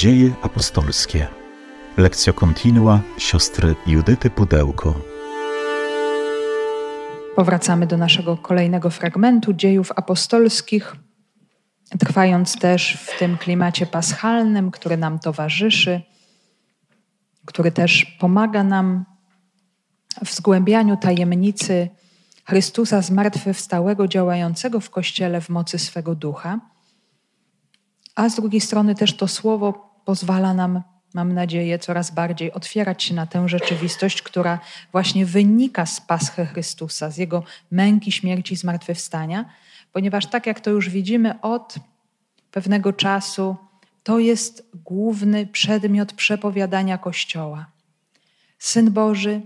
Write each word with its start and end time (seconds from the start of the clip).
Dzieje 0.00 0.32
apostolskie. 0.42 1.26
Lekcja 1.96 2.32
kontinua 2.32 3.00
siostry 3.18 3.74
Judyty 3.86 4.30
Pudełko. 4.30 4.94
Powracamy 7.36 7.86
do 7.86 7.96
naszego 7.96 8.36
kolejnego 8.36 8.90
fragmentu 8.90 9.52
dziejów 9.52 9.92
apostolskich, 9.96 10.96
trwając 11.98 12.58
też 12.58 12.98
w 13.06 13.18
tym 13.18 13.38
klimacie 13.38 13.86
paschalnym, 13.86 14.70
który 14.70 14.96
nam 14.96 15.18
towarzyszy, 15.18 16.00
który 17.46 17.72
też 17.72 18.16
pomaga 18.20 18.64
nam 18.64 19.04
w 20.24 20.34
zgłębianiu 20.34 20.96
tajemnicy 20.96 21.88
Chrystusa 22.44 23.02
zmartwychwstałego, 23.02 24.08
działającego 24.08 24.80
w 24.80 24.90
Kościele 24.90 25.40
w 25.40 25.48
mocy 25.48 25.78
swego 25.78 26.14
ducha. 26.14 26.60
A 28.14 28.28
z 28.28 28.36
drugiej 28.36 28.60
strony 28.60 28.94
też 28.94 29.16
to 29.16 29.28
słowo 29.28 29.89
pozwala 30.04 30.54
nam, 30.54 30.82
mam 31.14 31.32
nadzieję, 31.32 31.78
coraz 31.78 32.10
bardziej 32.10 32.52
otwierać 32.52 33.02
się 33.02 33.14
na 33.14 33.26
tę 33.26 33.48
rzeczywistość, 33.48 34.22
która 34.22 34.58
właśnie 34.92 35.26
wynika 35.26 35.86
z 35.86 36.00
Paschy 36.00 36.46
Chrystusa, 36.46 37.10
z 37.10 37.16
Jego 37.16 37.42
męki, 37.70 38.12
śmierci, 38.12 38.56
zmartwychwstania, 38.56 39.44
ponieważ 39.92 40.26
tak 40.26 40.46
jak 40.46 40.60
to 40.60 40.70
już 40.70 40.88
widzimy 40.88 41.40
od 41.40 41.74
pewnego 42.50 42.92
czasu, 42.92 43.56
to 44.02 44.18
jest 44.18 44.70
główny 44.74 45.46
przedmiot 45.46 46.12
przepowiadania 46.12 46.98
Kościoła. 46.98 47.66
Syn 48.58 48.90
Boży 48.90 49.40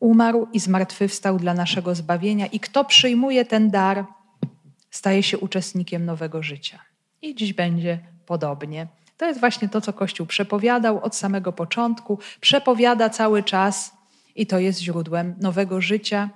umarł 0.00 0.48
i 0.52 0.60
zmartwychwstał 0.60 1.38
dla 1.38 1.54
naszego 1.54 1.94
zbawienia, 1.94 2.46
i 2.46 2.60
kto 2.60 2.84
przyjmuje 2.84 3.44
ten 3.44 3.70
dar, 3.70 4.04
staje 4.90 5.22
się 5.22 5.38
uczestnikiem 5.38 6.04
nowego 6.04 6.42
życia. 6.42 6.78
I 7.22 7.34
dziś 7.34 7.52
będzie 7.52 7.98
podobnie. 8.26 8.86
To 9.16 9.26
jest 9.26 9.40
właśnie 9.40 9.68
to, 9.68 9.80
co 9.80 9.92
Kościół 9.92 10.26
przepowiadał 10.26 11.04
od 11.04 11.16
samego 11.16 11.52
początku, 11.52 12.18
przepowiada 12.40 13.10
cały 13.10 13.42
czas, 13.42 13.96
i 14.36 14.46
to 14.46 14.58
jest 14.58 14.80
źródłem 14.80 15.34
nowego 15.40 15.80
życia, 15.80 16.30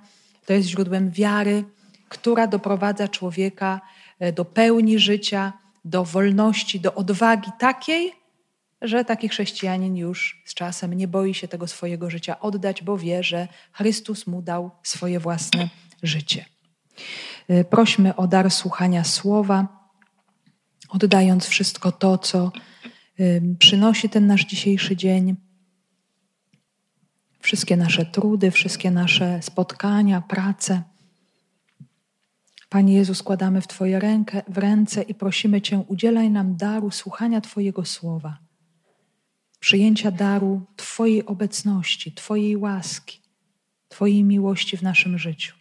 to 0.45 0.53
jest 0.53 0.67
źródłem 0.67 1.11
wiary, 1.11 1.63
która 2.09 2.47
doprowadza 2.47 3.07
człowieka 3.07 3.81
e, 4.19 4.31
do 4.31 4.45
pełni 4.45 4.99
życia, 4.99 5.53
do 5.85 6.05
wolności, 6.05 6.79
do 6.79 6.93
odwagi 6.93 7.51
takiej, 7.59 8.13
że 8.81 9.05
taki 9.05 9.29
chrześcijanin 9.29 9.97
już 9.97 10.43
z 10.45 10.53
czasem 10.53 10.93
nie 10.93 11.07
boi 11.07 11.33
się 11.33 11.47
tego 11.47 11.67
swojego 11.67 12.09
życia 12.09 12.39
oddać, 12.39 12.83
bo 12.83 12.97
wie, 12.97 13.23
że 13.23 13.47
Chrystus 13.71 14.27
mu 14.27 14.41
dał 14.41 14.71
swoje 14.83 15.19
własne 15.19 15.69
życie. 16.03 16.45
Y, 17.49 17.65
prośmy 17.69 18.15
o 18.15 18.27
dar 18.27 18.51
słuchania 18.51 19.03
słowa, 19.03 19.67
oddając 20.89 21.47
wszystko 21.47 21.91
to, 21.91 22.17
co 22.17 22.51
przynosi 23.59 24.09
ten 24.09 24.27
nasz 24.27 24.45
dzisiejszy 24.45 24.95
dzień. 24.95 25.35
Wszystkie 27.39 27.77
nasze 27.77 28.05
trudy, 28.05 28.51
wszystkie 28.51 28.91
nasze 28.91 29.41
spotkania, 29.41 30.21
prace. 30.21 30.83
Panie 32.69 32.93
Jezu, 32.93 33.13
składamy 33.13 33.61
w 33.61 33.67
Twoje 33.67 33.99
rękę, 33.99 34.41
w 34.47 34.57
ręce 34.57 35.01
i 35.01 35.13
prosimy 35.13 35.61
Cię, 35.61 35.79
udzielaj 35.87 36.29
nam 36.29 36.55
daru 36.55 36.91
słuchania 36.91 37.41
Twojego 37.41 37.85
słowa 37.85 38.37
przyjęcia 39.61 40.11
daru 40.11 40.65
Twojej 40.75 41.25
obecności, 41.25 42.11
Twojej 42.11 42.57
łaski, 42.57 43.21
Twojej 43.87 44.23
miłości 44.23 44.77
w 44.77 44.81
naszym 44.81 45.17
życiu. 45.17 45.55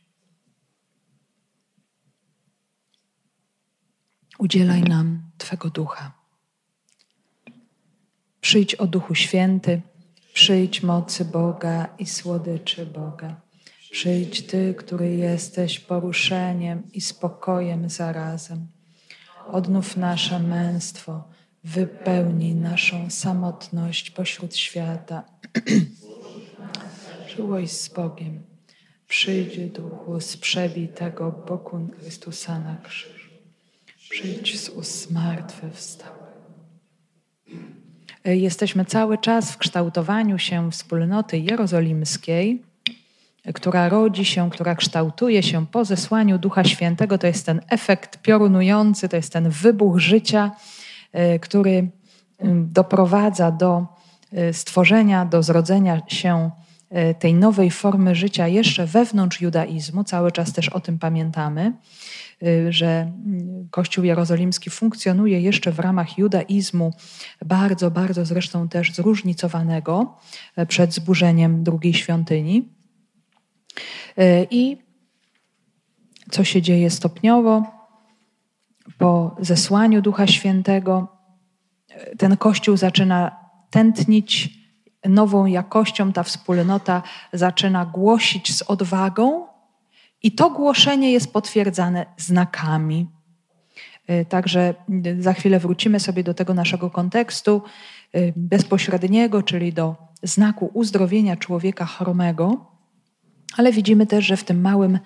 Udzielaj 4.38 4.82
nam 4.82 5.22
Twego 5.38 5.70
ducha. 5.70 6.19
Przyjdź 8.40 8.74
o 8.74 8.86
Duchu 8.86 9.14
Święty, 9.14 9.82
przyjdź 10.32 10.82
mocy 10.82 11.24
Boga 11.24 11.88
i 11.98 12.06
słodyczy 12.06 12.86
Boga. 12.86 13.40
Przyjdź 13.90 14.46
Ty, 14.46 14.74
który 14.78 15.16
jesteś 15.16 15.80
poruszeniem 15.80 16.82
i 16.92 17.00
spokojem 17.00 17.88
zarazem. 17.90 18.66
Odnów 19.52 19.96
nasze 19.96 20.38
męstwo 20.38 21.24
wypełnij 21.64 22.54
naszą 22.54 23.10
samotność 23.10 24.10
pośród 24.10 24.56
świata. 24.56 25.24
Czułość 27.36 27.72
z 27.72 27.88
Bogiem. 27.88 28.42
Przyjdź 29.08 29.70
duchu 29.70 30.20
z 30.20 30.36
przebitego 30.36 31.32
boku 31.48 31.88
Chrystusa 31.98 32.58
na 32.58 32.76
krzyż. 32.76 33.30
Przyjdź 34.10 34.60
z 34.60 34.70
wstał. 35.72 36.12
Jesteśmy 38.24 38.84
cały 38.84 39.18
czas 39.18 39.52
w 39.52 39.58
kształtowaniu 39.58 40.38
się 40.38 40.70
wspólnoty 40.70 41.38
jerozolimskiej, 41.38 42.62
która 43.54 43.88
rodzi 43.88 44.24
się, 44.24 44.50
która 44.50 44.74
kształtuje 44.74 45.42
się 45.42 45.66
po 45.66 45.84
zesłaniu 45.84 46.38
Ducha 46.38 46.64
Świętego. 46.64 47.18
To 47.18 47.26
jest 47.26 47.46
ten 47.46 47.60
efekt 47.68 48.18
piorunujący, 48.22 49.08
to 49.08 49.16
jest 49.16 49.32
ten 49.32 49.50
wybuch 49.50 49.98
życia, 49.98 50.50
E, 51.12 51.38
który 51.38 51.88
doprowadza 52.54 53.50
do 53.50 53.86
e, 54.32 54.52
stworzenia, 54.52 55.24
do 55.24 55.42
zrodzenia 55.42 56.02
się 56.08 56.50
e, 56.90 57.14
tej 57.14 57.34
nowej 57.34 57.70
formy 57.70 58.14
życia 58.14 58.48
jeszcze 58.48 58.86
wewnątrz 58.86 59.40
judaizmu. 59.40 60.04
Cały 60.04 60.32
czas 60.32 60.52
też 60.52 60.68
o 60.68 60.80
tym 60.80 60.98
pamiętamy, 60.98 61.72
że 62.68 63.12
Kościół 63.70 64.04
Jerozolimski 64.04 64.70
funkcjonuje 64.70 65.40
jeszcze 65.40 65.72
w 65.72 65.78
ramach 65.78 66.18
judaizmu, 66.18 66.92
bardzo, 67.44 67.90
bardzo 67.90 68.24
zresztą 68.24 68.68
też 68.68 68.92
zróżnicowanego 68.92 70.16
przed 70.68 70.94
zburzeniem 70.94 71.62
drugiej 71.64 71.94
świątyni. 71.94 72.68
I 74.50 74.76
co 76.30 76.44
się 76.44 76.62
dzieje 76.62 76.90
stopniowo? 76.90 77.80
po 78.98 79.36
zesłaniu 79.40 80.02
Ducha 80.02 80.26
Świętego 80.26 81.08
ten 82.18 82.36
Kościół 82.36 82.76
zaczyna 82.76 83.36
tętnić 83.70 84.60
nową 85.04 85.46
jakością, 85.46 86.12
ta 86.12 86.22
wspólnota 86.22 87.02
zaczyna 87.32 87.86
głosić 87.86 88.56
z 88.56 88.62
odwagą, 88.62 89.46
i 90.22 90.32
to 90.32 90.50
głoszenie 90.50 91.12
jest 91.12 91.32
potwierdzane 91.32 92.06
znakami. 92.16 93.08
Y, 94.10 94.24
także 94.24 94.74
za 95.20 95.32
chwilę 95.32 95.58
wrócimy 95.58 96.00
sobie 96.00 96.24
do 96.24 96.34
tego 96.34 96.54
naszego 96.54 96.90
kontekstu 96.90 97.62
y, 98.16 98.32
bezpośredniego, 98.36 99.42
czyli 99.42 99.72
do 99.72 99.96
znaku 100.22 100.70
uzdrowienia 100.74 101.36
człowieka 101.36 101.86
chromego, 101.86 102.66
ale 103.56 103.72
widzimy 103.72 104.06
też, 104.06 104.24
że 104.24 104.36
w 104.36 104.44
tym 104.44 104.60
małym 104.60 104.98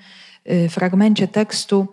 fragmencie 0.68 1.28
tekstu 1.28 1.88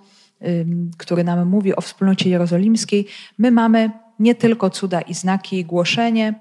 który 0.98 1.24
nam 1.24 1.50
mówi 1.50 1.76
o 1.76 1.82
wspólnocie 1.82 2.30
jerozolimskiej, 2.30 3.08
my 3.38 3.52
mamy 3.52 3.90
nie 4.20 4.36
tylko 4.36 4.70
cuda 4.70 5.02
i 5.02 5.14
znaki 5.14 5.60
i 5.60 5.66
głoszenie, 5.66 6.40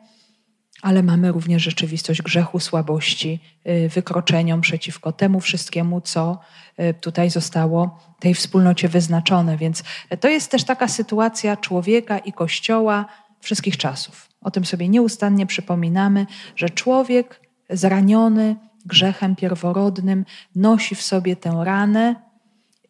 ale 0.82 1.02
mamy 1.02 1.32
również 1.32 1.62
rzeczywistość 1.62 2.22
grzechu, 2.22 2.60
słabości, 2.60 3.40
y, 3.68 3.88
wykroczeniom 3.88 4.60
przeciwko 4.60 5.12
temu 5.12 5.40
wszystkiemu, 5.40 6.00
co 6.00 6.38
y, 6.80 6.94
tutaj 6.94 7.30
zostało 7.30 7.98
tej 8.18 8.34
wspólnocie 8.34 8.88
wyznaczone. 8.88 9.56
Więc 9.56 9.82
to 10.20 10.28
jest 10.28 10.50
też 10.50 10.64
taka 10.64 10.88
sytuacja 10.88 11.56
człowieka 11.56 12.18
i 12.18 12.32
Kościoła 12.32 13.06
wszystkich 13.40 13.76
czasów. 13.76 14.28
O 14.40 14.50
tym 14.50 14.64
sobie 14.64 14.88
nieustannie 14.88 15.46
przypominamy, 15.46 16.26
że 16.56 16.70
człowiek 16.70 17.40
zraniony 17.70 18.56
grzechem 18.86 19.36
pierworodnym 19.36 20.24
nosi 20.56 20.94
w 20.94 21.02
sobie 21.02 21.36
tę 21.36 21.60
ranę 21.64 22.14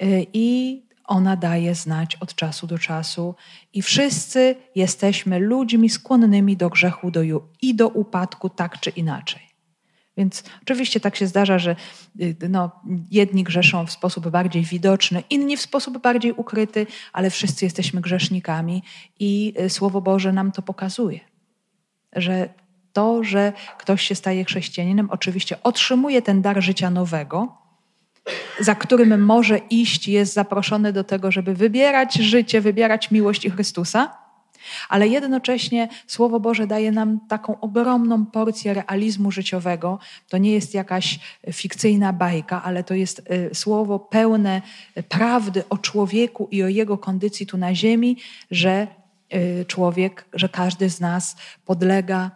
y, 0.02 0.26
i 0.32 0.82
ona 1.10 1.36
daje 1.36 1.74
znać 1.74 2.16
od 2.16 2.34
czasu 2.34 2.66
do 2.66 2.78
czasu 2.78 3.34
i 3.72 3.82
wszyscy 3.82 4.56
jesteśmy 4.74 5.38
ludźmi 5.38 5.90
skłonnymi 5.90 6.56
do 6.56 6.70
grzechu 6.70 7.10
do, 7.10 7.20
i 7.62 7.74
do 7.74 7.88
upadku 7.88 8.48
tak 8.48 8.80
czy 8.80 8.90
inaczej. 8.90 9.42
Więc 10.16 10.44
oczywiście 10.62 11.00
tak 11.00 11.16
się 11.16 11.26
zdarza, 11.26 11.58
że 11.58 11.76
y, 12.20 12.36
no, 12.48 12.70
jedni 13.10 13.44
grzeszą 13.44 13.86
w 13.86 13.90
sposób 13.90 14.28
bardziej 14.28 14.62
widoczny, 14.62 15.22
inni 15.30 15.56
w 15.56 15.60
sposób 15.60 15.98
bardziej 15.98 16.32
ukryty, 16.32 16.86
ale 17.12 17.30
wszyscy 17.30 17.64
jesteśmy 17.64 18.00
grzesznikami 18.00 18.82
i 19.18 19.54
y, 19.60 19.70
Słowo 19.70 20.00
Boże 20.00 20.32
nam 20.32 20.52
to 20.52 20.62
pokazuje, 20.62 21.20
że 22.12 22.48
to, 22.92 23.24
że 23.24 23.52
ktoś 23.78 24.02
się 24.02 24.14
staje 24.14 24.44
chrześcijaninem, 24.44 25.10
oczywiście 25.10 25.62
otrzymuje 25.62 26.22
ten 26.22 26.42
dar 26.42 26.62
życia 26.62 26.90
nowego, 26.90 27.59
za 28.60 28.74
którym 28.74 29.24
może 29.24 29.58
iść, 29.58 30.08
jest 30.08 30.32
zaproszony 30.32 30.92
do 30.92 31.04
tego, 31.04 31.32
żeby 31.32 31.54
wybierać 31.54 32.14
życie, 32.14 32.60
wybierać 32.60 33.10
miłość 33.10 33.44
i 33.44 33.50
Chrystusa, 33.50 34.20
ale 34.88 35.08
jednocześnie 35.08 35.88
Słowo 36.06 36.40
Boże 36.40 36.66
daje 36.66 36.92
nam 36.92 37.20
taką 37.28 37.60
ogromną 37.60 38.26
porcję 38.26 38.74
realizmu 38.74 39.30
życiowego. 39.30 39.98
To 40.28 40.38
nie 40.38 40.52
jest 40.52 40.74
jakaś 40.74 41.18
fikcyjna 41.52 42.12
bajka, 42.12 42.62
ale 42.62 42.84
to 42.84 42.94
jest 42.94 43.18
y, 43.18 43.54
słowo 43.54 43.98
pełne 43.98 44.62
prawdy 45.08 45.62
o 45.68 45.78
człowieku 45.78 46.48
i 46.50 46.62
o 46.62 46.68
jego 46.68 46.98
kondycji 46.98 47.46
tu 47.46 47.58
na 47.58 47.74
ziemi, 47.74 48.16
że 48.50 48.86
człowiek, 49.66 50.24
że 50.32 50.48
każdy 50.48 50.90
z 50.90 51.00
nas 51.00 51.36
podlega 51.66 52.30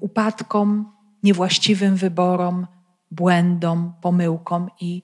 upadkom, 0.00 0.92
niewłaściwym 1.22 1.96
wyborom, 1.96 2.66
błędom, 3.12 3.92
pomyłkom 4.00 4.70
i 4.80 5.02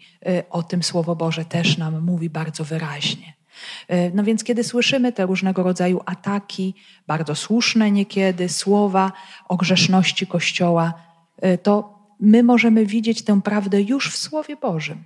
o 0.50 0.62
tym 0.62 0.82
Słowo 0.82 1.16
Boże 1.16 1.44
też 1.44 1.78
nam 1.78 2.00
mówi 2.00 2.30
bardzo 2.30 2.64
wyraźnie. 2.64 3.32
No 4.14 4.24
więc 4.24 4.44
kiedy 4.44 4.64
słyszymy 4.64 5.12
te 5.12 5.26
różnego 5.26 5.62
rodzaju 5.62 6.00
ataki, 6.06 6.74
bardzo 7.06 7.34
słuszne 7.34 7.90
niekiedy, 7.90 8.48
słowa 8.48 9.12
o 9.48 9.56
grzeszności 9.56 10.26
Kościoła, 10.26 10.94
to 11.62 11.98
my 12.20 12.42
możemy 12.42 12.86
widzieć 12.86 13.24
tę 13.24 13.42
prawdę 13.42 13.82
już 13.82 14.12
w 14.12 14.16
Słowie 14.16 14.56
Bożym. 14.56 15.04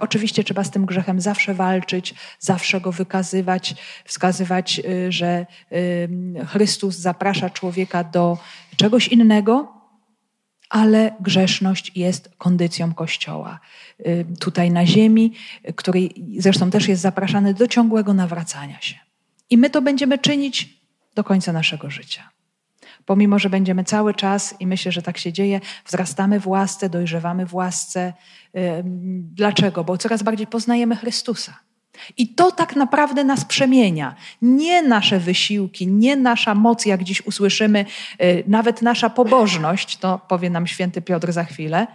Oczywiście 0.00 0.44
trzeba 0.44 0.64
z 0.64 0.70
tym 0.70 0.86
grzechem 0.86 1.20
zawsze 1.20 1.54
walczyć, 1.54 2.14
zawsze 2.38 2.80
go 2.80 2.92
wykazywać, 2.92 3.74
wskazywać, 4.04 4.80
że 5.08 5.46
Chrystus 6.46 6.96
zaprasza 6.96 7.50
człowieka 7.50 8.04
do 8.04 8.38
czegoś 8.76 9.08
innego, 9.08 9.77
ale 10.70 11.16
grzeszność 11.20 11.92
jest 11.96 12.30
kondycją 12.38 12.94
Kościoła. 12.94 13.60
Tutaj 14.40 14.70
na 14.70 14.86
ziemi, 14.86 15.32
który 15.76 16.08
zresztą 16.38 16.70
też 16.70 16.88
jest 16.88 17.02
zapraszany 17.02 17.54
do 17.54 17.68
ciągłego 17.68 18.14
nawracania 18.14 18.80
się. 18.80 18.94
I 19.50 19.58
my 19.58 19.70
to 19.70 19.82
będziemy 19.82 20.18
czynić 20.18 20.78
do 21.14 21.24
końca 21.24 21.52
naszego 21.52 21.90
życia 21.90 22.30
pomimo 23.08 23.38
że 23.38 23.50
będziemy 23.50 23.84
cały 23.84 24.14
czas, 24.14 24.54
i 24.60 24.66
myślę, 24.66 24.92
że 24.92 25.02
tak 25.02 25.18
się 25.18 25.32
dzieje, 25.32 25.60
wzrastamy 25.86 26.40
w 26.40 26.46
łasce, 26.48 26.90
dojrzewamy 26.90 27.46
w 27.46 27.54
łasce. 27.54 28.12
Dlaczego? 29.34 29.84
Bo 29.84 29.98
coraz 29.98 30.22
bardziej 30.22 30.46
poznajemy 30.46 30.96
Chrystusa. 30.96 31.58
I 32.16 32.28
to 32.28 32.52
tak 32.52 32.76
naprawdę 32.76 33.24
nas 33.24 33.44
przemienia. 33.44 34.14
Nie 34.42 34.82
nasze 34.82 35.20
wysiłki, 35.20 35.86
nie 35.86 36.16
nasza 36.16 36.54
moc, 36.54 36.86
jak 36.86 37.04
dziś 37.04 37.26
usłyszymy, 37.26 37.84
y, 38.22 38.44
nawet 38.46 38.82
nasza 38.82 39.10
pobożność, 39.10 39.96
to 39.96 40.20
powie 40.28 40.50
nam 40.50 40.66
święty 40.66 41.02
Piotr 41.02 41.32
za 41.32 41.44
chwilę, 41.44 41.86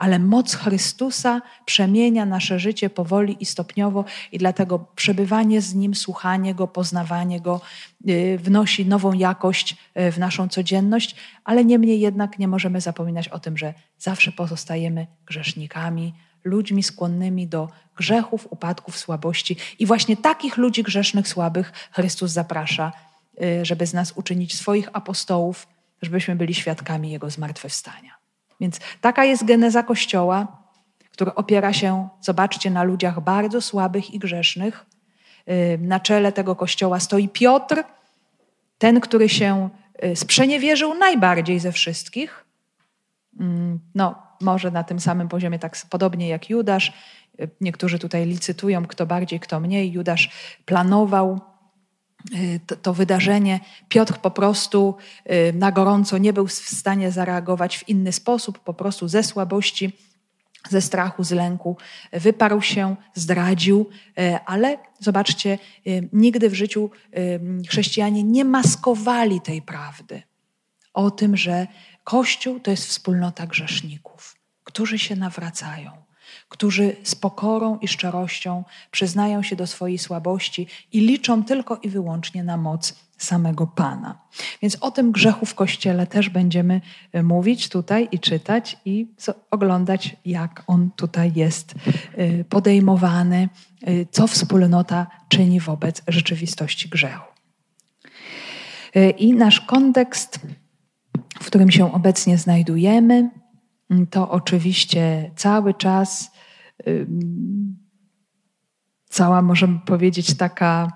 ale 0.00 0.18
moc 0.18 0.54
Chrystusa 0.54 1.42
przemienia 1.64 2.26
nasze 2.26 2.58
życie 2.58 2.90
powoli 2.90 3.36
i 3.40 3.46
stopniowo, 3.46 4.04
i 4.32 4.38
dlatego 4.38 4.78
przebywanie 4.96 5.60
z 5.60 5.74
Nim, 5.74 5.94
słuchanie 5.94 6.54
Go, 6.54 6.68
poznawanie 6.68 7.40
Go 7.40 7.60
y, 8.08 8.38
wnosi 8.38 8.86
nową 8.86 9.12
jakość 9.12 9.76
y, 9.98 10.12
w 10.12 10.18
naszą 10.18 10.48
codzienność, 10.48 11.16
ale 11.44 11.64
niemniej 11.64 12.00
jednak 12.00 12.38
nie 12.38 12.48
możemy 12.48 12.80
zapominać 12.80 13.28
o 13.28 13.38
tym, 13.38 13.58
że 13.58 13.74
zawsze 13.98 14.32
pozostajemy 14.32 15.06
grzesznikami, 15.26 16.14
ludźmi 16.44 16.82
skłonnymi 16.82 17.46
do 17.46 17.68
grzechów, 17.96 18.46
upadków, 18.50 18.98
słabości. 18.98 19.56
I 19.78 19.86
właśnie 19.86 20.16
takich 20.16 20.56
ludzi 20.56 20.82
grzesznych, 20.82 21.28
słabych 21.28 21.72
Chrystus 21.92 22.30
zaprasza, 22.30 22.92
y, 23.42 23.64
żeby 23.64 23.86
z 23.86 23.94
nas 23.94 24.12
uczynić 24.12 24.56
swoich 24.56 24.88
apostołów, 24.92 25.66
żebyśmy 26.02 26.36
byli 26.36 26.54
świadkami 26.54 27.10
Jego 27.10 27.30
zmartwychwstania. 27.30 28.10
Więc 28.60 28.80
taka 29.00 29.24
jest 29.24 29.44
geneza 29.44 29.82
Kościoła, 29.82 30.60
który 31.12 31.34
opiera 31.34 31.72
się, 31.72 32.08
zobaczcie, 32.20 32.70
na 32.70 32.82
ludziach 32.82 33.20
bardzo 33.20 33.60
słabych 33.60 34.14
i 34.14 34.18
grzesznych. 34.18 34.86
Na 35.78 36.00
czele 36.00 36.32
tego 36.32 36.56
Kościoła 36.56 37.00
stoi 37.00 37.28
Piotr, 37.28 37.84
ten, 38.78 39.00
który 39.00 39.28
się 39.28 39.70
y, 40.04 40.16
sprzeniewierzył 40.16 40.94
najbardziej 40.94 41.60
ze 41.60 41.72
wszystkich. 41.72 42.44
No, 43.94 44.29
może 44.40 44.70
na 44.70 44.84
tym 44.84 45.00
samym 45.00 45.28
poziomie, 45.28 45.58
tak 45.58 45.76
podobnie 45.90 46.28
jak 46.28 46.50
Judasz. 46.50 46.92
Y, 47.40 47.50
niektórzy 47.60 47.98
tutaj 47.98 48.26
licytują, 48.26 48.86
kto 48.86 49.06
bardziej, 49.06 49.40
kto 49.40 49.60
mniej. 49.60 49.92
Judasz 49.92 50.30
planował 50.64 51.40
Y, 52.34 52.60
to, 52.66 52.76
to, 52.76 52.94
wydarzenie. 52.94 53.60
Piotr 53.88 54.18
po 54.18 54.30
prostu 54.30 54.94
y, 55.30 55.52
na 55.52 55.72
gorąco 55.72 56.18
nie 56.18 56.32
był 56.32 56.46
w 56.46 56.52
stanie 56.52 57.12
zareagować 57.12 57.78
w 57.78 57.88
inny 57.88 58.12
sposób, 58.12 58.58
po 58.58 58.74
prostu 58.74 59.08
ze 59.08 59.22
słabości, 59.22 59.92
ze 60.68 60.80
strachu, 60.80 61.24
z 61.24 61.30
lęku 61.30 61.76
wyparł 62.12 62.62
się, 62.62 62.96
zdradził, 63.14 63.90
ale 64.46 64.78
zobaczcie, 64.98 65.58
nigdy 66.12 66.50
w 66.50 66.54
życiu 66.54 66.90
chrześcijanie 67.68 68.22
nie 68.22 68.44
maskowali 68.44 69.40
tej 69.40 69.62
prawdy 69.62 70.22
o 70.94 71.10
tym, 71.10 71.36
że 71.36 71.66
Kościół 72.10 72.60
to 72.60 72.70
jest 72.70 72.86
wspólnota 72.86 73.46
grzeszników, 73.46 74.36
którzy 74.64 74.98
się 74.98 75.16
nawracają 75.16 75.90
którzy 76.48 76.96
z 77.02 77.14
pokorą 77.14 77.78
i 77.78 77.88
szczerością 77.88 78.64
przyznają 78.90 79.42
się 79.42 79.56
do 79.56 79.66
swojej 79.66 79.98
słabości 79.98 80.66
i 80.92 81.00
liczą 81.00 81.44
tylko 81.44 81.76
i 81.76 81.88
wyłącznie 81.88 82.44
na 82.44 82.56
moc 82.56 82.94
samego 83.18 83.66
Pana. 83.66 84.18
Więc 84.62 84.76
o 84.80 84.90
tym 84.90 85.12
grzechu 85.12 85.46
w 85.46 85.54
Kościele 85.54 86.06
też 86.06 86.28
będziemy 86.28 86.80
e, 87.12 87.22
mówić 87.22 87.68
tutaj 87.68 88.08
i 88.12 88.18
czytać 88.18 88.76
i 88.84 89.06
oglądać, 89.50 90.16
jak 90.24 90.64
on 90.66 90.90
tutaj 90.96 91.32
jest 91.34 91.74
e, 92.16 92.44
podejmowany, 92.44 93.48
e, 93.82 94.06
co 94.10 94.26
wspólnota 94.26 95.06
czyni 95.28 95.60
wobec 95.60 96.02
rzeczywistości 96.08 96.88
grzechu. 96.88 97.30
I 99.18 99.34
nasz 99.34 99.60
kontekst, 99.60 100.40
w 101.42 101.46
którym 101.46 101.70
się 101.70 101.92
obecnie 101.92 102.38
znajdujemy, 102.38 103.30
to 104.10 104.30
oczywiście 104.30 105.30
cały 105.36 105.74
czas 105.74 106.30
cała, 109.08 109.42
możemy 109.42 109.78
powiedzieć, 109.78 110.36
taka 110.36 110.92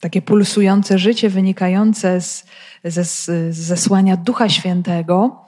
takie 0.00 0.22
pulsujące 0.22 0.98
życie 0.98 1.30
wynikające 1.30 2.20
z, 2.20 2.44
ze, 2.84 3.04
zesłania 3.52 4.16
Ducha 4.16 4.48
Świętego 4.48 5.44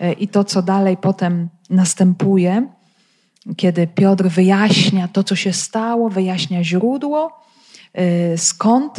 e, 0.00 0.12
i 0.12 0.28
to, 0.28 0.44
co 0.44 0.62
dalej 0.62 0.96
potem 0.96 1.48
następuje, 1.70 2.68
kiedy 3.56 3.86
Piotr 3.86 4.24
wyjaśnia 4.24 5.08
to, 5.08 5.24
co 5.24 5.36
się 5.36 5.52
stało, 5.52 6.10
wyjaśnia 6.10 6.64
źródło, 6.64 7.40
e, 7.92 8.38
skąd 8.38 8.98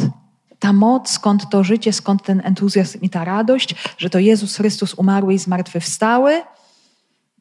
ta 0.58 0.72
moc, 0.72 1.10
skąd 1.10 1.50
to 1.50 1.64
życie, 1.64 1.92
skąd 1.92 2.22
ten 2.22 2.42
entuzjazm 2.44 2.98
i 3.02 3.10
ta 3.10 3.24
radość, 3.24 3.74
że 3.98 4.10
to 4.10 4.18
Jezus 4.18 4.56
Chrystus 4.56 4.94
umarły 4.94 5.34
i 5.34 5.38
zmartwychwstały, 5.38 6.42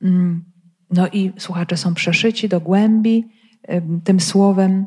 Mm, 0.02 0.44
no 0.92 1.08
i 1.08 1.34
słuchacze 1.38 1.78
są 1.78 1.94
przeszyci 1.94 2.50
do 2.50 2.62
głębi 2.62 3.28
tym 4.04 4.20
słowem, 4.20 4.86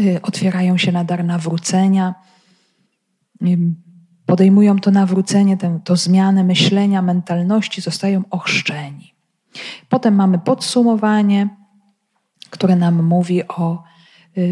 y, 0.00 0.22
otwierają 0.22 0.78
się 0.78 0.92
na 0.92 1.04
dar 1.04 1.24
nawrócenia, 1.24 2.14
podejmują 4.26 4.78
to 4.78 4.90
nawrócenie, 4.90 5.56
tę, 5.56 5.80
to 5.84 5.96
zmianę 5.96 6.44
myślenia, 6.44 7.02
mentalności, 7.02 7.80
zostają 7.80 8.22
ochrzczeni. 8.30 9.14
Potem 9.88 10.14
mamy 10.14 10.38
podsumowanie, 10.38 11.48
które 12.50 12.76
nam 12.76 13.02
mówi 13.02 13.48
o 13.48 13.82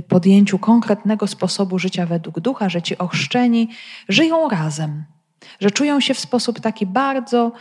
podjęciu 0.09 0.59
konkretnego 0.59 1.27
sposobu 1.27 1.79
życia 1.79 2.07
według 2.07 2.41
ducha, 2.41 2.69
że 2.69 2.83
ci 2.83 2.99
ochrzczeni 2.99 3.69
żyją 4.09 4.49
razem, 4.49 5.05
że 5.61 5.71
czują 5.71 6.01
się 6.01 6.15
w 6.15 6.21
sposób 6.21 6.61
taki 6.61 6.87
bardzo 6.87 7.53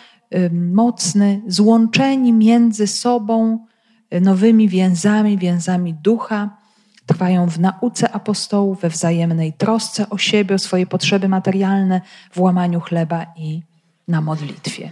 mocny, 0.52 1.42
złączeni 1.48 2.34
między 2.34 2.88
sobą 2.88 3.66
y, 4.14 4.22
nowymi 4.22 4.70
więzami, 4.70 5.38
więzami 5.38 5.94
ducha. 5.94 6.58
Trwają 7.06 7.50
w 7.50 7.60
nauce 7.60 8.12
apostołów, 8.12 8.82
we 8.82 8.90
wzajemnej 8.90 9.54
trosce 9.54 10.10
o 10.10 10.18
siebie, 10.18 10.56
o 10.56 10.60
swoje 10.60 10.86
potrzeby 10.86 11.30
materialne, 11.30 12.02
w 12.32 12.40
łamaniu 12.40 12.80
chleba 12.80 13.26
i 13.38 13.62
na 14.08 14.22
modlitwie. 14.22 14.92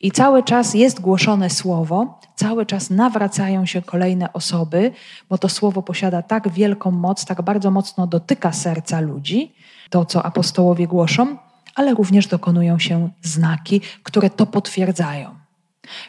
I 0.00 0.10
cały 0.10 0.42
czas 0.42 0.74
jest 0.74 1.00
głoszone 1.00 1.50
słowo, 1.50 2.20
cały 2.36 2.66
czas 2.66 2.90
nawracają 2.90 3.66
się 3.66 3.82
kolejne 3.82 4.32
osoby, 4.32 4.92
bo 5.28 5.38
to 5.38 5.48
słowo 5.48 5.82
posiada 5.82 6.22
tak 6.22 6.48
wielką 6.48 6.90
moc, 6.90 7.24
tak 7.24 7.42
bardzo 7.42 7.70
mocno 7.70 8.06
dotyka 8.06 8.52
serca 8.52 9.00
ludzi, 9.00 9.52
to 9.90 10.04
co 10.04 10.22
apostołowie 10.22 10.86
głoszą, 10.86 11.36
ale 11.74 11.94
również 11.94 12.26
dokonują 12.26 12.78
się 12.78 13.08
znaki, 13.22 13.80
które 14.02 14.30
to 14.30 14.46
potwierdzają. 14.46 15.34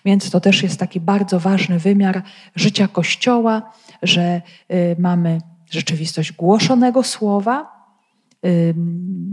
Więc 0.06 0.32
to 0.32 0.40
też 0.40 0.64
jest 0.64 0.80
taki 0.80 1.00
bardzo 1.00 1.40
ważny 1.40 1.80
wymiar 1.80 2.24
życia 2.56 2.88
Kościoła, 2.88 3.72
że 4.04 4.42
y, 4.72 4.96
mamy 5.00 5.42
rzeczywistość 5.70 6.32
głoszonego 6.32 7.04
słowa, 7.04 7.76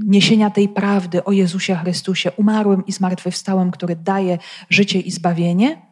niesienia 0.04 0.50
tej 0.50 0.68
prawdy 0.68 1.24
o 1.24 1.32
Jezusie 1.32 1.74
Chrystusie, 1.74 2.30
umarłym 2.36 2.86
i 2.86 2.92
zmartwychwstałym, 2.92 3.70
który 3.70 3.96
daje 3.96 4.38
życie 4.70 5.00
i 5.00 5.10
zbawienie. 5.10 5.82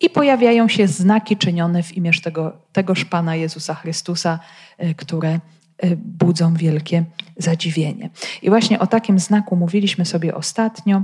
I 0.00 0.10
pojawiają 0.10 0.68
się 0.68 0.88
znaki 0.88 1.36
czynione 1.36 1.82
w 1.82 1.96
imię 1.96 2.10
tego, 2.22 2.52
tegoż 2.72 3.04
Pana 3.04 3.36
Jezusa 3.36 3.74
Chrystusa, 3.74 4.38
y, 4.84 4.94
które 4.94 5.40
Y, 5.84 5.96
budzą 5.96 6.54
wielkie 6.54 7.04
zadziwienie. 7.36 8.10
I 8.42 8.48
właśnie 8.48 8.78
o 8.78 8.86
takim 8.86 9.18
znaku 9.18 9.56
mówiliśmy 9.56 10.04
sobie 10.04 10.34
ostatnio. 10.34 11.02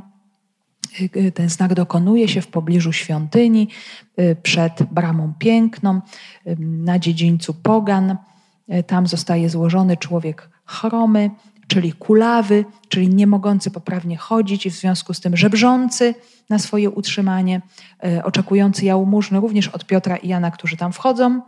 Y, 1.16 1.32
ten 1.32 1.48
znak 1.48 1.74
dokonuje 1.74 2.28
się 2.28 2.40
w 2.40 2.46
pobliżu 2.46 2.92
świątyni, 2.92 3.68
przed 4.42 4.82
bramą 4.82 5.32
piękną, 5.38 6.00
na 6.58 6.98
dziedzińcu 6.98 7.54
Pogan. 7.54 8.16
Tam 8.86 9.06
zostaje 9.06 9.48
złożony 9.48 9.96
człowiek 9.96 10.50
chromy, 10.64 11.30
czyli 11.66 11.92
kulawy, 11.92 12.64
czyli 12.88 13.08
nie 13.08 13.26
mogący 13.26 13.70
poprawnie 13.70 14.16
chodzić 14.16 14.66
i 14.66 14.70
w 14.70 14.74
związku 14.74 15.14
z 15.14 15.20
tym 15.20 15.36
żebrzący 15.36 16.14
na 16.50 16.58
swoje 16.58 16.90
utrzymanie, 16.90 17.60
e, 18.04 18.24
oczekujący 18.24 18.84
jałmużny 18.84 19.40
również 19.40 19.68
od 19.68 19.86
Piotra 19.86 20.16
i 20.16 20.28
Jana, 20.28 20.50
którzy 20.50 20.76
tam 20.76 20.92
wchodzą 20.92 21.42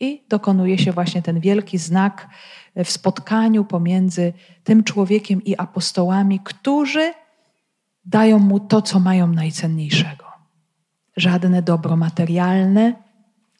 i 0.00 0.24
dokonuje 0.28 0.78
się 0.78 0.92
właśnie 0.92 1.22
ten 1.22 1.40
wielki 1.40 1.78
znak 1.78 2.28
w 2.76 2.90
spotkaniu 2.90 3.64
pomiędzy 3.64 4.32
tym 4.64 4.84
człowiekiem 4.84 5.44
i 5.44 5.56
apostołami, 5.56 6.40
którzy 6.44 7.12
dają 8.04 8.38
mu 8.38 8.60
to, 8.60 8.82
co 8.82 9.00
mają 9.00 9.26
najcenniejszego. 9.26 10.24
Żadne 11.16 11.62
dobro 11.62 11.96
materialne, 11.96 12.94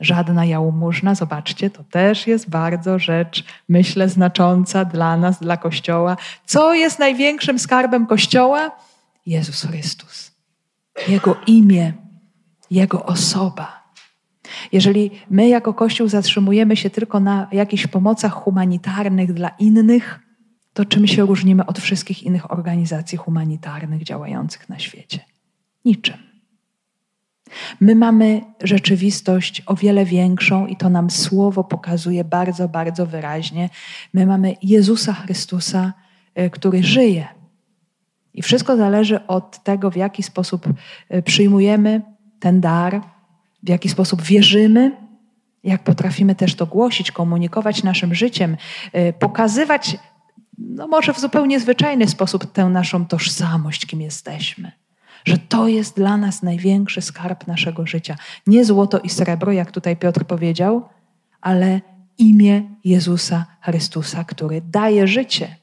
żadna 0.00 0.45
jałmużna. 0.45 1.15
Zobaczcie, 1.15 1.71
to 1.71 1.85
też 1.85 2.26
jest 2.26 2.50
bardzo 2.50 2.99
rzecz, 2.99 3.45
myślę, 3.69 4.09
znacząca 4.09 4.85
dla 4.85 5.17
nas, 5.17 5.41
dla 5.41 5.57
Kościoła. 5.57 6.17
Co 6.47 6.75
jest 6.75 6.99
największym 6.99 7.59
skarbem 7.59 8.07
Kościoła? 8.07 8.71
Jezus 9.26 9.62
Chrystus. 9.62 10.31
Jego 11.09 11.37
imię, 11.47 11.93
Jego 12.71 13.05
osoba. 13.05 13.87
Jeżeli 14.73 15.11
my 15.31 15.49
jako 15.49 15.75
Kościół 15.75 16.09
zatrzymujemy 16.09 16.76
się 16.76 16.91
tylko 16.91 17.21
na 17.21 17.49
jakichś 17.53 17.87
pomocach 17.87 18.33
humanitarnych 18.33 19.33
dla 19.33 19.49
innych, 19.49 20.21
to 20.73 20.85
czym 20.85 21.07
się 21.07 21.26
różnimy 21.26 21.67
od 21.67 21.79
wszystkich 21.79 22.23
innych 22.23 22.53
organizacji 22.53 23.19
humanitarnych 23.19 24.03
działających 24.03 24.69
na 24.69 24.79
świecie? 24.79 25.21
Niczym. 25.85 26.36
My 27.81 27.95
mamy 27.95 28.41
rzeczywistość 28.62 29.62
o 29.67 29.75
wiele 29.75 30.05
większą 30.05 30.67
i 30.67 30.76
to 30.76 30.88
nam 30.88 31.11
słowo 31.11 31.65
pokazuje 31.65 32.25
bardzo, 32.25 32.69
bardzo 32.69 33.07
wyraźnie. 33.07 33.71
My 34.15 34.26
mamy 34.26 34.55
Jezusa 34.62 35.12
Chrystusa, 35.12 35.93
e, 36.35 36.50
który 36.50 36.85
żyje. 36.85 37.29
I 38.35 38.43
wszystko 38.43 38.76
zależy 38.76 39.26
od 39.26 39.62
tego, 39.62 39.91
w 39.91 39.97
jaki 39.97 40.23
sposób 40.23 40.67
e, 41.09 41.23
przyjmujemy 41.23 42.03
ten 42.41 42.61
dar, 42.61 43.00
w 43.62 43.69
jaki 43.69 43.88
sposób 43.88 44.23
wierzymy, 44.23 44.97
jak 45.65 45.85
potrafimy 45.85 46.35
też 46.35 46.55
to 46.55 46.67
głosić, 46.67 47.12
komunikować 47.12 47.83
naszym 47.83 48.15
życiem, 48.15 48.57
e, 48.93 49.12
pokazywać, 49.12 49.99
no 50.59 50.88
może 50.88 51.12
w 51.15 51.21
zupełnie 51.21 51.61
zwyczajny 51.61 52.09
sposób, 52.09 52.53
tę 52.53 52.65
naszą 52.65 53.07
tożsamość, 53.07 53.87
kim 53.87 54.00
jesteśmy 54.00 54.73
że 55.26 55.38
to 55.38 55.68
jest 55.68 55.97
dla 55.97 56.16
nas 56.16 56.42
największy 56.42 57.00
skarb 57.00 57.47
naszego 57.47 57.87
życia. 57.87 58.16
Nie 58.47 58.64
złoto 58.64 58.99
i 58.99 59.09
srebro, 59.09 59.52
jak 59.52 59.71
tutaj 59.71 59.97
Piotr 59.97 60.25
powiedział, 60.25 60.88
ale 61.40 61.80
imię 62.18 62.62
Jezusa 62.85 63.47
Chrystusa, 63.61 64.25
który 64.25 64.61
daje 64.61 65.06
życie. 65.06 65.56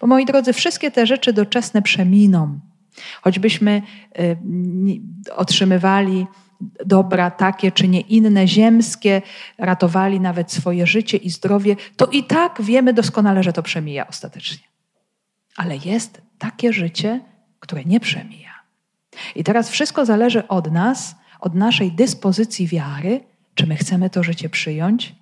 Bo 0.00 0.06
moi 0.06 0.24
drodzy, 0.24 0.52
wszystkie 0.52 0.90
te 0.90 1.06
rzeczy 1.06 1.32
doczesne 1.32 1.82
przeminą. 1.82 2.60
Choćbyśmy 3.22 3.82
y, 4.18 4.36
otrzymywali 5.36 6.26
dobra 6.86 7.30
takie 7.30 7.72
czy 7.72 7.88
nie 7.88 8.00
inne, 8.00 8.48
ziemskie, 8.48 9.22
ratowali 9.58 10.20
nawet 10.20 10.52
swoje 10.52 10.86
życie 10.86 11.16
i 11.16 11.30
zdrowie, 11.30 11.76
to 11.96 12.06
i 12.06 12.24
tak 12.24 12.62
wiemy 12.62 12.92
doskonale, 12.92 13.42
że 13.42 13.52
to 13.52 13.62
przemija 13.62 14.06
ostatecznie. 14.06 14.66
Ale 15.56 15.76
jest 15.76 16.22
takie 16.38 16.72
życie, 16.72 17.20
które 17.60 17.84
nie 17.84 18.00
przemija. 18.00 18.55
I 19.34 19.44
teraz 19.44 19.70
wszystko 19.70 20.06
zależy 20.06 20.48
od 20.48 20.72
nas, 20.72 21.14
od 21.40 21.54
naszej 21.54 21.92
dyspozycji 21.92 22.66
wiary, 22.66 23.20
czy 23.54 23.66
my 23.66 23.76
chcemy 23.76 24.10
to 24.10 24.22
życie 24.22 24.48
przyjąć, 24.48 25.14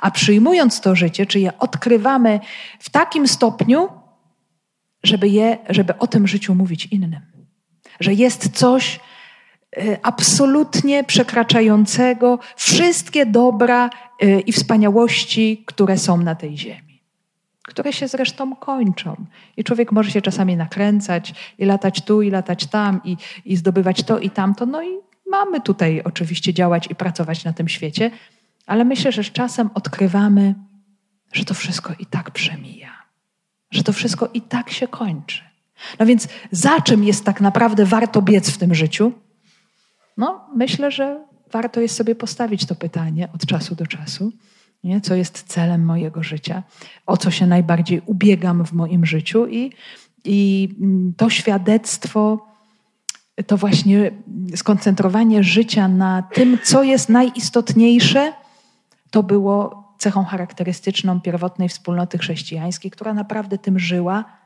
a 0.00 0.10
przyjmując 0.10 0.80
to 0.80 0.94
życie, 0.94 1.26
czy 1.26 1.40
je 1.40 1.58
odkrywamy 1.58 2.40
w 2.78 2.90
takim 2.90 3.28
stopniu, 3.28 3.88
żeby, 5.02 5.28
je, 5.28 5.58
żeby 5.68 5.98
o 5.98 6.06
tym 6.06 6.28
życiu 6.28 6.54
mówić 6.54 6.86
innym. 6.86 7.20
Że 8.00 8.14
jest 8.14 8.50
coś 8.58 9.00
y, 9.78 9.98
absolutnie 10.02 11.04
przekraczającego 11.04 12.38
wszystkie 12.56 13.26
dobra 13.26 13.90
y, 14.22 14.40
i 14.40 14.52
wspaniałości, 14.52 15.62
które 15.66 15.98
są 15.98 16.16
na 16.16 16.34
tej 16.34 16.58
ziemi 16.58 16.87
które 17.68 17.92
się 17.92 18.08
zresztą 18.08 18.56
kończą. 18.56 19.16
I 19.56 19.64
człowiek 19.64 19.92
może 19.92 20.10
się 20.10 20.22
czasami 20.22 20.56
nakręcać 20.56 21.34
i 21.58 21.64
latać 21.64 22.02
tu, 22.02 22.22
i 22.22 22.30
latać 22.30 22.66
tam, 22.66 23.00
i, 23.04 23.16
i 23.44 23.56
zdobywać 23.56 24.02
to 24.02 24.18
i 24.18 24.30
tamto. 24.30 24.66
No 24.66 24.82
i 24.82 24.88
mamy 25.30 25.60
tutaj 25.60 26.02
oczywiście 26.04 26.54
działać 26.54 26.90
i 26.90 26.94
pracować 26.94 27.44
na 27.44 27.52
tym 27.52 27.68
świecie, 27.68 28.10
ale 28.66 28.84
myślę, 28.84 29.12
że 29.12 29.24
z 29.24 29.32
czasem 29.32 29.70
odkrywamy, 29.74 30.54
że 31.32 31.44
to 31.44 31.54
wszystko 31.54 31.92
i 31.98 32.06
tak 32.06 32.30
przemija, 32.30 32.92
że 33.70 33.82
to 33.82 33.92
wszystko 33.92 34.28
i 34.34 34.40
tak 34.40 34.70
się 34.70 34.88
kończy. 34.88 35.42
No 35.98 36.06
więc 36.06 36.28
za 36.50 36.80
czym 36.80 37.04
jest 37.04 37.24
tak 37.24 37.40
naprawdę 37.40 37.84
warto 37.84 38.22
biec 38.22 38.50
w 38.50 38.58
tym 38.58 38.74
życiu? 38.74 39.12
No, 40.16 40.48
myślę, 40.56 40.90
że 40.90 41.24
warto 41.52 41.80
jest 41.80 41.96
sobie 41.96 42.14
postawić 42.14 42.66
to 42.66 42.74
pytanie 42.74 43.28
od 43.34 43.46
czasu 43.46 43.74
do 43.74 43.86
czasu 43.86 44.32
nie? 44.84 45.00
co 45.00 45.14
jest 45.14 45.42
celem 45.42 45.84
mojego 45.84 46.22
życia, 46.22 46.62
o 47.06 47.16
co 47.16 47.30
się 47.30 47.46
najbardziej 47.46 48.02
ubiegam 48.06 48.64
w 48.64 48.72
moim 48.72 49.06
życiu. 49.06 49.46
I, 49.46 49.72
i 50.24 50.68
to 51.16 51.30
świadectwo, 51.30 52.46
to 53.46 53.56
właśnie 53.56 54.10
skoncentrowanie 54.56 55.42
życia 55.42 55.88
na 55.88 56.22
tym, 56.22 56.58
co 56.62 56.82
jest 56.82 57.08
najistotniejsze, 57.08 58.32
to 59.10 59.22
było 59.22 59.88
cechą 59.98 60.24
charakterystyczną 60.24 61.20
pierwotnej 61.20 61.68
wspólnoty 61.68 62.18
chrześcijańskiej, 62.18 62.90
która 62.90 63.14
naprawdę 63.14 63.58
tym 63.58 63.78
żyła 63.78 64.37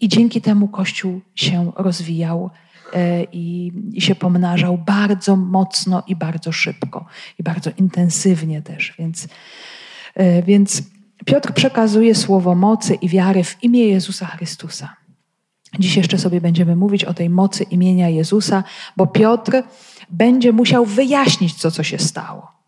i 0.00 0.08
dzięki 0.08 0.40
temu 0.40 0.68
Kościół 0.68 1.20
się 1.34 1.72
rozwijał 1.76 2.50
E, 2.94 3.24
i, 3.32 3.72
się 3.98 4.14
pomnażał 4.14 4.78
bardzo 4.78 5.36
mocno 5.36 6.02
i 6.06 6.16
bardzo 6.16 6.52
szybko 6.52 7.06
i 7.38 7.42
bardzo 7.42 7.70
intensywnie 7.76 8.62
też. 8.62 8.94
Więc, 8.98 9.28
e, 10.14 10.42
więc 10.42 10.82
Piotr 11.24 11.52
przekazuje 11.52 12.14
słowo 12.14 12.54
mocy 12.54 12.94
i 12.94 13.08
wiary 13.08 13.44
w 13.44 13.62
imię 13.62 13.86
Jezusa 13.86 14.26
Chrystusa. 14.26 14.96
Dziś 15.78 15.96
jeszcze 15.96 16.18
sobie 16.18 16.40
będziemy 16.40 16.76
mówić 16.76 17.04
o 17.04 17.14
tej 17.14 17.30
mocy 17.30 17.64
imienia 17.64 18.08
Jezusa, 18.08 18.64
bo 18.96 19.06
Piotr 19.06 19.52
będzie 20.10 20.52
musiał 20.52 20.86
wyjaśnić, 20.86 21.54
co, 21.54 21.70
co 21.70 21.82
się 21.82 21.98
stało. 21.98 22.59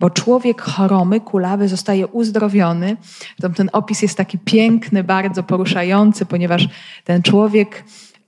Bo 0.00 0.10
człowiek 0.10 0.62
choromy, 0.62 1.20
kulawy 1.20 1.68
zostaje 1.68 2.06
uzdrowiony. 2.06 2.96
Ten 3.56 3.70
opis 3.72 4.02
jest 4.02 4.16
taki 4.16 4.38
piękny, 4.38 5.04
bardzo 5.04 5.42
poruszający, 5.42 6.26
ponieważ 6.26 6.68
ten 7.04 7.22
człowiek 7.22 7.84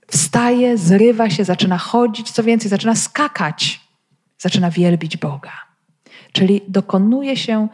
wstaje, 0.07 0.77
zrywa 0.77 1.29
się, 1.29 1.43
zaczyna 1.43 1.77
chodzić, 1.77 2.31
co 2.31 2.43
więcej, 2.43 2.69
zaczyna 2.69 2.95
skakać, 2.95 3.81
zaczyna 4.37 4.71
wielbić 4.71 5.17
Boga. 5.17 5.51
Czyli 6.31 6.61
dokonuje 6.67 7.37
się 7.37 7.67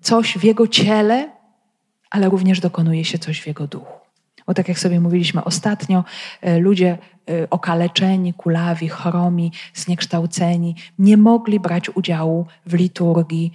coś 0.00 0.38
w 0.38 0.44
jego 0.44 0.66
ciele, 0.66 1.32
ale 2.10 2.28
również 2.28 2.60
dokonuje 2.60 3.04
się 3.04 3.18
coś 3.18 3.40
w 3.40 3.46
jego 3.46 3.66
duchu. 3.66 4.07
Bo 4.48 4.54
tak 4.54 4.68
jak 4.68 4.78
sobie 4.78 5.00
mówiliśmy 5.00 5.44
ostatnio, 5.44 6.04
e, 6.42 6.58
ludzie 6.58 6.98
e, 7.30 7.50
okaleczeni, 7.50 8.34
kulawi, 8.34 8.88
chromi, 8.88 9.52
zniekształceni 9.74 10.76
nie 10.98 11.16
mogli 11.16 11.60
brać 11.60 11.90
udziału 11.94 12.46
w 12.66 12.74
liturgii, 12.74 13.52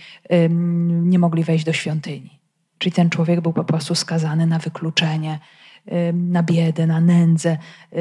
nie 0.87 1.19
mogli 1.19 1.43
wejść 1.43 1.65
do 1.65 1.73
świątyni. 1.73 2.39
Czyli 2.77 2.93
ten 2.93 3.09
człowiek 3.09 3.41
był 3.41 3.53
po 3.53 3.63
prostu 3.63 3.95
skazany 3.95 4.47
na 4.47 4.59
wykluczenie, 4.59 5.39
na 6.13 6.43
biedę, 6.43 6.87
na 6.87 7.01
nędzę, 7.01 7.57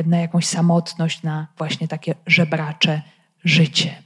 na 0.06 0.18
jakąś 0.18 0.46
samotność, 0.46 1.22
na 1.22 1.46
właśnie 1.58 1.88
takie 1.88 2.14
żebracze 2.26 3.02
życie. 3.44 4.02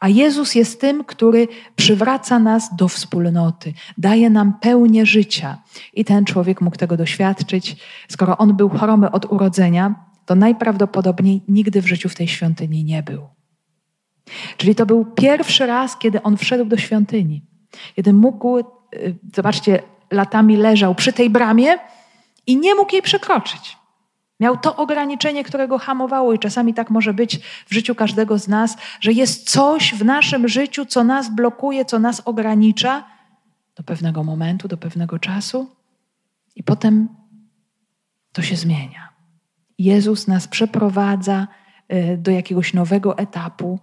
A 0.00 0.08
Jezus 0.08 0.54
jest 0.54 0.80
tym, 0.80 1.04
który 1.04 1.48
przywraca 1.76 2.38
nas 2.38 2.76
do 2.76 2.88
wspólnoty, 2.88 3.72
daje 3.98 4.30
nam 4.30 4.52
pełnię 4.60 5.06
życia. 5.06 5.58
I 5.94 6.04
ten 6.04 6.24
człowiek 6.24 6.60
mógł 6.60 6.76
tego 6.76 6.96
doświadczyć. 6.96 7.76
Skoro 8.08 8.38
on 8.38 8.56
był 8.56 8.68
choromy 8.68 9.10
od 9.10 9.32
urodzenia, 9.32 9.94
to 10.26 10.34
najprawdopodobniej 10.34 11.42
nigdy 11.48 11.82
w 11.82 11.86
życiu 11.86 12.08
w 12.08 12.14
tej 12.14 12.28
świątyni 12.28 12.84
nie 12.84 13.02
był. 13.02 13.26
Czyli 14.56 14.74
to 14.74 14.86
był 14.86 15.04
pierwszy 15.04 15.66
raz, 15.66 15.98
kiedy 15.98 16.22
on 16.22 16.36
wszedł 16.36 16.64
do 16.64 16.76
świątyni. 16.76 17.42
Kiedy 17.96 18.12
mógł, 18.12 18.58
y, 18.58 18.64
zobaczcie, 19.34 19.82
latami 20.10 20.56
leżał 20.56 20.94
przy 20.94 21.12
tej 21.12 21.30
bramie 21.30 21.78
i 22.46 22.56
nie 22.56 22.74
mógł 22.74 22.92
jej 22.92 23.02
przekroczyć. 23.02 23.76
Miał 24.40 24.56
to 24.56 24.76
ograniczenie, 24.76 25.44
które 25.44 25.68
go 25.68 25.78
hamowało, 25.78 26.32
i 26.32 26.38
czasami 26.38 26.74
tak 26.74 26.90
może 26.90 27.14
być 27.14 27.38
w 27.66 27.74
życiu 27.74 27.94
każdego 27.94 28.38
z 28.38 28.48
nas, 28.48 28.76
że 29.00 29.12
jest 29.12 29.50
coś 29.50 29.94
w 29.94 30.04
naszym 30.04 30.48
życiu, 30.48 30.86
co 30.86 31.04
nas 31.04 31.34
blokuje, 31.34 31.84
co 31.84 31.98
nas 31.98 32.22
ogranicza 32.24 33.04
do 33.76 33.82
pewnego 33.82 34.24
momentu, 34.24 34.68
do 34.68 34.76
pewnego 34.76 35.18
czasu, 35.18 35.70
i 36.56 36.62
potem 36.62 37.08
to 38.32 38.42
się 38.42 38.56
zmienia. 38.56 39.08
Jezus 39.78 40.26
nas 40.26 40.48
przeprowadza 40.48 41.48
y, 41.92 42.16
do 42.16 42.30
jakiegoś 42.30 42.74
nowego 42.74 43.18
etapu, 43.18 43.80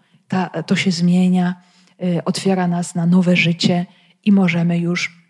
to 0.65 0.75
się 0.75 0.91
zmienia, 0.91 1.55
y, 2.03 2.23
otwiera 2.25 2.67
nas 2.67 2.95
na 2.95 3.05
nowe 3.05 3.35
życie 3.35 3.85
i 4.23 4.31
możemy 4.31 4.77
już 4.77 5.22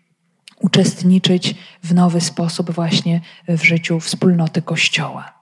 uczestniczyć 0.60 1.54
w 1.82 1.94
nowy 1.94 2.20
sposób 2.20 2.70
właśnie 2.70 3.20
w 3.48 3.64
życiu 3.64 4.00
wspólnoty 4.00 4.62
Kościoła. 4.62 5.32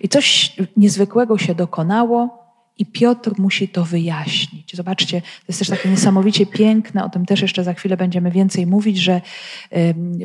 I 0.00 0.08
coś 0.08 0.56
niezwykłego 0.76 1.38
się 1.38 1.54
dokonało, 1.54 2.38
i 2.78 2.86
Piotr 2.86 3.32
musi 3.38 3.68
to 3.68 3.84
wyjaśnić. 3.84 4.76
Zobaczcie, 4.76 5.20
to 5.20 5.44
jest 5.48 5.58
też 5.58 5.68
takie 5.68 5.88
niesamowicie 5.88 6.46
piękne, 6.46 7.04
o 7.04 7.08
tym 7.08 7.26
też 7.26 7.42
jeszcze 7.42 7.64
za 7.64 7.74
chwilę 7.74 7.96
będziemy 7.96 8.30
więcej 8.30 8.66
mówić, 8.66 8.98
że 8.98 9.20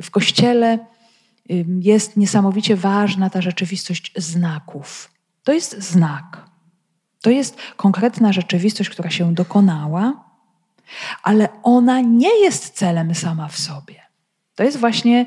w 0.03 0.11
kościele 0.11 0.79
jest 1.79 2.17
niesamowicie 2.17 2.75
ważna 2.75 3.29
ta 3.29 3.41
rzeczywistość 3.41 4.11
znaków. 4.15 5.11
To 5.43 5.53
jest 5.53 5.83
znak. 5.83 6.45
To 7.21 7.29
jest 7.29 7.57
konkretna 7.75 8.33
rzeczywistość, 8.33 8.89
która 8.89 9.09
się 9.09 9.33
dokonała, 9.33 10.23
ale 11.23 11.49
ona 11.63 12.01
nie 12.01 12.39
jest 12.43 12.69
celem 12.69 13.15
sama 13.15 13.47
w 13.47 13.57
sobie. 13.57 14.03
To 14.55 14.63
jest 14.63 14.77
właśnie 14.77 15.25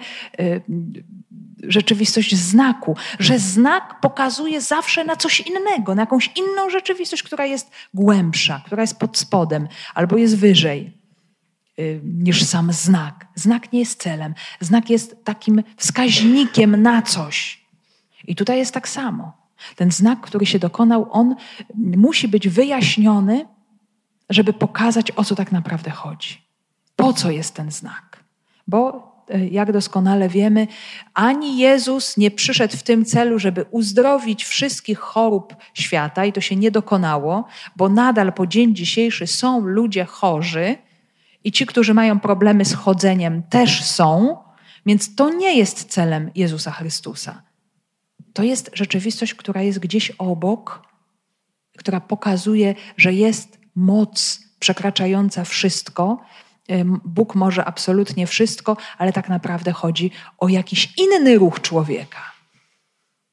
rzeczywistość 1.62 2.36
znaku, 2.36 2.96
że 3.18 3.38
znak 3.38 4.00
pokazuje 4.00 4.60
zawsze 4.60 5.04
na 5.04 5.16
coś 5.16 5.40
innego, 5.40 5.94
na 5.94 6.02
jakąś 6.02 6.30
inną 6.36 6.70
rzeczywistość, 6.70 7.22
która 7.22 7.46
jest 7.46 7.70
głębsza, 7.94 8.62
która 8.66 8.82
jest 8.82 8.98
pod 8.98 9.18
spodem 9.18 9.68
albo 9.94 10.16
jest 10.16 10.36
wyżej 10.36 10.92
y, 11.78 12.00
niż 12.04 12.44
sam 12.44 12.72
znak. 12.72 13.26
Znak 13.34 13.72
nie 13.72 13.78
jest 13.78 14.02
celem, 14.02 14.34
znak 14.60 14.90
jest 14.90 15.25
takim 15.25 15.62
wskaźnikiem 15.76 16.82
na 16.82 17.02
coś. 17.02 17.66
I 18.26 18.36
tutaj 18.36 18.58
jest 18.58 18.75
tak 18.75 18.88
samo. 18.88 19.32
Ten 19.76 19.90
znak, 19.90 20.20
który 20.20 20.46
się 20.46 20.58
dokonał, 20.58 21.08
on 21.10 21.34
musi 21.75 22.28
być 22.28 22.48
wyjaśniony, 22.48 23.46
żeby 24.30 24.52
pokazać, 24.52 25.12
o 25.16 25.25
co 25.25 25.35
tak 25.35 25.52
naprawdę 25.52 25.90
chodzi. 25.90 26.42
Po 26.97 27.12
co 27.12 27.30
jest 27.30 27.54
ten 27.54 27.71
znak? 27.71 28.25
Bo 28.66 29.06
E, 29.30 29.47
jak 29.47 29.73
doskonale 29.73 30.28
wiemy, 30.28 30.66
ani 31.14 31.59
Jezus 31.59 32.16
nie 32.16 32.30
przyszedł 32.30 32.76
w 32.76 32.83
tym 32.83 33.04
celu, 33.04 33.38
żeby 33.38 33.64
uzdrowić 33.71 34.45
wszystkich 34.45 34.99
chorób 34.99 35.56
świata, 35.75 36.25
i 36.25 36.33
to 36.33 36.40
się 36.40 36.56
nie 36.56 36.71
dokonało, 36.71 37.45
bo 37.76 37.88
nadal 37.88 38.33
po 38.33 38.47
dzień 38.47 38.75
dzisiejszy 38.75 39.26
są 39.26 39.61
ludzie 39.61 40.04
chorzy 40.04 40.76
i 41.45 41.52
ci, 41.52 41.66
którzy 41.66 41.95
mają 41.95 42.21
problemy 42.21 42.64
z 42.64 42.75
chodzeniem, 42.75 43.42
też 43.42 43.85
są, 43.85 44.37
więc 44.87 45.14
to 45.14 45.30
nie 45.30 45.59
jest 45.59 45.85
celem 45.85 46.30
Jezusa 46.35 46.71
Chrystusa. 46.71 47.42
To 48.33 48.42
jest 48.42 48.71
rzeczywistość, 48.73 49.35
która 49.35 49.62
jest 49.62 49.78
gdzieś 49.78 50.11
obok, 50.11 50.83
która 51.78 52.00
pokazuje, 52.00 52.75
że 52.97 53.12
jest 53.12 53.59
moc 53.76 54.40
przekraczająca 54.59 55.45
wszystko 55.45 56.25
Bóg 57.04 57.35
może 57.35 57.64
absolutnie 57.64 58.26
wszystko, 58.26 58.76
ale 58.99 59.12
tak 59.12 59.28
naprawdę 59.28 59.73
chodzi 59.73 60.11
o 60.38 60.49
jakiś 60.49 60.92
inny 60.99 61.38
ruch 61.38 61.61
człowieka. 61.61 62.33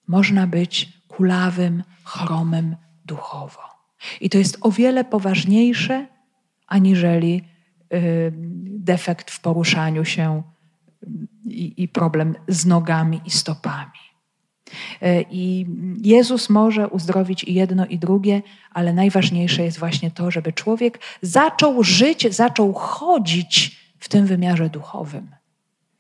Można 0.07 0.47
być 0.47 0.93
kulawym, 1.07 1.83
chromym 2.03 2.75
duchowo. 3.05 3.59
I 4.21 4.29
to 4.29 4.37
jest 4.37 4.57
o 4.61 4.71
wiele 4.71 5.05
poważniejsze 5.05 6.07
aniżeli 6.67 7.43
defekt 8.65 9.31
w 9.31 9.39
poruszaniu 9.39 10.05
się 10.05 10.43
i 11.77 11.87
problem 11.87 12.35
z 12.47 12.65
nogami 12.65 13.21
i 13.25 13.31
stopami. 13.31 14.12
E, 15.01 15.21
I 15.21 15.65
Jezus 16.01 16.49
może 16.49 16.87
uzdrowić 16.87 17.43
i 17.43 17.53
jedno, 17.53 17.85
i 17.85 17.99
drugie, 17.99 18.41
ale 18.71 18.93
najważniejsze 18.93 19.63
jest 19.63 19.79
właśnie 19.79 20.11
to, 20.11 20.31
żeby 20.31 20.53
człowiek 20.53 20.99
zaczął 21.21 21.83
żyć, 21.83 22.35
zaczął 22.35 22.73
chodzić 22.73 23.77
w 23.99 24.09
tym 24.09 24.25
wymiarze 24.25 24.69
duchowym. 24.69 25.27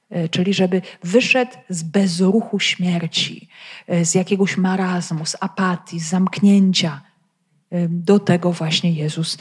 E, 0.09 0.29
czyli 0.29 0.53
żeby 0.53 0.81
wyszedł 1.03 1.51
z 1.69 1.83
bezruchu 1.83 2.59
śmierci, 2.59 3.49
e, 3.87 4.05
z 4.05 4.15
jakiegoś 4.15 4.57
marazmu, 4.57 5.25
z 5.25 5.35
apatii, 5.39 5.99
z 5.99 6.09
zamknięcia. 6.09 7.01
Do 7.89 8.19
tego 8.19 8.51
właśnie 8.51 8.91
Jezus 8.91 9.37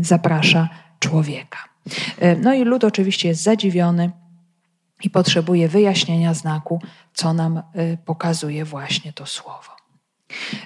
zaprasza 0.00 0.68
człowieka. 0.98 1.58
No 2.42 2.54
i 2.54 2.64
lud 2.64 2.84
oczywiście 2.84 3.28
jest 3.28 3.42
zadziwiony 3.42 4.10
i 5.02 5.10
potrzebuje 5.10 5.68
wyjaśnienia 5.68 6.34
znaku, 6.34 6.80
co 7.14 7.32
nam 7.32 7.58
y, 7.58 7.98
pokazuje 8.04 8.64
właśnie 8.64 9.12
to 9.12 9.26
słowo. 9.26 9.70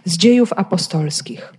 Z 0.04 0.16
dziejów 0.16 0.52
apostolskich. 0.52 1.52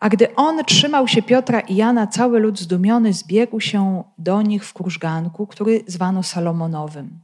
A 0.00 0.08
gdy 0.08 0.34
on 0.34 0.64
trzymał 0.64 1.08
się 1.08 1.22
Piotra 1.22 1.60
i 1.60 1.76
Jana, 1.76 2.06
cały 2.06 2.40
lud 2.40 2.58
zdumiony 2.58 3.12
zbiegł 3.12 3.60
się 3.60 4.04
do 4.18 4.42
nich 4.42 4.64
w 4.64 4.72
krużganku, 4.72 5.46
który 5.46 5.84
zwano 5.86 6.22
Salomonowym. 6.22 7.20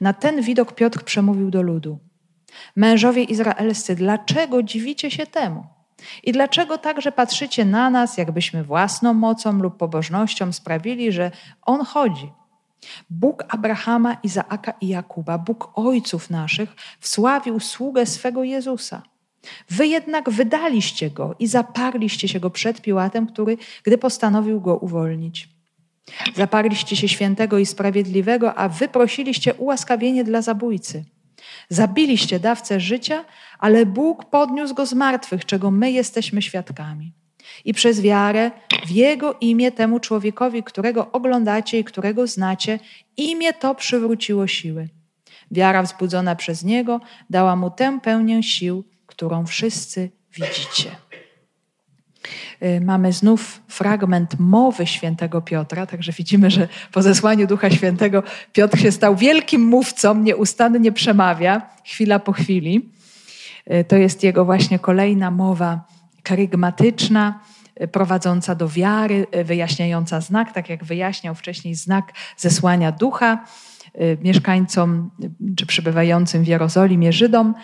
Na 0.00 0.12
ten 0.12 0.42
widok 0.42 0.72
Piotr 0.72 1.04
przemówił 1.04 1.50
do 1.50 1.62
ludu. 1.62 1.98
Mężowie 2.76 3.22
izraelscy, 3.22 3.94
dlaczego 3.94 4.62
dziwicie 4.62 5.10
się 5.10 5.26
temu? 5.26 5.66
I 6.22 6.32
dlaczego 6.32 6.78
także 6.78 7.12
patrzycie 7.12 7.64
na 7.64 7.90
nas, 7.90 8.18
jakbyśmy 8.18 8.64
własną 8.64 9.14
mocą 9.14 9.52
lub 9.52 9.76
pobożnością 9.76 10.52
sprawili, 10.52 11.12
że 11.12 11.30
on 11.62 11.84
chodzi? 11.84 12.32
Bóg 13.10 13.44
Abrahama, 13.48 14.16
Izaaka 14.22 14.74
i 14.80 14.88
Jakuba, 14.88 15.38
Bóg 15.38 15.72
ojców 15.74 16.30
naszych, 16.30 16.74
wsławił 17.00 17.60
sługę 17.60 18.06
swego 18.06 18.44
Jezusa. 18.44 19.02
Wy 19.70 19.86
jednak 19.86 20.30
wydaliście 20.30 21.10
go 21.10 21.34
i 21.38 21.46
zaparliście 21.46 22.28
się 22.28 22.40
go 22.40 22.50
przed 22.50 22.82
Piłatem, 22.82 23.26
który, 23.26 23.56
gdy 23.82 23.98
postanowił 23.98 24.60
go 24.60 24.76
uwolnić. 24.76 25.48
Zaparliście 26.34 26.96
się 26.96 27.08
świętego 27.08 27.58
i 27.58 27.66
sprawiedliwego, 27.66 28.54
a 28.54 28.68
wy 28.68 28.88
prosiliście 28.88 29.54
ułaskawienie 29.54 30.24
dla 30.24 30.42
zabójcy. 30.42 31.04
Zabiliście 31.68 32.40
dawcę 32.40 32.80
życia, 32.80 33.24
ale 33.58 33.86
Bóg 33.86 34.24
podniósł 34.24 34.74
go 34.74 34.86
z 34.86 34.94
martwych, 34.94 35.44
czego 35.44 35.70
my 35.70 35.90
jesteśmy 35.90 36.42
świadkami 36.42 37.12
i 37.64 37.74
przez 37.74 38.00
wiarę 38.00 38.50
w 38.86 38.90
Jego 38.90 39.36
imię 39.40 39.72
temu 39.72 40.00
człowiekowi, 40.00 40.62
którego 40.62 41.12
oglądacie 41.12 41.78
i 41.78 41.84
którego 41.84 42.26
znacie, 42.26 42.78
imię 43.16 43.52
to 43.52 43.74
przywróciło 43.74 44.46
siły. 44.46 44.88
Wiara 45.50 45.82
wzbudzona 45.82 46.36
przez 46.36 46.64
Niego 46.64 47.00
dała 47.30 47.56
mu 47.56 47.70
tę 47.70 48.00
pełnię 48.02 48.42
sił, 48.42 48.84
którą 49.06 49.46
wszyscy 49.46 50.10
widzicie. 50.32 50.90
Y, 52.62 52.80
mamy 52.80 53.12
znów 53.12 53.60
fragment 53.68 54.38
mowy 54.38 54.86
świętego 54.86 55.42
Piotra, 55.42 55.86
także 55.86 56.12
widzimy, 56.12 56.50
że 56.50 56.68
po 56.92 57.02
zesłaniu 57.02 57.46
Ducha 57.46 57.70
Świętego 57.70 58.22
Piotr 58.52 58.78
się 58.78 58.92
stał 58.92 59.16
wielkim 59.16 59.62
mówcą, 59.62 60.14
nieustannie 60.14 60.92
przemawia, 60.92 61.62
chwila 61.84 62.18
po 62.18 62.32
chwili. 62.32 62.90
Y, 63.72 63.84
to 63.84 63.96
jest 63.96 64.22
jego 64.22 64.44
właśnie 64.44 64.78
kolejna 64.78 65.30
mowa 65.30 65.80
karygmatyczna, 66.22 67.40
prowadząca 67.92 68.54
do 68.54 68.68
wiary, 68.68 69.26
y, 69.36 69.44
wyjaśniająca 69.44 70.20
znak, 70.20 70.52
tak 70.52 70.68
jak 70.68 70.84
wyjaśniał 70.84 71.34
wcześniej 71.34 71.74
znak 71.74 72.12
zesłania 72.36 72.92
ducha 72.92 73.44
y, 73.94 74.18
mieszkańcom 74.22 75.10
czy 75.56 75.66
przybywającym 75.66 76.44
w 76.44 76.46
Jerozolimie 76.46 77.12
Żydom, 77.12 77.54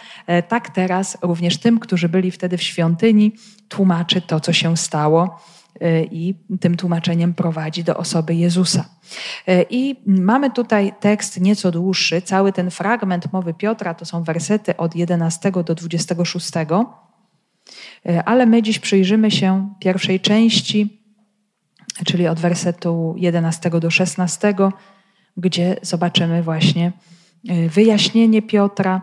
tak 0.49 0.70
teraz 0.70 1.18
również 1.23 1.59
tym, 1.59 1.79
którzy 1.79 2.09
byli 2.09 2.31
wtedy 2.31 2.59
w 2.59 2.62
świątyni, 2.62 3.33
tłumaczy 3.68 4.20
to, 4.20 4.40
co 4.40 4.53
się 4.53 4.77
stało 4.77 5.40
i 6.11 6.35
tym 6.61 6.77
tłumaczeniem 6.77 7.35
prowadzi 7.35 7.85
do 7.85 7.96
osoby 7.96 8.35
Jezusa. 8.35 8.85
I 9.70 10.03
mamy 10.07 10.51
tutaj 10.51 10.92
tekst 11.01 11.40
nieco 11.40 11.70
dłuższy, 11.70 12.23
cały 12.23 12.53
ten 12.53 12.70
fragment 12.70 13.33
mowy 13.33 13.55
Piotra, 13.55 13.94
to 13.94 14.05
są 14.05 14.23
wersety 14.23 14.77
od 14.77 14.94
11 14.94 15.51
do 15.51 15.75
26. 15.75 16.51
E, 18.07 18.25
ale 18.25 18.47
my 18.47 18.63
dziś 18.63 18.79
przyjrzymy 18.79 19.31
się 19.31 19.75
pierwszej 19.81 20.21
części, 20.21 21.01
czyli 22.05 22.29
od 22.29 22.41
wersetu 22.41 23.15
11 23.17 23.71
do 23.71 23.91
16, 23.91 24.55
gdzie 25.37 25.77
zobaczymy 25.83 26.43
właśnie 26.43 26.93
e, 27.49 27.69
wyjaśnienie 27.69 28.43
Piotra, 28.43 29.03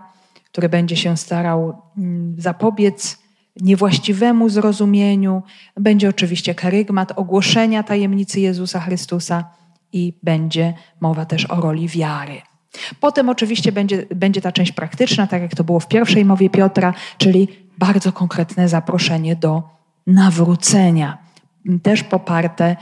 który 0.52 0.70
będzie 0.70 0.96
się 0.96 1.18
starał 1.18 1.82
mm, 1.98 2.36
zapobiec 2.38 3.18
niewłaściwemu 3.62 4.50
zrozumieniu. 4.50 5.44
Będzie 5.76 6.10
oczywiście 6.10 6.56
karygmat 6.56 7.14
ogłoszenia 7.16 7.84
tajemnicy 7.84 8.40
Jezusa 8.40 8.80
Chrystusa 8.80 9.44
i 9.94 10.14
będzie 10.24 10.74
mowa 11.00 11.26
też 11.26 11.46
o 11.46 11.62
roli 11.62 11.88
wiary. 11.88 12.42
Potem 13.00 13.30
oczywiście 13.30 13.72
będzie, 13.72 14.06
będzie 14.16 14.42
ta 14.42 14.52
część 14.52 14.72
praktyczna, 14.72 15.28
tak 15.28 15.42
jak 15.42 15.56
to 15.56 15.64
było 15.64 15.80
w 15.80 15.88
pierwszej 15.88 16.26
mowie 16.26 16.50
Piotra, 16.50 16.94
czyli 17.18 17.67
bardzo 17.78 18.12
konkretne 18.12 18.70
zaproszenie 18.70 19.36
do 19.36 19.64
nawrócenia, 20.08 21.18
też 21.84 22.04
poparte 22.04 22.76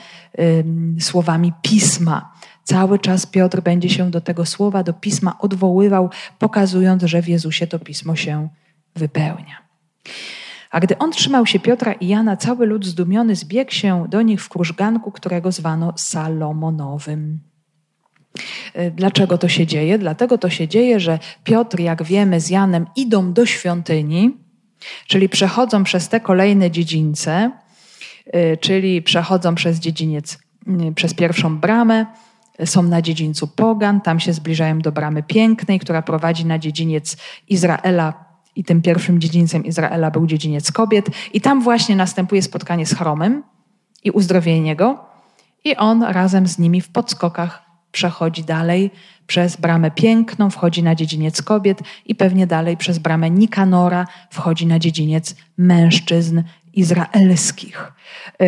słowami 1.00 1.54
pisma. 1.62 2.34
Cały 2.64 3.00
czas 3.00 3.26
Piotr 3.26 3.62
będzie 3.62 3.90
się 3.90 4.12
do 4.12 4.22
tego 4.22 4.46
słowa, 4.46 4.84
do 4.84 4.94
pisma 4.94 5.40
odwoływał, 5.40 6.10
pokazując, 6.40 7.04
że 7.04 7.22
w 7.22 7.28
Jezusie 7.28 7.68
to 7.68 7.80
pismo 7.80 8.16
się 8.16 8.50
wypełnia. 8.96 9.56
A 10.72 10.80
gdy 10.80 10.98
on 10.98 11.12
trzymał 11.12 11.46
się 11.46 11.60
Piotra 11.60 11.94
i 11.94 12.08
Jana, 12.08 12.38
cały 12.38 12.66
lud 12.66 12.86
zdumiony 12.86 13.36
zbiegł 13.36 13.72
się 13.72 14.06
do 14.10 14.22
nich 14.22 14.44
w 14.44 14.50
krużganku, 14.50 15.12
którego 15.12 15.52
zwano 15.52 15.94
Salomonowym. 15.96 17.40
Dlaczego 18.96 19.38
to 19.38 19.48
się 19.48 19.68
dzieje? 19.68 19.98
Dlatego 19.98 20.38
to 20.38 20.50
się 20.50 20.68
dzieje, 20.68 21.00
że 21.00 21.20
Piotr, 21.44 21.80
jak 21.80 22.04
wiemy, 22.04 22.42
z 22.42 22.50
Janem 22.50 22.86
idą 22.96 23.34
do 23.34 23.46
świątyni, 23.46 24.38
czyli 25.08 25.30
przechodzą 25.30 25.84
przez 25.84 26.10
te 26.10 26.20
kolejne 26.20 26.72
dziedzińce, 26.72 27.52
czyli 28.60 29.02
przechodzą 29.02 29.56
przez 29.56 29.80
dziedziniec, 29.80 30.38
przez 30.96 31.14
pierwszą 31.14 31.58
bramę, 31.58 32.06
są 32.66 32.84
na 32.84 33.02
dziedzińcu 33.02 33.48
Pogan, 33.48 34.02
tam 34.02 34.20
się 34.20 34.34
zbliżają 34.34 34.80
do 34.80 34.92
bramy 34.92 35.24
pięknej, 35.24 35.80
która 35.80 36.02
prowadzi 36.02 36.46
na 36.46 36.60
dziedziniec 36.60 37.18
Izraela 37.48 38.26
i 38.56 38.64
tym 38.64 38.82
pierwszym 38.82 39.22
dziedzińcem 39.22 39.66
Izraela 39.66 40.12
był 40.12 40.28
dziedziniec 40.28 40.72
kobiet. 40.72 41.06
I 41.34 41.42
tam 41.42 41.62
właśnie 41.62 41.96
następuje 41.96 42.42
spotkanie 42.42 42.86
z 42.86 42.94
Chromem 42.94 43.44
i 44.04 44.12
uzdrowienie 44.12 44.76
go. 44.76 45.06
I 45.64 45.76
on 45.76 46.04
razem 46.04 46.48
z 46.48 46.60
nimi 46.60 46.82
w 46.82 46.90
podskokach 46.90 47.65
przechodzi 47.96 48.44
dalej 48.44 48.92
przez 49.28 49.56
bramę 49.56 49.92
piękną, 49.92 50.50
wchodzi 50.50 50.84
na 50.84 50.96
dziedziniec 50.96 51.42
kobiet 51.42 51.80
i 52.06 52.16
pewnie 52.16 52.48
dalej 52.48 52.78
przez 52.78 53.00
bramę 53.00 53.30
Nikanora 53.30 54.08
wchodzi 54.30 54.68
na 54.68 54.80
dziedziniec 54.80 55.36
mężczyzn 55.58 56.44
izraelskich. 56.74 57.92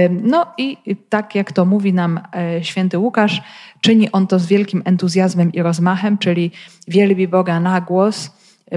No 0.10 0.46
i 0.58 0.78
tak 1.10 1.36
jak 1.36 1.52
to 1.52 1.66
mówi 1.66 1.94
nam 1.94 2.20
e, 2.36 2.64
święty 2.64 2.98
Łukasz, 2.98 3.42
czyni 3.82 4.12
on 4.12 4.28
to 4.28 4.40
z 4.40 4.46
wielkim 4.46 4.82
entuzjazmem 4.86 5.52
i 5.52 5.62
rozmachem, 5.62 6.18
czyli 6.18 6.52
wielbi 6.88 7.28
Boga 7.28 7.60
na 7.60 7.82
głos, 7.82 8.32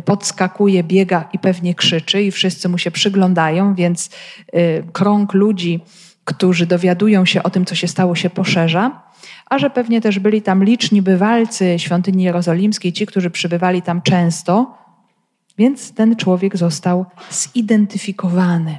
podskakuje, 0.05 0.85
biega 0.85 1.29
i 1.33 1.39
pewnie 1.39 1.75
krzyczy 1.75 2.23
i 2.23 2.31
wszyscy 2.31 2.69
mu 2.69 2.79
się 2.79 2.91
przyglądają, 2.91 3.75
więc 3.75 4.11
e, 4.53 4.83
krąg 4.83 5.35
ludzi, 5.35 5.81
którzy 6.25 6.67
dowiadują 6.67 7.25
się 7.25 7.43
o 7.43 7.51
tym, 7.51 7.65
co 7.65 7.75
się 7.75 7.89
stało, 7.89 8.15
się 8.15 8.31
poszerza. 8.31 9.10
A 9.51 9.59
że 9.59 9.71
pewnie 9.71 10.01
też 10.01 10.19
byli 10.19 10.43
tam 10.43 10.65
liczni 10.65 11.03
bywalcy 11.03 11.79
świątyni 11.79 12.23
jerozolimskiej, 12.25 12.93
ci, 12.93 13.07
którzy 13.07 13.31
przybywali 13.31 13.83
tam 13.83 14.03
często, 14.03 14.75
więc 15.59 15.95
ten 15.95 16.17
człowiek 16.17 16.57
został 16.57 17.07
zidentyfikowany 17.31 18.79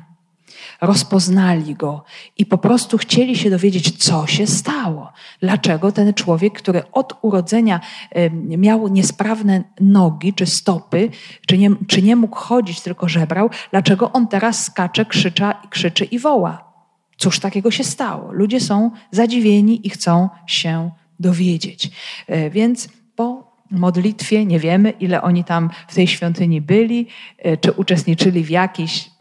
rozpoznali 0.82 1.76
go 1.76 2.04
i 2.38 2.46
po 2.46 2.58
prostu 2.58 2.98
chcieli 2.98 3.36
się 3.36 3.50
dowiedzieć, 3.50 4.04
co 4.04 4.28
się 4.28 4.48
stało. 4.48 5.12
Dlaczego 5.40 5.92
ten 5.92 6.14
człowiek, 6.14 6.54
który 6.54 6.92
od 6.92 7.14
urodzenia 7.22 7.80
miał 8.58 8.88
niesprawne 8.88 9.64
nogi 9.80 10.34
czy 10.34 10.46
stopy, 10.46 11.10
czy 11.48 11.58
nie, 11.58 11.70
czy 11.88 12.02
nie 12.02 12.16
mógł 12.16 12.36
chodzić, 12.36 12.82
tylko 12.82 13.10
żebrał, 13.10 13.50
dlaczego 13.72 14.12
on 14.12 14.28
teraz 14.28 14.66
skacze, 14.66 15.06
krzycza, 15.06 15.54
krzyczy 15.70 16.06
i 16.06 16.20
woła? 16.20 16.71
Cóż 17.22 17.40
takiego 17.40 17.72
się 17.72 17.84
stało? 17.84 18.32
Ludzie 18.32 18.60
są 18.60 18.92
zadziwieni 19.12 19.88
i 19.88 19.90
chcą 19.90 20.30
się 20.48 20.92
dowiedzieć. 21.20 21.92
E, 22.28 22.50
więc 22.50 22.90
po 23.16 23.52
modlitwie, 23.72 24.46
nie 24.46 24.60
wiemy 24.60 24.90
ile 24.90 25.22
oni 25.22 25.44
tam 25.44 25.70
w 25.88 25.96
tej 25.96 26.08
świątyni 26.08 26.62
byli, 26.62 27.08
e, 27.38 27.58
czy 27.58 27.72
uczestniczyli 27.72 28.44
w 28.44 28.50
jakiejś 28.50 29.12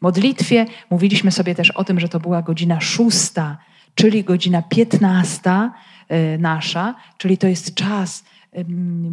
modlitwie. 0.00 0.66
Mówiliśmy 0.90 1.30
sobie 1.30 1.54
też 1.54 1.70
o 1.70 1.84
tym, 1.84 2.00
że 2.00 2.08
to 2.08 2.20
była 2.20 2.42
godzina 2.42 2.80
szósta, 2.80 3.58
czyli 3.94 4.24
godzina 4.24 4.62
piętnasta 4.62 5.72
e, 6.08 6.38
nasza, 6.38 6.94
czyli 7.16 7.38
to 7.38 7.46
jest 7.46 7.74
czas 7.74 8.24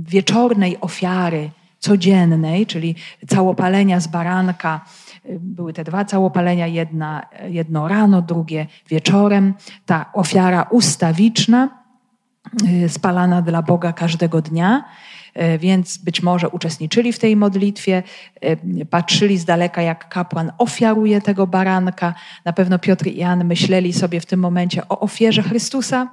wieczornej 0.07 0.77
ofiary 0.81 1.49
codziennej, 1.79 2.65
czyli 2.65 2.95
całopalenia 3.27 3.99
z 3.99 4.07
baranka. 4.07 4.85
Były 5.39 5.73
te 5.73 5.83
dwa 5.83 6.05
całopalenia, 6.05 6.67
jedna, 6.67 7.25
jedno 7.47 7.87
rano, 7.87 8.21
drugie 8.21 8.67
wieczorem. 8.89 9.53
Ta 9.85 10.05
ofiara 10.13 10.67
ustawiczna, 10.71 11.69
e, 12.83 12.89
spalana 12.89 13.41
dla 13.41 13.61
Boga 13.61 13.93
każdego 13.93 14.41
dnia. 14.41 14.83
E, 15.35 15.57
więc 15.57 15.97
być 15.97 16.23
może 16.23 16.49
uczestniczyli 16.49 17.13
w 17.13 17.19
tej 17.19 17.35
modlitwie, 17.35 18.03
e, 18.41 18.85
patrzyli 18.85 19.37
z 19.37 19.45
daleka, 19.45 19.81
jak 19.81 20.09
kapłan 20.09 20.51
ofiaruje 20.57 21.21
tego 21.21 21.47
baranka. 21.47 22.13
Na 22.45 22.53
pewno 22.53 22.79
Piotr 22.79 23.07
i 23.07 23.17
Jan 23.17 23.45
myśleli 23.45 23.93
sobie 23.93 24.21
w 24.21 24.25
tym 24.25 24.39
momencie 24.39 24.87
o 24.89 24.99
ofierze 24.99 25.43
Chrystusa, 25.43 26.07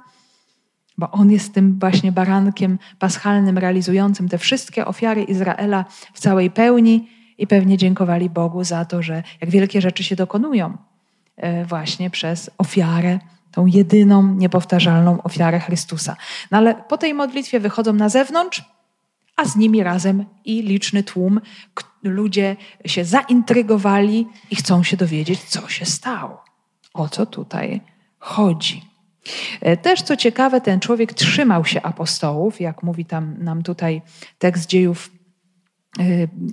bo 0.97 1.11
on 1.11 1.31
jest 1.31 1.53
tym 1.53 1.79
właśnie 1.79 2.11
barankiem 2.11 2.79
paschalnym, 2.99 3.57
realizującym 3.57 4.29
te 4.29 4.37
wszystkie 4.37 4.85
ofiary 4.85 5.23
Izraela 5.23 5.85
w 6.13 6.19
całej 6.19 6.51
pełni 6.51 7.07
i 7.37 7.47
pewnie 7.47 7.77
dziękowali 7.77 8.29
Bogu 8.29 8.63
za 8.63 8.85
to, 8.85 9.01
że 9.01 9.23
jak 9.41 9.49
wielkie 9.49 9.81
rzeczy 9.81 10.03
się 10.03 10.15
dokonują 10.15 10.77
e, 11.35 11.65
właśnie 11.65 12.09
przez 12.09 12.49
ofiarę 12.57 13.19
tą 13.51 13.65
jedyną, 13.65 14.35
niepowtarzalną 14.35 15.23
ofiarę 15.23 15.59
Chrystusa. 15.59 16.15
No 16.51 16.57
ale 16.57 16.75
po 16.75 16.97
tej 16.97 17.13
modlitwie 17.13 17.59
wychodzą 17.59 17.93
na 17.93 18.09
zewnątrz 18.09 18.63
a 19.35 19.45
z 19.45 19.55
nimi 19.55 19.83
razem 19.83 20.25
i 20.45 20.61
liczny 20.61 21.03
tłum. 21.03 21.41
Ludzie 22.03 22.55
się 22.85 23.05
zaintrygowali 23.05 24.27
i 24.51 24.55
chcą 24.55 24.83
się 24.83 24.97
dowiedzieć, 24.97 25.43
co 25.43 25.67
się 25.69 25.85
stało, 25.85 26.43
o 26.93 27.09
co 27.09 27.25
tutaj 27.25 27.81
chodzi. 28.19 28.85
E, 29.61 29.77
też 29.77 30.01
co 30.01 30.15
ciekawe, 30.17 30.61
ten 30.61 30.79
człowiek 30.79 31.13
trzymał 31.13 31.65
się 31.65 31.81
apostołów, 31.81 32.61
jak 32.61 32.83
mówi 32.83 33.05
tam 33.05 33.35
nam 33.39 33.63
tutaj 33.63 34.01
tekst 34.39 34.69
dziejów 34.69 35.11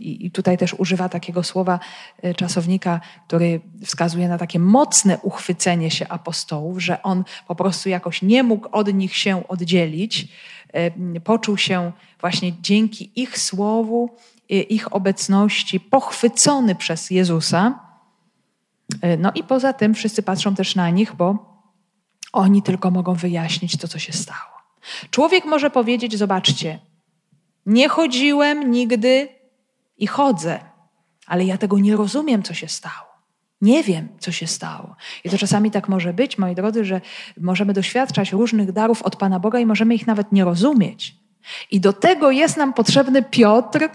i 0.00 0.30
tutaj 0.30 0.58
też 0.58 0.74
używa 0.74 1.08
takiego 1.08 1.42
słowa 1.42 1.80
e, 2.22 2.34
czasownika, 2.34 3.00
który 3.26 3.60
wskazuje 3.84 4.28
na 4.28 4.38
takie 4.38 4.58
mocne 4.58 5.18
uchwycenie 5.18 5.90
się 5.90 6.08
apostołów, 6.08 6.82
że 6.82 7.02
on 7.02 7.24
po 7.48 7.54
prostu 7.54 7.88
jakoś 7.88 8.22
nie 8.22 8.42
mógł 8.42 8.68
od 8.72 8.94
nich 8.94 9.16
się 9.16 9.48
oddzielić, 9.48 10.28
poczuł 11.24 11.56
się 11.56 11.92
właśnie 12.20 12.52
dzięki 12.60 13.10
ich 13.16 13.38
słowu, 13.38 14.10
ich 14.48 14.94
obecności 14.94 15.80
pochwycony 15.80 16.74
przez 16.74 17.10
Jezusa. 17.10 17.80
No 19.18 19.32
i 19.34 19.44
poza 19.44 19.72
tym 19.72 19.94
wszyscy 19.94 20.22
patrzą 20.22 20.54
też 20.54 20.74
na 20.74 20.90
nich, 20.90 21.14
bo 21.14 21.50
oni 22.32 22.62
tylko 22.62 22.90
mogą 22.90 23.14
wyjaśnić 23.14 23.76
to, 23.76 23.88
co 23.88 23.98
się 23.98 24.12
stało. 24.12 24.60
Człowiek 25.10 25.44
może 25.44 25.70
powiedzieć: 25.70 26.18
Zobaczcie, 26.18 26.78
nie 27.66 27.88
chodziłem 27.88 28.70
nigdy 28.70 29.28
i 29.98 30.06
chodzę, 30.06 30.60
ale 31.26 31.44
ja 31.44 31.58
tego 31.58 31.78
nie 31.78 31.96
rozumiem, 31.96 32.42
co 32.42 32.54
się 32.54 32.68
stało. 32.68 33.10
Nie 33.60 33.82
wiem, 33.82 34.08
co 34.18 34.32
się 34.32 34.46
stało. 34.46 34.96
I 35.24 35.30
to 35.30 35.38
czasami 35.38 35.70
tak 35.70 35.88
może 35.88 36.12
być, 36.12 36.38
moi 36.38 36.54
drodzy, 36.54 36.84
że 36.84 37.00
możemy 37.40 37.72
doświadczać 37.72 38.32
różnych 38.32 38.72
darów 38.72 39.02
od 39.02 39.16
Pana 39.16 39.40
Boga 39.40 39.58
i 39.58 39.66
możemy 39.66 39.94
ich 39.94 40.06
nawet 40.06 40.32
nie 40.32 40.44
rozumieć. 40.44 41.16
I 41.70 41.80
do 41.80 41.92
tego 41.92 42.30
jest 42.30 42.56
nam 42.56 42.72
potrzebny 42.72 43.22
Piotr, 43.22 43.88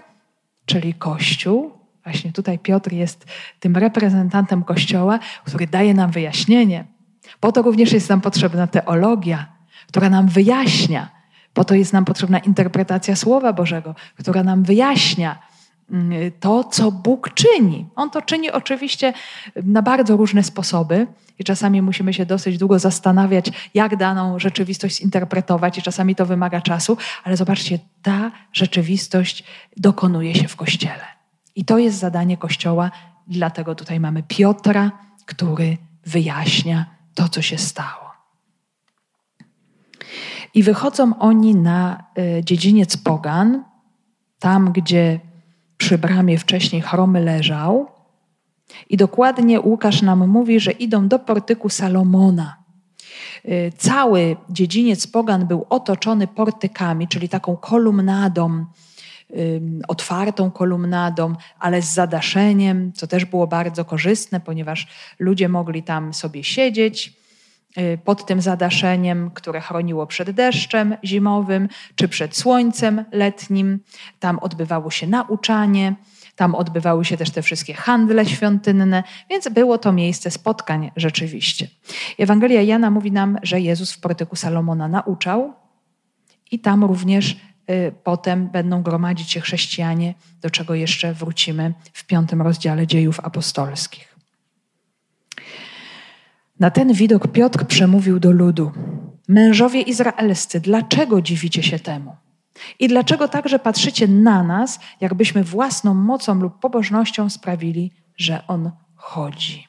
czyli 0.66 0.94
Kościół. 0.94 1.72
Właśnie 2.04 2.32
tutaj 2.32 2.58
Piotr 2.58 2.92
jest 2.92 3.24
tym 3.60 3.76
reprezentantem 3.76 4.64
Kościoła, 4.64 5.18
który 5.44 5.66
daje 5.66 5.94
nam 5.94 6.10
wyjaśnienie. 6.10 6.84
Po 7.40 7.52
to 7.52 7.62
również 7.62 7.92
jest 7.92 8.08
nam 8.08 8.20
potrzebna 8.20 8.66
teologia, 8.66 9.46
która 9.88 10.10
nam 10.10 10.28
wyjaśnia. 10.28 11.15
Po 11.56 11.64
to 11.64 11.74
jest 11.74 11.92
nam 11.92 12.04
potrzebna 12.04 12.38
interpretacja 12.38 13.16
Słowa 13.16 13.52
Bożego, 13.52 13.94
która 14.16 14.42
nam 14.42 14.62
wyjaśnia 14.62 15.38
Mm, 15.90 16.32
to, 16.40 16.64
co 16.64 16.92
Bóg 16.92 17.34
czyni. 17.34 17.86
On 17.96 18.10
to 18.10 18.22
czyni 18.22 18.50
oczywiście 18.50 19.12
na 19.56 19.82
bardzo 19.82 20.16
różne 20.16 20.42
sposoby 20.42 21.06
i 21.38 21.44
czasami 21.44 21.82
musimy 21.82 22.14
się 22.14 22.26
dosyć 22.26 22.58
długo 22.58 22.78
zastanawiać, 22.78 23.70
jak 23.74 23.96
daną 23.96 24.38
rzeczywistość 24.38 24.96
zinterpretować 24.96 25.78
i 25.78 25.82
czasami 25.82 26.14
to 26.14 26.26
wymaga 26.26 26.60
czasu, 26.60 26.96
ale 27.24 27.36
zobaczcie, 27.36 27.78
ta 28.02 28.30
rzeczywistość 28.52 29.44
dokonuje 29.76 30.34
się 30.34 30.48
w 30.48 30.56
Kościele. 30.56 31.04
I 31.56 31.64
to 31.64 31.78
jest 31.78 31.98
zadanie 31.98 32.36
Kościoła, 32.36 32.90
dlatego 33.26 33.74
tutaj 33.74 34.00
mamy 34.00 34.22
Piotra, 34.22 34.90
który 35.26 35.76
wyjaśnia 36.06 36.86
to, 37.14 37.28
co 37.28 37.42
się 37.42 37.58
stało. 37.58 38.05
I 40.56 40.62
wychodzą 40.62 41.18
oni 41.18 41.54
na 41.54 42.04
y, 42.38 42.44
dziedziniec 42.44 42.96
Pogan, 42.96 43.64
tam 44.38 44.72
gdzie 44.72 45.20
przy 45.76 45.98
bramie 45.98 46.38
wcześniej 46.38 46.82
chromy 46.82 47.20
leżał. 47.20 47.86
I 48.90 48.96
dokładnie 48.96 49.60
Łukasz 49.60 50.02
nam 50.02 50.28
mówi, 50.28 50.60
że 50.60 50.70
idą 50.70 51.08
do 51.08 51.18
portyku 51.18 51.68
Salomona. 51.68 52.56
Y, 53.44 53.72
cały 53.78 54.36
dziedziniec 54.50 55.06
Pogan 55.06 55.46
był 55.46 55.66
otoczony 55.68 56.26
portykami, 56.26 57.08
czyli 57.08 57.28
taką 57.28 57.56
kolumnadą, 57.56 58.66
otwartą 59.88 60.50
kolumnadą, 60.50 61.34
ale 61.58 61.82
z 61.82 61.94
zadaszeniem, 61.94 62.92
co 62.92 63.06
też 63.06 63.24
było 63.24 63.46
bardzo 63.46 63.84
korzystne, 63.84 64.40
ponieważ 64.40 64.86
ludzie 65.18 65.48
mogli 65.48 65.82
tam 65.82 66.14
sobie 66.14 66.44
siedzieć 66.44 67.25
pod 68.04 68.26
tym 68.26 68.40
zadaszeniem, 68.40 69.30
które 69.34 69.60
chroniło 69.60 70.06
przed 70.06 70.30
deszczem 70.30 70.96
zimowym 71.04 71.68
czy 71.94 72.08
przed 72.08 72.36
słońcem 72.36 73.04
letnim. 73.12 73.80
Tam 74.20 74.38
odbywało 74.38 74.90
się 74.90 75.06
nauczanie, 75.06 75.94
tam 76.36 76.54
odbywały 76.54 77.04
się 77.04 77.16
też 77.16 77.30
te 77.30 77.42
wszystkie 77.42 77.74
handle 77.74 78.26
świątynne, 78.26 79.02
więc 79.30 79.48
było 79.48 79.78
to 79.78 79.92
miejsce 79.92 80.30
spotkań 80.30 80.90
rzeczywiście. 80.96 81.68
Ewangelia 82.18 82.62
Jana 82.62 82.90
mówi 82.90 83.12
nam, 83.12 83.38
że 83.42 83.60
Jezus 83.60 83.92
w 83.92 84.00
portyku 84.00 84.36
Salomona 84.36 84.88
nauczał, 84.88 85.54
I 86.50 86.58
tam 86.58 86.84
również 86.84 87.36
y, 87.70 87.92
potem 88.04 88.48
będą 88.48 88.82
gromadzić 88.82 89.30
się 89.30 89.40
chrześcijanie, 89.40 90.14
do 90.40 90.50
czego 90.50 90.74
jeszcze 90.74 91.14
wrócimy 91.14 91.74
w 91.92 92.04
piątym 92.04 92.42
rozdziale 92.42 92.86
dziejów 92.86 93.20
apostolskich. 93.20 94.15
Na 96.60 96.70
ten 96.70 96.92
widok 96.92 97.28
Piotr 97.28 97.66
przemówił 97.66 98.20
do 98.20 98.32
ludu: 98.32 98.72
Mężowie 99.28 99.80
izraelscy, 99.80 100.60
dlaczego 100.60 101.22
dziwicie 101.22 101.62
się 101.62 101.78
temu? 101.78 102.16
I 102.78 102.88
dlaczego 102.88 103.28
także 103.28 103.58
patrzycie 103.58 104.08
na 104.08 104.42
nas, 104.42 104.80
jakbyśmy 105.00 105.44
własną 105.44 105.94
mocą 105.94 106.34
lub 106.34 106.60
pobożnością 106.60 107.30
sprawili, 107.30 107.92
że 108.16 108.46
on 108.48 108.70
chodzi? 108.94 109.66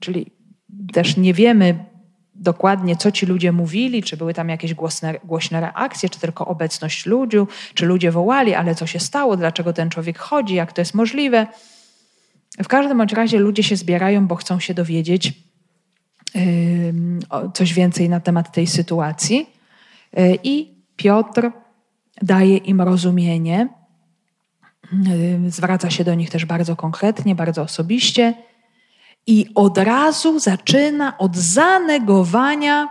Czyli 0.00 0.26
też 0.92 1.16
nie 1.16 1.34
wiemy 1.34 1.84
dokładnie, 2.34 2.96
co 2.96 3.12
ci 3.12 3.26
ludzie 3.26 3.52
mówili, 3.52 4.02
czy 4.02 4.16
były 4.16 4.34
tam 4.34 4.48
jakieś 4.48 4.74
głośne, 4.74 5.14
głośne 5.24 5.60
reakcje, 5.60 6.08
czy 6.08 6.20
tylko 6.20 6.46
obecność 6.46 7.06
ludzi, 7.06 7.36
czy 7.74 7.86
ludzie 7.86 8.10
wołali, 8.10 8.54
ale 8.54 8.74
co 8.74 8.86
się 8.86 8.98
stało, 8.98 9.36
dlaczego 9.36 9.72
ten 9.72 9.90
człowiek 9.90 10.18
chodzi, 10.18 10.54
jak 10.54 10.72
to 10.72 10.80
jest 10.80 10.94
możliwe. 10.94 11.46
W 12.62 12.68
każdym 12.68 12.98
bądź 12.98 13.12
razie 13.12 13.38
ludzie 13.38 13.62
się 13.62 13.76
zbierają, 13.76 14.26
bo 14.26 14.34
chcą 14.34 14.60
się 14.60 14.74
dowiedzieć 14.74 15.32
coś 17.54 17.74
więcej 17.74 18.08
na 18.08 18.20
temat 18.20 18.52
tej 18.52 18.66
sytuacji. 18.66 19.46
E, 20.16 20.34
I 20.34 20.74
Piotr 20.96 21.50
daje 22.22 22.56
im 22.56 22.80
rozumienie, 22.80 23.68
zwraca 25.48 25.90
się 25.90 26.04
do 26.04 26.14
nich 26.14 26.30
też 26.30 26.44
bardzo 26.44 26.76
konkretnie, 26.76 27.34
bardzo 27.34 27.62
osobiście 27.62 28.34
i 29.26 29.46
od 29.54 29.78
razu 29.78 30.38
zaczyna 30.38 31.18
od 31.18 31.36
zanegowania 31.36 32.88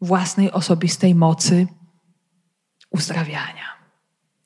własnej 0.00 0.52
osobistej 0.52 1.14
mocy 1.14 1.66
uzdrawiania. 2.90 3.64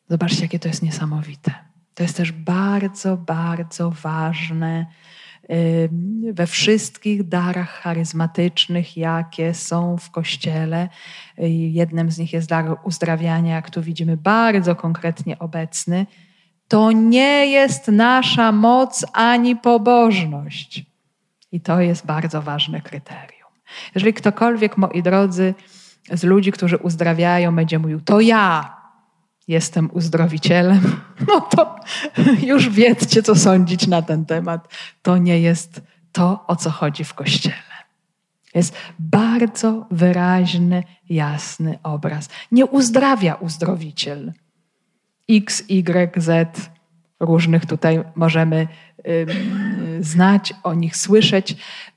Zobaczcie, 0.09 0.43
jakie 0.43 0.59
to 0.59 0.69
jest 0.69 0.83
niesamowite. 0.83 1.70
To 2.01 2.05
jest 2.05 2.17
też 2.17 2.33
bardzo, 2.33 3.17
bardzo 3.17 3.91
ważne 3.91 4.87
we 6.33 6.47
wszystkich 6.47 7.29
darach 7.29 7.71
charyzmatycznych, 7.71 8.97
jakie 8.97 9.55
są 9.55 9.97
w 9.97 10.11
Kościele. 10.11 10.89
Jednym 11.71 12.11
z 12.11 12.19
nich 12.19 12.33
jest 12.33 12.49
dar 12.49 12.77
uzdrawiania, 12.85 13.55
jak 13.55 13.71
tu 13.71 13.83
widzimy, 13.83 14.17
bardzo 14.17 14.77
konkretnie 14.77 15.39
obecny. 15.39 16.07
To 16.69 16.93
nie 16.93 17.47
jest 17.47 17.89
nasza 17.89 18.53
moc 18.53 19.07
ani 19.13 19.57
pobożność. 19.57 20.85
I 21.53 21.61
to 21.61 21.81
jest 21.81 22.07
bardzo 22.07 22.43
ważne 22.43 22.81
kryterium. 22.81 23.51
Jeżeli 23.95 24.15
ktokolwiek, 24.15 24.77
moi 24.77 25.03
drodzy, 25.03 25.55
z 26.13 26.25
ludzi, 26.25 26.53
którzy 26.53 26.77
uzdrawiają, 26.77 27.57
będzie 27.57 27.79
mówił, 27.79 28.01
to 28.01 28.21
ja 28.21 28.80
jestem 29.51 29.91
uzdrowicielem, 29.93 31.01
no 31.29 31.41
to 31.41 31.77
już 32.43 32.69
wiedzcie, 32.69 33.23
co 33.23 33.35
sądzić 33.35 33.87
na 33.87 34.03
ten 34.03 34.27
temat. 34.27 34.69
To 35.03 35.19
nie 35.19 35.41
jest 35.41 35.83
to, 36.13 36.45
o 36.47 36.57
co 36.57 36.71
chodzi 36.71 37.05
w 37.05 37.15
Kościele. 37.15 37.71
Jest 38.55 38.75
bardzo 38.99 39.87
wyraźny, 39.91 40.85
jasny 41.09 41.79
obraz. 41.83 42.29
Nie 42.53 42.67
uzdrawia 42.67 43.35
uzdrowiciel. 43.35 44.33
X, 45.31 45.65
Y, 45.69 46.23
Z, 46.23 46.71
różnych 47.21 47.67
tutaj 47.67 48.05
możemy 48.15 48.69
znać, 50.01 50.55
o 50.63 50.75
nich 50.75 50.97
słyszeć. 50.97 51.57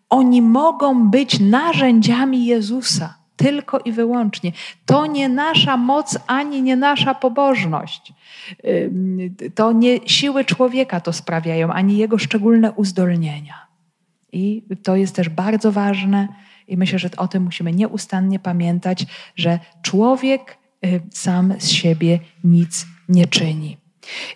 Oni 0.09 0.41
mogą 0.41 1.09
być 1.09 1.39
narzędziami 1.39 2.45
Jezusa 2.45 3.22
tylko 3.35 3.79
i 3.79 3.91
wyłącznie. 3.91 4.51
To 4.85 5.05
nie 5.05 5.29
nasza 5.29 5.77
moc 5.77 6.19
ani 6.27 6.61
nie 6.61 6.75
nasza 6.75 7.15
pobożność. 7.15 8.13
To 9.55 9.71
nie 9.71 9.99
siły 10.05 10.45
człowieka 10.45 10.99
to 10.99 11.13
sprawiają, 11.13 11.73
ani 11.73 11.97
jego 11.97 12.17
szczególne 12.17 12.71
uzdolnienia. 12.71 13.67
I 14.31 14.63
to 14.83 14.95
jest 14.95 15.15
też 15.15 15.29
bardzo 15.29 15.71
ważne, 15.71 16.27
i 16.67 16.77
myślę, 16.77 16.99
że 16.99 17.09
o 17.17 17.27
tym 17.27 17.43
musimy 17.43 17.71
nieustannie 17.73 18.39
pamiętać, 18.39 19.05
że 19.35 19.59
człowiek 19.81 20.57
y, 20.85 21.01
sam 21.11 21.53
z 21.59 21.69
siebie 21.69 22.19
nic 22.43 22.85
nie 23.09 23.25
czyni. 23.27 23.77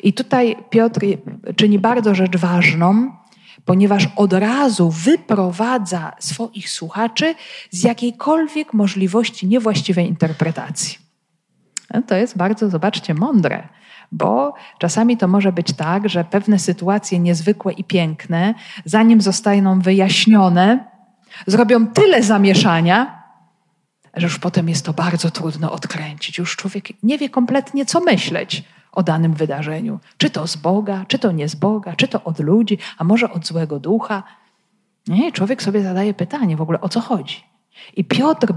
I 0.03 0.13
tutaj 0.13 0.55
Piotr 0.69 1.01
czyni 1.55 1.79
bardzo 1.79 2.15
rzecz 2.15 2.37
ważną, 2.37 3.11
ponieważ 3.67 4.09
od 4.15 4.33
razu 4.33 4.91
wyprowadza 4.91 6.11
swoich 6.19 6.69
słuchaczy 6.69 7.35
z 7.71 7.83
jakiejkolwiek 7.83 8.73
możliwości 8.73 9.47
niewłaściwej 9.47 10.07
interpretacji. 10.07 10.97
No, 11.93 12.01
to 12.01 12.15
jest 12.15 12.37
bardzo, 12.37 12.69
zobaczcie, 12.69 13.13
mądre, 13.13 13.67
bo 14.11 14.53
czasami 14.79 15.17
to 15.17 15.27
może 15.27 15.51
być 15.51 15.73
tak, 15.73 16.09
że 16.09 16.23
pewne 16.23 16.59
sytuacje 16.59 17.19
niezwykłe 17.19 17.73
i 17.73 17.83
piękne, 17.83 18.53
zanim 18.85 19.21
zostaną 19.21 19.79
wyjaśnione, 19.79 20.85
zrobią 21.47 21.87
tyle 21.87 22.23
zamieszania, 22.23 23.23
że 24.13 24.27
już 24.27 24.39
potem 24.39 24.69
jest 24.69 24.85
to 24.85 24.93
bardzo 24.93 25.31
trudno 25.31 25.71
odkręcić. 25.71 26.37
Już 26.37 26.55
człowiek 26.55 27.03
nie 27.03 27.17
wie 27.17 27.29
kompletnie, 27.29 27.85
co 27.85 27.99
myśleć 27.99 28.63
o 28.97 29.03
danym 29.03 29.33
wydarzeniu. 29.33 29.99
Czy 30.17 30.29
to 30.29 30.47
z 30.47 30.55
Boga, 30.55 31.05
czy 31.07 31.19
to 31.19 31.31
nie 31.31 31.49
z 31.49 31.55
Boga, 31.55 31.95
czy 31.95 32.07
to 32.07 32.23
od 32.23 32.39
ludzi, 32.39 32.77
a 32.97 33.03
może 33.03 33.31
od 33.31 33.47
złego 33.47 33.79
ducha. 33.79 34.23
Nie, 35.07 35.31
człowiek 35.31 35.63
sobie 35.63 35.81
zadaje 35.81 36.13
pytanie 36.13 36.57
w 36.57 36.61
ogóle 36.61 36.81
o 36.81 36.89
co 36.89 37.01
chodzi. 37.01 37.43
I 37.95 38.05
Piotr 38.05 38.53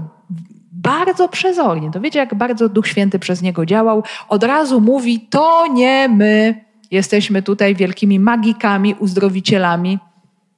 bardzo 0.71 1.27
przezornie, 1.27 1.91
to 1.91 2.01
wiecie, 2.01 2.19
jak 2.19 2.35
bardzo 2.35 2.69
Duch 2.69 2.87
Święty 2.87 3.19
przez 3.19 3.41
niego 3.41 3.65
działał, 3.65 4.03
od 4.29 4.43
razu 4.43 4.81
mówi: 4.81 5.19
To 5.19 5.67
nie 5.67 6.09
my 6.09 6.65
jesteśmy 6.91 7.41
tutaj 7.41 7.75
wielkimi 7.75 8.19
magikami, 8.19 8.95
uzdrowicielami. 8.99 9.99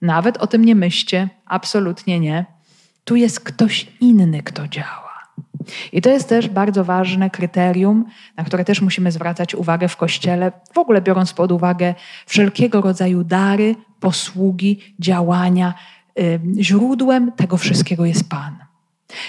Nawet 0.02 0.38
o 0.38 0.48
tym 0.48 0.66
nie 0.66 0.76
myślcie, 0.76 1.30
absolutnie 1.46 2.20
nie. 2.20 2.46
Tu 3.04 3.16
jest 3.16 3.40
ktoś 3.40 3.88
inny, 4.00 4.44
kto 4.44 4.68
działa. 4.68 5.03
I 5.92 6.02
to 6.02 6.10
jest 6.10 6.30
też 6.30 6.50
bardzo 6.50 6.84
ważne 6.84 7.30
kryterium, 7.30 8.06
na 8.38 8.44
które 8.44 8.66
też 8.66 8.82
musimy 8.82 9.12
zwracać 9.12 9.56
uwagę 9.56 9.88
w 9.88 9.98
Kościele, 9.98 10.52
w 10.74 10.78
ogóle 10.78 11.02
biorąc 11.02 11.34
pod 11.34 11.52
uwagę 11.52 11.96
wszelkiego 12.26 12.82
rodzaju 12.82 13.24
dary, 13.24 13.76
posługi, 14.00 14.80
działania. 15.00 15.74
Źródłem 16.60 17.32
tego 17.32 17.58
wszystkiego 17.58 18.06
jest 18.06 18.30
Pan. 18.30 18.58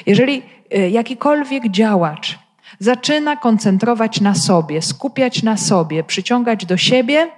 Jeżeli 0.07 0.42
y, 0.77 0.90
jakikolwiek 0.90 1.68
działacz 1.70 2.38
zaczyna 2.79 3.37
koncentrować 3.37 4.20
na 4.20 4.35
sobie, 4.35 4.83
skupiać 4.83 5.42
na 5.42 5.57
sobie, 5.57 6.05
przyciągać 6.05 6.66
do 6.66 6.77
siebie, 6.77 7.31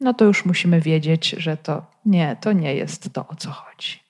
no 0.00 0.14
to 0.14 0.24
już 0.24 0.44
musimy 0.44 0.80
wiedzieć, 0.80 1.30
że 1.38 1.56
to 1.56 1.82
nie, 2.06 2.36
to 2.40 2.52
nie 2.52 2.74
jest 2.74 3.12
to, 3.12 3.28
o 3.28 3.34
co 3.34 3.50
chodzi. 3.50 4.00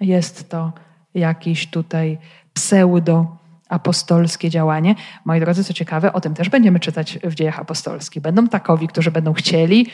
Jest 0.00 0.48
to 0.50 0.72
jakiś 1.14 1.66
tutaj 1.66 2.18
pseudo-apostolskie 2.56 4.50
działanie. 4.50 4.94
Moi 5.24 5.40
drodzy, 5.40 5.64
co 5.64 5.72
ciekawe, 5.72 6.12
o 6.12 6.20
tym 6.20 6.34
też 6.34 6.48
będziemy 6.48 6.80
czytać 6.80 7.18
w 7.24 7.34
dziejach 7.34 7.58
apostolskich. 7.58 8.22
Będą 8.22 8.48
takowi, 8.48 8.88
którzy 8.88 9.10
będą 9.10 9.32
chcieli 9.32 9.86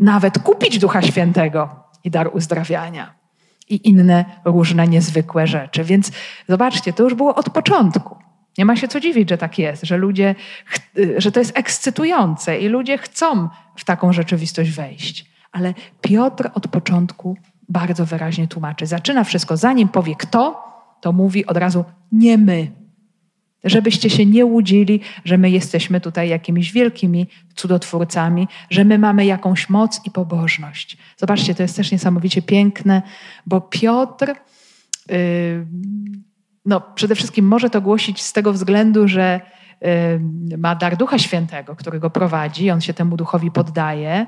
nawet 0.00 0.38
kupić 0.38 0.78
Ducha 0.78 1.02
Świętego 1.02 1.68
i 2.04 2.10
dar 2.10 2.30
uzdrawiania 2.36 3.14
i 3.68 3.88
inne 3.88 4.24
różne 4.44 4.88
niezwykłe 4.88 5.46
rzeczy. 5.46 5.84
Więc 5.84 6.12
zobaczcie, 6.48 6.92
to 6.92 7.02
już 7.02 7.14
było 7.14 7.34
od 7.34 7.50
początku. 7.50 8.16
Nie 8.58 8.64
ma 8.64 8.76
się 8.76 8.88
co 8.88 9.00
dziwić, 9.00 9.30
że 9.30 9.38
tak 9.38 9.58
jest, 9.58 9.84
że 9.84 9.96
ludzie, 9.96 10.34
że 11.16 11.32
to 11.32 11.40
jest 11.40 11.58
ekscytujące 11.58 12.58
i 12.58 12.68
ludzie 12.68 12.98
chcą 12.98 13.48
w 13.76 13.84
taką 13.84 14.12
rzeczywistość 14.12 14.70
wejść. 14.70 15.32
Ale 15.52 15.74
Piotr 16.00 16.50
od 16.54 16.68
początku 16.68 17.36
bardzo 17.68 18.06
wyraźnie 18.06 18.48
tłumaczy. 18.48 18.86
Zaczyna 18.86 19.24
wszystko, 19.24 19.56
zanim 19.56 19.88
powie 19.88 20.16
kto, 20.16 20.71
to 21.02 21.12
mówi 21.12 21.46
od 21.46 21.56
razu 21.56 21.84
nie 22.12 22.38
my. 22.38 22.70
Żebyście 23.64 24.10
się 24.10 24.26
nie 24.26 24.46
łudzili, 24.46 25.00
że 25.24 25.38
my 25.38 25.50
jesteśmy 25.50 26.00
tutaj 26.00 26.28
jakimiś 26.28 26.72
wielkimi 26.72 27.26
cudotwórcami, 27.54 28.48
że 28.70 28.84
my 28.84 28.98
mamy 28.98 29.26
jakąś 29.26 29.68
moc 29.68 30.00
i 30.06 30.10
pobożność. 30.10 30.98
Zobaczcie, 31.16 31.54
to 31.54 31.62
jest 31.62 31.76
też 31.76 31.92
niesamowicie 31.92 32.42
piękne, 32.42 33.02
bo 33.46 33.60
Piotr, 33.60 34.34
yy, 35.08 35.66
no 36.64 36.80
przede 36.80 37.14
wszystkim 37.14 37.46
może 37.46 37.70
to 37.70 37.80
głosić 37.80 38.22
z 38.22 38.32
tego 38.32 38.52
względu, 38.52 39.08
że 39.08 39.40
ma 40.58 40.74
dar 40.74 40.96
Ducha 40.96 41.18
Świętego, 41.18 41.76
który 41.76 42.00
go 42.00 42.10
prowadzi, 42.10 42.70
on 42.70 42.80
się 42.80 42.94
temu 42.94 43.16
duchowi 43.16 43.50
poddaje, 43.50 44.26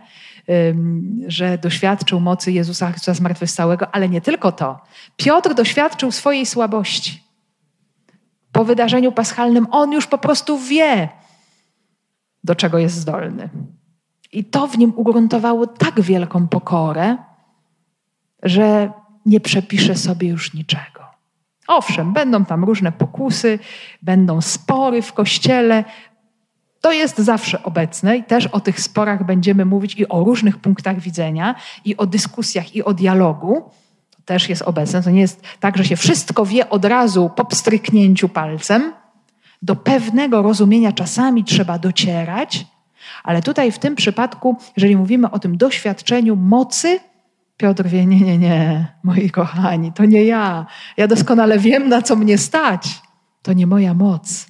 że 1.27 1.59
doświadczył 1.59 2.21
mocy 2.21 2.53
Jezusa 2.53 2.91
Chrystusa 2.91 3.15
zmartwychwstałego, 3.15 3.95
ale 3.95 4.09
nie 4.09 4.21
tylko 4.21 4.53
to. 4.53 4.81
Piotr 5.17 5.55
doświadczył 5.55 6.13
swojej 6.13 6.47
słabości 6.47 7.25
po 8.55 8.65
wydarzeniu 8.65 9.13
paschalnym 9.13 9.67
on 9.71 9.93
już 9.93 10.07
po 10.07 10.19
prostu 10.19 10.59
wie, 10.59 11.09
do 12.45 12.55
czego 12.55 12.79
jest 12.79 12.97
zdolny. 12.97 13.49
I 14.33 14.45
to 14.45 14.67
w 14.67 14.79
nim 14.79 14.93
ugruntowało 14.97 15.67
tak 15.67 16.01
wielką 16.01 16.49
pokorę, 16.49 17.17
że 18.43 18.93
nie 19.27 19.41
przepisze 19.41 19.97
sobie 19.97 20.29
już 20.29 20.55
niczego. 20.55 21.04
Owszem, 21.67 22.13
będą 22.13 22.45
tam 22.45 22.65
różne 22.65 22.93
pokusy, 22.93 23.59
będą 24.03 24.41
spory 24.41 25.03
w 25.03 25.13
kościele. 25.13 25.85
To 26.81 26.93
jest 26.93 27.19
zawsze 27.19 27.63
obecne 27.63 28.17
i 28.17 28.25
też 28.25 28.47
o 28.47 28.61
tych 28.61 28.81
sporach 28.81 29.27
będziemy 29.27 29.65
mówić 29.65 29.95
i 29.95 30.09
o 30.09 30.25
różnych 30.25 30.59
punktach 30.59 31.01
widzenia, 31.01 31.55
i 31.85 31.97
o 31.97 32.07
dyskusjach, 32.07 32.77
i 32.77 32.85
o 32.85 32.95
dialogu. 32.95 33.71
To 34.11 34.23
też 34.25 34.49
jest 34.49 34.63
obecne. 34.63 35.03
To 35.03 35.11
nie 35.11 35.21
jest 35.21 35.43
tak, 35.61 35.79
że 35.79 35.85
się 35.85 35.97
wszystko 35.97 36.47
wie 36.47 36.71
od 36.71 36.85
razu 36.85 37.31
po 37.37 37.45
pstryknięciu 37.45 38.29
palcem. 38.29 38.93
Do 39.63 39.77
pewnego 39.77 40.43
rozumienia 40.43 40.93
czasami 40.93 41.45
trzeba 41.45 41.79
docierać, 41.79 42.67
ale 43.23 43.43
tutaj 43.43 43.73
w 43.73 43.79
tym 43.79 43.97
przypadku, 43.97 44.57
jeżeli 44.77 44.97
mówimy 44.97 45.31
o 45.31 45.39
tym 45.39 45.57
doświadczeniu 45.57 46.37
mocy, 46.37 47.01
Piotr 47.57 47.89
wie, 47.89 48.07
nie, 48.07 48.21
nie, 48.21 48.39
nie, 48.39 48.87
moi 49.03 49.31
kochani, 49.31 49.93
to 49.93 50.05
nie 50.05 50.25
ja. 50.25 50.67
Ja 50.97 51.07
doskonale 51.07 51.59
wiem, 51.59 51.89
na 51.89 52.03
co 52.03 52.17
mnie 52.17 52.39
stać. 52.39 53.03
To 53.43 53.53
nie 53.53 53.67
moja 53.67 53.95
moc. 53.95 54.47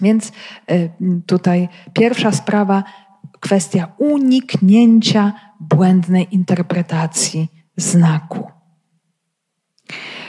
Więc 0.00 0.32
y, 0.70 0.90
tutaj 1.26 1.68
pierwsza 1.92 2.32
sprawa, 2.32 2.84
kwestia 3.40 3.88
uniknięcia 3.98 5.32
błędnej 5.60 6.34
interpretacji 6.34 7.48
znaku. 7.76 8.50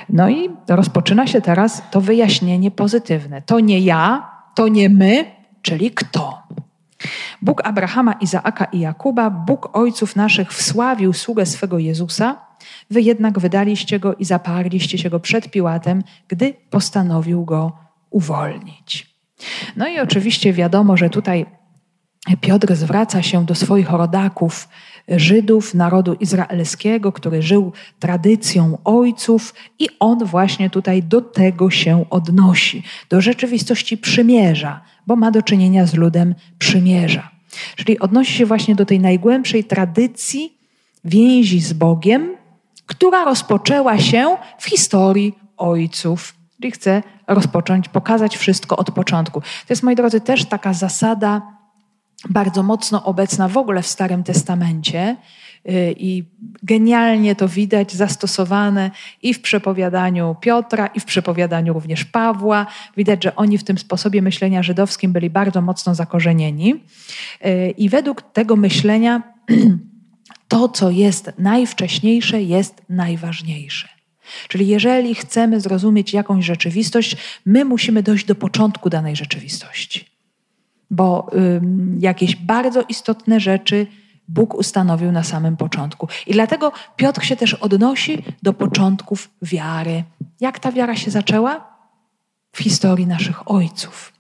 No 0.10 0.30
i 0.30 0.50
rozpoczyna 0.68 1.28
się 1.28 1.42
teraz 1.42 1.84
to 1.92 2.02
wyjaśnienie 2.02 2.72
pozytywne. 2.72 3.42
To 3.42 3.60
nie 3.60 3.80
ja, 3.80 4.32
to 4.56 4.68
nie 4.68 4.90
my, 4.90 5.26
czyli 5.62 5.92
kto. 5.92 6.44
Bóg 7.42 7.62
Abrahama, 7.64 8.14
Izaaka 8.14 8.66
i 8.66 8.80
Jakuba, 8.80 9.30
Bóg 9.30 9.70
ojców 9.78 10.16
naszych 10.16 10.54
wsławił 10.54 11.14
sługę 11.14 11.46
swego 11.46 11.80
Jezusa, 11.80 12.38
wy 12.90 13.02
jednak 13.02 13.40
wydaliście 13.40 14.00
go 14.00 14.16
i 14.16 14.26
zaparliście 14.26 14.98
się 14.98 15.10
go 15.10 15.20
przed 15.20 15.52
Piłatem, 15.52 16.04
gdy 16.28 16.54
postanowił 16.70 17.46
go 17.46 17.78
uwolnić. 18.10 19.16
No 19.76 19.88
i 19.88 20.00
oczywiście 20.00 20.54
wiadomo, 20.54 20.98
że 20.98 21.10
tutaj 21.10 21.46
Piotr 22.42 22.76
zwraca 22.76 23.22
się 23.24 23.46
do 23.46 23.56
swoich 23.56 23.90
rodaków, 23.90 24.70
Żydów, 25.10 25.74
narodu 25.74 26.14
izraelskiego, 26.14 27.12
który 27.12 27.42
żył 27.42 27.72
tradycją 28.00 28.78
ojców, 28.84 29.54
i 29.80 29.90
on 30.00 30.26
właśnie 30.26 30.70
tutaj 30.70 31.04
do 31.04 31.22
tego 31.22 31.70
się 31.70 32.06
odnosi, 32.10 32.84
do 33.10 33.22
rzeczywistości 33.22 33.98
przymierza, 33.98 34.82
bo 35.08 35.16
ma 35.16 35.32
do 35.32 35.42
czynienia 35.42 35.86
z 35.86 35.94
ludem 35.94 36.36
przymierza. 36.60 37.30
Czyli 37.76 38.00
odnosi 38.00 38.34
się 38.34 38.46
właśnie 38.46 38.76
do 38.76 38.86
tej 38.86 39.00
najgłębszej 39.00 39.64
tradycji 39.64 40.58
więzi 41.06 41.60
z 41.60 41.74
Bogiem, 41.74 42.36
która 42.86 43.26
rozpoczęła 43.26 43.98
się 43.98 44.38
w 44.60 44.66
historii 44.66 45.34
ojców. 45.58 46.36
Czyli 46.62 46.72
chce 46.72 47.04
rozpocząć, 47.28 47.90
pokazać 47.90 48.38
wszystko 48.38 48.78
od 48.78 48.92
początku. 48.92 49.42
To 49.42 49.48
jest, 49.70 49.84
moi 49.84 49.96
drodzy, 49.96 50.22
też 50.22 50.46
taka 50.46 50.74
zasada 50.74 51.59
bardzo 52.30 52.64
mocno 52.64 53.04
obecna 53.04 53.48
w 53.48 53.58
ogóle 53.58 53.82
w 53.82 53.88
Starym 53.88 54.24
Testamencie 54.24 55.16
y, 55.70 55.96
i 55.98 56.24
genialnie 56.64 57.36
to 57.36 57.48
widać 57.48 57.94
zastosowane 57.94 58.92
i 59.22 59.34
w 59.34 59.42
przepowiadaniu 59.42 60.36
Piotra, 60.42 60.88
i 60.88 61.00
w 61.00 61.06
przepowiadaniu 61.06 61.74
również 61.74 62.06
Pawła. 62.06 62.66
Widać, 62.98 63.24
że 63.24 63.36
oni 63.36 63.58
w 63.58 63.64
tym 63.64 63.78
sposobie 63.78 64.22
myślenia 64.22 64.64
żydowskim 64.64 65.12
byli 65.12 65.30
bardzo 65.30 65.62
mocno 65.62 65.96
zakorzenieni. 65.96 66.84
Y, 67.46 67.74
I 67.78 67.90
według 67.90 68.22
tego 68.22 68.56
myślenia 68.56 69.24
to, 70.48 70.70
co 70.70 70.90
jest 70.90 71.32
najwcześniejsze, 71.38 72.42
jest 72.42 72.82
najważniejsze. 72.90 73.88
Czyli 74.48 74.68
jeżeli 74.68 75.16
chcemy 75.16 75.62
zrozumieć 75.62 76.14
jakąś 76.14 76.46
rzeczywistość, 76.46 77.18
my 77.46 77.66
musimy 77.66 78.04
dojść 78.04 78.26
do 78.26 78.36
początku 78.36 78.90
danej 78.90 79.16
rzeczywistości 79.16 80.19
bo 80.92 81.32
jakieś 82.00 82.36
bardzo 82.36 82.82
istotne 82.90 83.40
rzeczy 83.40 83.88
Bóg 84.28 84.54
ustanowił 84.54 85.12
na 85.12 85.24
samym 85.24 85.58
początku. 85.58 86.08
I 86.28 86.34
dlatego 86.34 86.72
Piotr 86.96 87.24
się 87.24 87.36
też 87.36 87.54
odnosi 87.54 88.24
do 88.44 88.54
początków 88.54 89.30
wiary. 89.42 90.04
Jak 90.40 90.60
ta 90.60 90.72
wiara 90.72 90.96
się 90.96 91.12
zaczęła? 91.12 91.70
W 92.52 92.60
historii 92.60 93.08
naszych 93.08 93.52
ojców, 93.52 94.14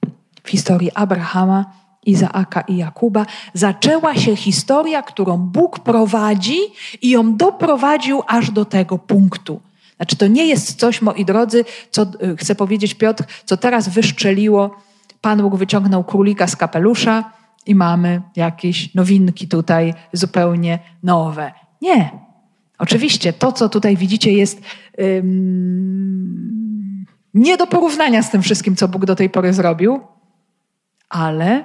w 0.43 0.49
historii 0.49 0.91
Abrahama, 0.95 1.65
Izaaka 2.05 2.62
i 2.62 2.77
Jakuba, 2.77 3.25
zaczęła 3.53 4.15
się 4.15 4.36
historia, 4.36 5.01
którą 5.01 5.38
Bóg 5.38 5.79
prowadzi 5.79 6.58
i 7.01 7.10
ją 7.10 7.38
doprowadził 7.38 8.23
aż 8.27 8.51
do 8.51 8.65
tego 8.65 8.97
punktu. 8.97 9.62
Znaczy, 9.95 10.15
to 10.15 10.27
nie 10.27 10.45
jest 10.45 10.79
coś, 10.79 11.01
moi 11.01 11.25
drodzy, 11.25 11.65
co 11.91 12.01
y, 12.03 12.38
chce 12.38 12.55
powiedzieć 12.55 12.93
Piotr, 12.93 13.23
co 13.45 13.58
teraz 13.58 13.89
wyszczeliło 13.89 14.75
Pan 15.21 15.41
Bóg 15.41 15.55
wyciągnął 15.55 16.03
królika 16.03 16.47
z 16.47 16.55
kapelusza 16.55 17.32
i 17.65 17.75
mamy 17.75 18.21
jakieś 18.36 18.95
nowinki 18.95 19.47
tutaj 19.47 19.93
zupełnie 20.13 20.79
nowe. 21.03 21.51
Nie. 21.82 22.12
Oczywiście 22.77 23.34
to, 23.34 23.51
co 23.51 23.69
tutaj 23.69 23.97
widzicie, 23.97 24.34
jest 24.34 24.62
ym, 25.01 27.05
nie 27.34 27.58
do 27.58 27.67
porównania 27.67 28.23
z 28.23 28.32
tym 28.32 28.41
wszystkim, 28.41 28.75
co 28.75 28.88
Bóg 28.88 29.05
do 29.05 29.15
tej 29.15 29.29
pory 29.29 29.53
zrobił, 29.53 29.99
ale 31.10 31.63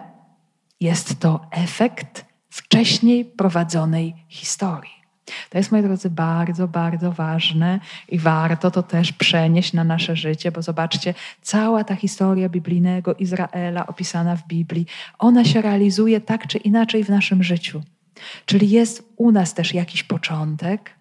jest 0.81 1.21
to 1.21 1.47
efekt 1.51 2.25
wcześniej 2.51 3.25
prowadzonej 3.25 4.15
historii. 4.29 5.04
To 5.51 5.59
jest, 5.59 5.73
moi 5.73 5.83
drodzy, 5.83 6.11
bardzo, 6.11 6.69
bardzo 6.69 7.13
ważne 7.13 7.81
i 8.09 8.19
warto 8.19 8.71
to 8.71 8.83
też 8.83 9.13
przenieść 9.13 9.73
na 9.73 9.85
nasze 9.85 10.17
życie, 10.17 10.53
bo 10.53 10.63
zobaczcie, 10.63 11.15
cała 11.43 11.85
ta 11.85 11.95
historia 11.97 12.49
biblijnego 12.49 13.15
Izraela 13.15 13.87
opisana 13.87 14.37
w 14.37 14.47
Biblii, 14.47 14.87
ona 15.19 15.45
się 15.45 15.63
realizuje 15.63 16.21
tak 16.21 16.47
czy 16.47 16.59
inaczej 16.59 17.05
w 17.05 17.09
naszym 17.09 17.43
życiu. 17.43 17.83
Czyli 18.47 18.71
jest 18.71 19.13
u 19.17 19.33
nas 19.33 19.55
też 19.55 19.75
jakiś 19.75 20.03
początek, 20.03 20.95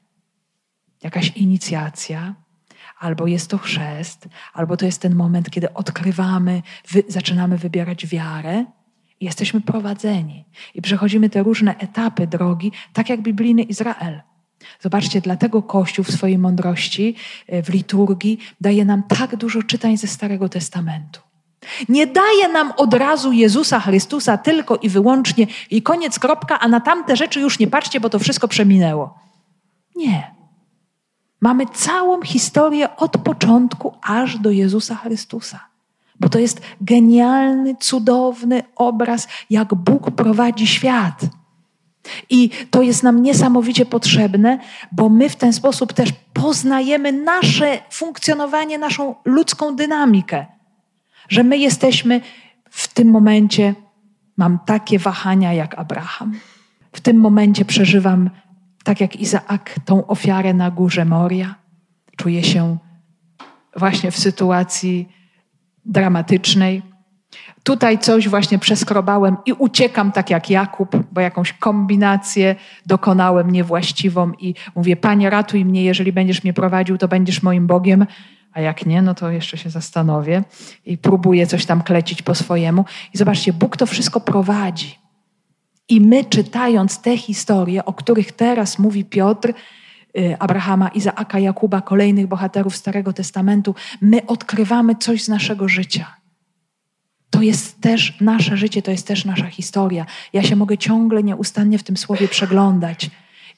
jakaś 1.03 1.29
inicjacja, 1.37 2.35
albo 2.99 3.27
jest 3.27 3.49
to 3.49 3.57
chrzest, 3.57 4.27
albo 4.53 4.77
to 4.77 4.85
jest 4.85 5.01
ten 5.01 5.15
moment, 5.15 5.49
kiedy 5.49 5.73
odkrywamy, 5.73 6.61
wy, 6.91 7.03
zaczynamy 7.07 7.57
wybierać 7.57 8.07
wiarę 8.07 8.65
Jesteśmy 9.23 9.61
prowadzeni 9.61 10.45
i 10.75 10.81
przechodzimy 10.81 11.29
te 11.29 11.43
różne 11.43 11.77
etapy 11.77 12.27
drogi, 12.27 12.71
tak 12.93 13.09
jak 13.09 13.21
biblijny 13.21 13.61
Izrael. 13.61 14.21
Zobaczcie, 14.79 15.21
dlatego 15.21 15.61
Kościół 15.61 16.05
w 16.05 16.11
swojej 16.11 16.37
mądrości, 16.37 17.15
e, 17.47 17.63
w 17.63 17.69
liturgii 17.69 18.39
daje 18.61 18.85
nam 18.85 19.03
tak 19.03 19.35
dużo 19.35 19.63
czytań 19.63 19.97
ze 19.97 20.07
Starego 20.07 20.49
Testamentu. 20.49 21.21
Nie 21.89 22.07
daje 22.07 22.47
nam 22.53 22.73
od 22.77 22.93
razu 22.93 23.31
Jezusa 23.31 23.79
Chrystusa 23.79 24.37
tylko 24.37 24.77
i 24.77 24.89
wyłącznie 24.89 25.47
i 25.69 25.81
koniec, 25.81 26.19
kropka, 26.19 26.59
a 26.59 26.67
na 26.67 26.79
tamte 26.79 27.15
rzeczy 27.15 27.39
już 27.39 27.59
nie 27.59 27.67
patrzcie, 27.67 27.99
bo 27.99 28.09
to 28.09 28.19
wszystko 28.19 28.47
przeminęło. 28.47 29.19
Nie. 29.95 30.35
Mamy 31.41 31.65
całą 31.65 32.21
historię 32.21 32.95
od 32.95 33.17
początku 33.17 33.93
aż 34.01 34.37
do 34.37 34.51
Jezusa 34.51 34.95
Chrystusa. 34.95 35.72
Bo 36.19 36.29
to 36.29 36.39
jest 36.39 36.61
genialny, 36.81 37.75
cudowny 37.79 38.63
obraz, 38.75 39.27
jak 39.49 39.73
Bóg 39.73 40.11
prowadzi 40.11 40.67
świat. 40.67 41.21
I 42.29 42.49
to 42.69 42.81
jest 42.81 43.03
nam 43.03 43.21
niesamowicie 43.21 43.85
potrzebne, 43.85 44.59
bo 44.91 45.09
my 45.09 45.29
w 45.29 45.35
ten 45.35 45.53
sposób 45.53 45.93
też 45.93 46.09
poznajemy 46.33 47.11
nasze 47.11 47.79
funkcjonowanie, 47.91 48.77
naszą 48.77 49.15
ludzką 49.25 49.75
dynamikę. 49.75 50.45
Że 51.29 51.43
my 51.43 51.57
jesteśmy 51.57 52.21
w 52.69 52.87
tym 52.87 53.07
momencie, 53.07 53.75
mam 54.37 54.59
takie 54.65 54.99
wahania 54.99 55.53
jak 55.53 55.79
Abraham. 55.79 56.33
W 56.91 57.01
tym 57.01 57.19
momencie 57.19 57.65
przeżywam, 57.65 58.29
tak 58.83 59.01
jak 59.01 59.15
Izaak, 59.15 59.75
tą 59.85 60.07
ofiarę 60.07 60.53
na 60.53 60.71
górze 60.71 61.05
Moria. 61.05 61.55
Czuję 62.17 62.43
się 62.43 62.77
właśnie 63.75 64.11
w 64.11 64.17
sytuacji 64.17 65.09
dramatycznej. 65.85 66.81
Tutaj 67.63 67.99
coś 67.99 68.29
właśnie 68.29 68.59
przeskrobałem 68.59 69.37
i 69.45 69.53
uciekam 69.53 70.11
tak 70.11 70.29
jak 70.29 70.49
Jakub, 70.49 70.95
bo 71.11 71.21
jakąś 71.21 71.53
kombinację 71.53 72.55
dokonałem 72.85 73.51
niewłaściwą 73.51 74.31
i 74.39 74.53
mówię, 74.75 74.95
Panie, 74.95 75.29
ratuj 75.29 75.65
mnie, 75.65 75.83
jeżeli 75.83 76.11
będziesz 76.11 76.43
mnie 76.43 76.53
prowadził, 76.53 76.97
to 76.97 77.07
będziesz 77.07 77.43
moim 77.43 77.67
Bogiem, 77.67 78.05
a 78.53 78.61
jak 78.61 78.85
nie, 78.85 79.01
no 79.01 79.15
to 79.15 79.31
jeszcze 79.31 79.57
się 79.57 79.69
zastanowię 79.69 80.43
i 80.85 80.97
próbuję 80.97 81.47
coś 81.47 81.65
tam 81.65 81.81
klecić 81.81 82.21
po 82.21 82.35
swojemu. 82.35 82.85
I 83.13 83.17
zobaczcie, 83.17 83.53
Bóg 83.53 83.77
to 83.77 83.85
wszystko 83.85 84.19
prowadzi. 84.19 84.95
I 85.89 86.01
my 86.01 86.25
czytając 86.25 87.01
te 87.01 87.17
historie, 87.17 87.85
o 87.85 87.93
których 87.93 88.31
teraz 88.31 88.79
mówi 88.79 89.05
Piotr, 89.05 89.53
Abrahama, 90.39 90.87
Izaaka, 90.87 91.39
Jakuba, 91.39 91.81
kolejnych 91.81 92.27
bohaterów 92.27 92.75
Starego 92.75 93.13
Testamentu, 93.13 93.75
my 94.01 94.25
odkrywamy 94.25 94.95
coś 94.95 95.23
z 95.23 95.27
naszego 95.27 95.67
życia. 95.67 96.15
To 97.29 97.41
jest 97.41 97.81
też 97.81 98.21
nasze 98.21 98.57
życie, 98.57 98.81
to 98.81 98.91
jest 98.91 99.07
też 99.07 99.25
nasza 99.25 99.47
historia. 99.47 100.05
Ja 100.33 100.43
się 100.43 100.55
mogę 100.55 100.77
ciągle 100.77 101.23
nieustannie 101.23 101.77
w 101.77 101.83
tym 101.83 101.97
słowie 101.97 102.27
przeglądać. 102.27 103.09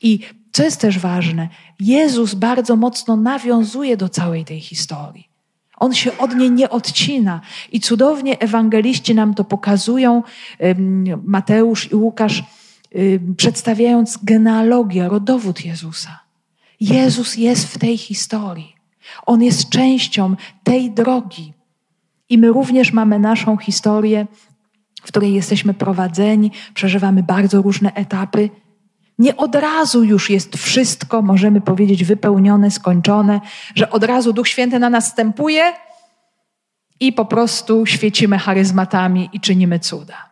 I 0.02 0.20
co 0.52 0.64
jest 0.64 0.82
też 0.82 1.00
ważne, 1.00 1.50
Jezus 1.80 2.34
bardzo 2.34 2.76
mocno 2.76 3.16
nawiązuje 3.16 3.98
do 3.98 4.10
całej 4.10 4.46
tej 4.46 4.60
historii. 4.60 5.30
On 5.78 5.94
się 5.94 6.18
od 6.18 6.36
niej 6.36 6.52
nie 6.52 6.70
odcina. 6.70 7.42
I 7.72 7.80
cudownie 7.80 8.40
ewangeliści 8.40 9.16
nam 9.16 9.34
to 9.34 9.44
pokazują, 9.44 10.24
Mateusz 11.24 11.92
i 11.92 11.96
Łukasz, 11.96 12.44
przedstawiając 13.38 14.20
genealogię, 14.24 15.10
rodowód 15.10 15.66
Jezusa. 15.66 16.25
Jezus 16.80 17.38
jest 17.38 17.74
w 17.74 17.78
tej 17.78 17.98
historii. 17.98 18.76
On 19.26 19.44
jest 19.44 19.70
częścią 19.70 20.36
tej 20.64 20.92
drogi. 20.92 21.54
I 22.30 22.38
my 22.38 22.48
również 22.48 22.94
mamy 22.94 23.20
naszą 23.20 23.58
historię, 23.58 24.28
w 25.02 25.08
której 25.08 25.34
jesteśmy 25.34 25.74
prowadzeni, 25.74 26.52
przeżywamy 26.74 27.24
bardzo 27.24 27.62
różne 27.62 27.94
etapy. 27.94 28.50
Nie 29.20 29.38
od 29.38 29.56
razu 29.56 30.04
już 30.04 30.30
jest 30.30 30.58
wszystko, 30.58 31.22
możemy 31.22 31.62
powiedzieć, 31.62 32.04
wypełnione, 32.04 32.72
skończone, 32.72 33.42
że 33.76 33.90
od 33.90 34.04
razu 34.04 34.34
Duch 34.34 34.48
Święty 34.48 34.80
na 34.80 34.90
nas 34.90 35.08
stępuje 35.08 35.74
i 37.00 37.14
po 37.14 37.26
prostu 37.26 37.86
świecimy 37.86 38.38
charyzmatami 38.40 39.30
i 39.34 39.40
czynimy 39.40 39.80
cuda. 39.80 40.30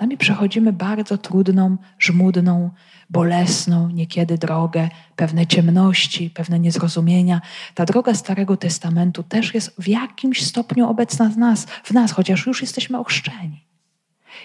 My 0.00 0.16
przechodzimy 0.16 0.72
bardzo 0.72 1.18
trudną, 1.18 1.76
żmudną, 1.98 2.70
bolesną 3.12 3.88
niekiedy 3.88 4.38
drogę, 4.38 4.88
pewne 5.16 5.46
ciemności, 5.46 6.30
pewne 6.30 6.58
niezrozumienia. 6.58 7.40
Ta 7.74 7.84
droga 7.84 8.14
Starego 8.14 8.56
Testamentu 8.56 9.22
też 9.22 9.54
jest 9.54 9.74
w 9.78 9.88
jakimś 9.88 10.46
stopniu 10.46 10.88
obecna 10.88 11.28
w 11.28 11.38
nas, 11.38 11.66
w 11.84 11.90
nas 11.90 12.12
chociaż 12.12 12.46
już 12.46 12.60
jesteśmy 12.60 12.98
ochrzczeni. 12.98 13.64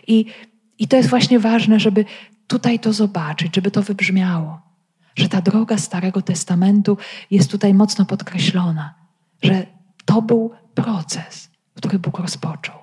I, 0.07 0.26
I 0.80 0.88
to 0.88 0.97
jest 0.97 1.09
właśnie 1.09 1.39
ważne, 1.39 1.80
żeby 1.80 2.05
tutaj 2.47 2.80
to 2.80 2.93
zobaczyć, 2.93 3.55
żeby 3.55 3.72
to 3.72 3.82
wybrzmiało, 3.82 4.61
że 5.15 5.30
ta 5.30 5.41
droga 5.41 5.78
Starego 5.78 6.22
Testamentu 6.22 6.97
jest 7.32 7.51
tutaj 7.51 7.74
mocno 7.74 8.05
podkreślona, 8.05 8.93
że 9.41 9.65
to 10.05 10.22
był 10.22 10.51
proces, 10.76 11.49
który 11.74 11.99
Bóg 11.99 12.20
rozpoczął. 12.20 12.76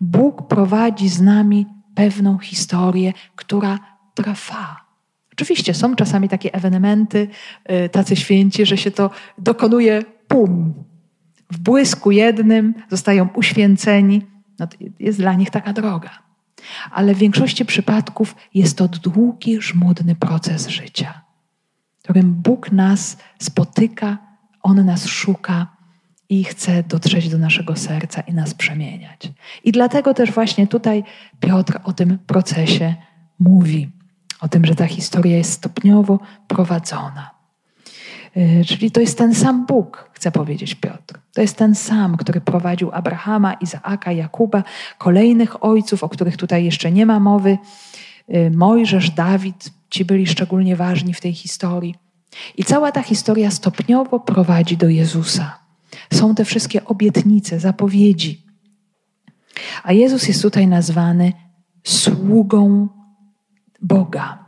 Bóg 0.00 0.48
prowadzi 0.48 1.08
z 1.08 1.20
nami 1.20 1.66
pewną 1.94 2.38
historię, 2.38 3.12
która 3.36 3.78
trwa. 4.14 4.87
Oczywiście 5.38 5.74
są 5.74 5.96
czasami 5.96 6.28
takie 6.28 6.54
ewenementy, 6.54 7.28
y, 7.70 7.88
tacy 7.88 8.16
święci, 8.16 8.66
że 8.66 8.76
się 8.76 8.90
to 8.90 9.10
dokonuje 9.38 10.02
pum. 10.28 10.74
W 11.50 11.58
błysku 11.58 12.10
jednym 12.10 12.74
zostają 12.90 13.28
uświęceni. 13.34 14.26
No 14.58 14.66
jest 15.00 15.18
dla 15.18 15.34
nich 15.34 15.50
taka 15.50 15.72
droga. 15.72 16.10
Ale 16.90 17.14
w 17.14 17.18
większości 17.18 17.64
przypadków 17.64 18.36
jest 18.54 18.78
to 18.78 18.88
długi, 18.88 19.62
żmudny 19.62 20.14
proces 20.14 20.68
życia, 20.68 21.20
w 21.98 22.02
którym 22.02 22.34
Bóg 22.34 22.72
nas 22.72 23.16
spotyka, 23.38 24.18
On 24.62 24.84
nas 24.84 25.06
szuka 25.06 25.66
i 26.28 26.44
chce 26.44 26.82
dotrzeć 26.82 27.28
do 27.28 27.38
naszego 27.38 27.76
serca 27.76 28.20
i 28.20 28.34
nas 28.34 28.54
przemieniać. 28.54 29.32
I 29.64 29.72
dlatego 29.72 30.14
też 30.14 30.32
właśnie 30.32 30.66
tutaj 30.66 31.04
Piotr 31.40 31.80
o 31.84 31.92
tym 31.92 32.18
procesie 32.26 32.94
mówi 33.38 33.97
o 34.40 34.48
tym, 34.48 34.64
że 34.64 34.74
ta 34.74 34.86
historia 34.86 35.36
jest 35.36 35.52
stopniowo 35.52 36.18
prowadzona. 36.48 37.30
Y, 38.36 38.64
czyli 38.64 38.90
to 38.90 39.00
jest 39.00 39.18
ten 39.18 39.34
sam 39.34 39.66
Bóg, 39.66 40.10
chce 40.12 40.32
powiedzieć 40.32 40.74
Piotr. 40.74 41.18
To 41.34 41.40
jest 41.40 41.56
ten 41.56 41.74
sam, 41.74 42.16
który 42.16 42.40
prowadził 42.40 42.90
Abrahama, 42.92 43.54
Izaaka, 43.54 44.12
Jakuba, 44.12 44.62
kolejnych 44.98 45.64
ojców, 45.64 46.04
o 46.04 46.08
których 46.08 46.36
tutaj 46.36 46.64
jeszcze 46.64 46.92
nie 46.92 47.06
ma 47.06 47.20
mowy. 47.20 47.58
Y, 48.34 48.50
Mojżesz, 48.54 49.10
Dawid, 49.10 49.70
ci 49.90 50.04
byli 50.04 50.26
szczególnie 50.26 50.76
ważni 50.76 51.14
w 51.14 51.20
tej 51.20 51.32
historii. 51.32 51.94
I 52.56 52.64
cała 52.64 52.92
ta 52.92 53.02
historia 53.02 53.50
stopniowo 53.50 54.20
prowadzi 54.20 54.76
do 54.76 54.88
Jezusa. 54.88 55.58
Są 56.12 56.34
te 56.34 56.44
wszystkie 56.44 56.84
obietnice, 56.84 57.60
zapowiedzi. 57.60 58.46
A 59.82 59.92
Jezus 59.92 60.28
jest 60.28 60.42
tutaj 60.42 60.66
nazwany 60.66 61.32
sługą 61.84 62.88
Boga, 63.82 64.44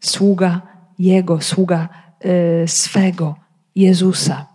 sługa 0.00 0.62
Jego, 0.98 1.40
sługa 1.40 1.88
y, 2.24 2.68
swego, 2.68 3.34
Jezusa. 3.74 4.46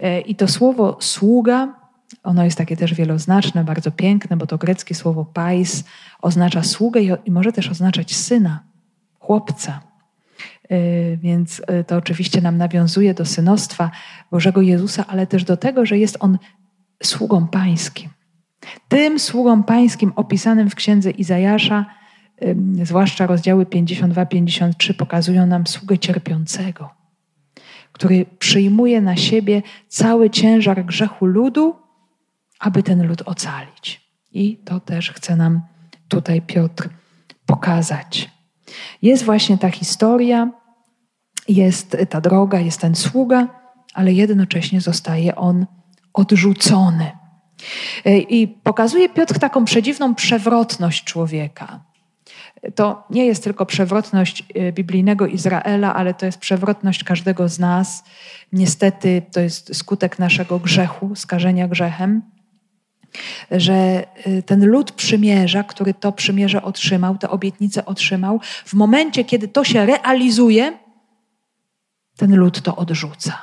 Y, 0.00 0.20
I 0.20 0.34
to 0.34 0.48
słowo 0.48 0.96
sługa, 1.00 1.74
ono 2.22 2.44
jest 2.44 2.58
takie 2.58 2.76
też 2.76 2.94
wieloznaczne, 2.94 3.64
bardzo 3.64 3.90
piękne, 3.90 4.36
bo 4.36 4.46
to 4.46 4.58
greckie 4.58 4.94
słowo 4.94 5.24
pais 5.24 5.84
oznacza 6.22 6.62
sługę 6.62 7.00
i 7.24 7.30
może 7.30 7.52
też 7.52 7.70
oznaczać 7.70 8.16
syna, 8.16 8.64
chłopca. 9.18 9.80
Y, 10.70 11.18
więc 11.22 11.62
to 11.86 11.96
oczywiście 11.96 12.40
nam 12.40 12.56
nawiązuje 12.56 13.14
do 13.14 13.24
synostwa 13.24 13.90
Bożego 14.30 14.60
Jezusa, 14.60 15.04
ale 15.08 15.26
też 15.26 15.44
do 15.44 15.56
tego, 15.56 15.86
że 15.86 15.98
jest 15.98 16.16
on 16.20 16.38
sługą 17.02 17.48
pańskim. 17.48 18.10
Tym 18.88 19.18
sługą 19.18 19.62
pańskim 19.62 20.12
opisanym 20.16 20.70
w 20.70 20.74
księdze 20.74 21.10
Izajasza, 21.10 21.86
zwłaszcza 22.82 23.26
rozdziały 23.26 23.64
52-53 23.64 24.94
pokazują 24.94 25.46
nam 25.46 25.66
sługę 25.66 25.98
cierpiącego, 25.98 26.90
który 27.92 28.26
przyjmuje 28.38 29.00
na 29.00 29.16
siebie 29.16 29.62
cały 29.88 30.30
ciężar 30.30 30.84
grzechu 30.84 31.26
ludu, 31.26 31.76
aby 32.58 32.82
ten 32.82 33.06
lud 33.06 33.22
ocalić. 33.26 34.10
I 34.32 34.56
to 34.56 34.80
też 34.80 35.10
chce 35.10 35.36
nam 35.36 35.60
tutaj 36.08 36.42
Piotr 36.42 36.88
pokazać. 37.46 38.30
Jest 39.02 39.24
właśnie 39.24 39.58
ta 39.58 39.70
historia, 39.70 40.50
jest 41.48 41.96
ta 42.10 42.20
droga, 42.20 42.60
jest 42.60 42.80
ten 42.80 42.94
sługa, 42.94 43.48
ale 43.94 44.12
jednocześnie 44.12 44.80
zostaje 44.80 45.36
on 45.36 45.66
odrzucony. 46.12 47.10
E, 48.04 48.18
I 48.18 48.48
pokazuje 48.48 49.08
Piotr 49.08 49.38
taką 49.38 49.64
przedziwną 49.64 50.14
przewrotność 50.14 51.04
człowieka 51.04 51.85
to 52.74 53.04
nie 53.10 53.26
jest 53.26 53.44
tylko 53.44 53.66
przewrotność 53.66 54.44
y, 54.56 54.72
biblijnego 54.72 55.26
Izraela, 55.26 55.94
ale 55.94 56.14
to 56.14 56.26
jest 56.26 56.38
przewrotność 56.38 57.04
każdego 57.04 57.48
z 57.48 57.58
nas. 57.58 58.04
Niestety 58.52 59.22
to 59.32 59.40
jest 59.40 59.76
skutek 59.76 60.18
naszego 60.18 60.58
grzechu, 60.58 61.14
skażenia 61.14 61.68
grzechem, 61.68 62.22
że 63.50 64.04
y, 64.26 64.42
ten 64.42 64.66
lud 64.66 64.92
przymierza, 64.92 65.64
który 65.64 65.94
to 65.94 66.12
przymierze 66.12 66.62
otrzymał, 66.62 67.18
tę 67.18 67.30
obietnicę 67.30 67.84
otrzymał, 67.84 68.40
w 68.64 68.74
momencie, 68.74 69.24
kiedy 69.24 69.48
to 69.48 69.64
się 69.64 69.86
realizuje, 69.86 70.78
ten 72.16 72.36
lud 72.36 72.62
to 72.62 72.76
odrzuca 72.76 73.38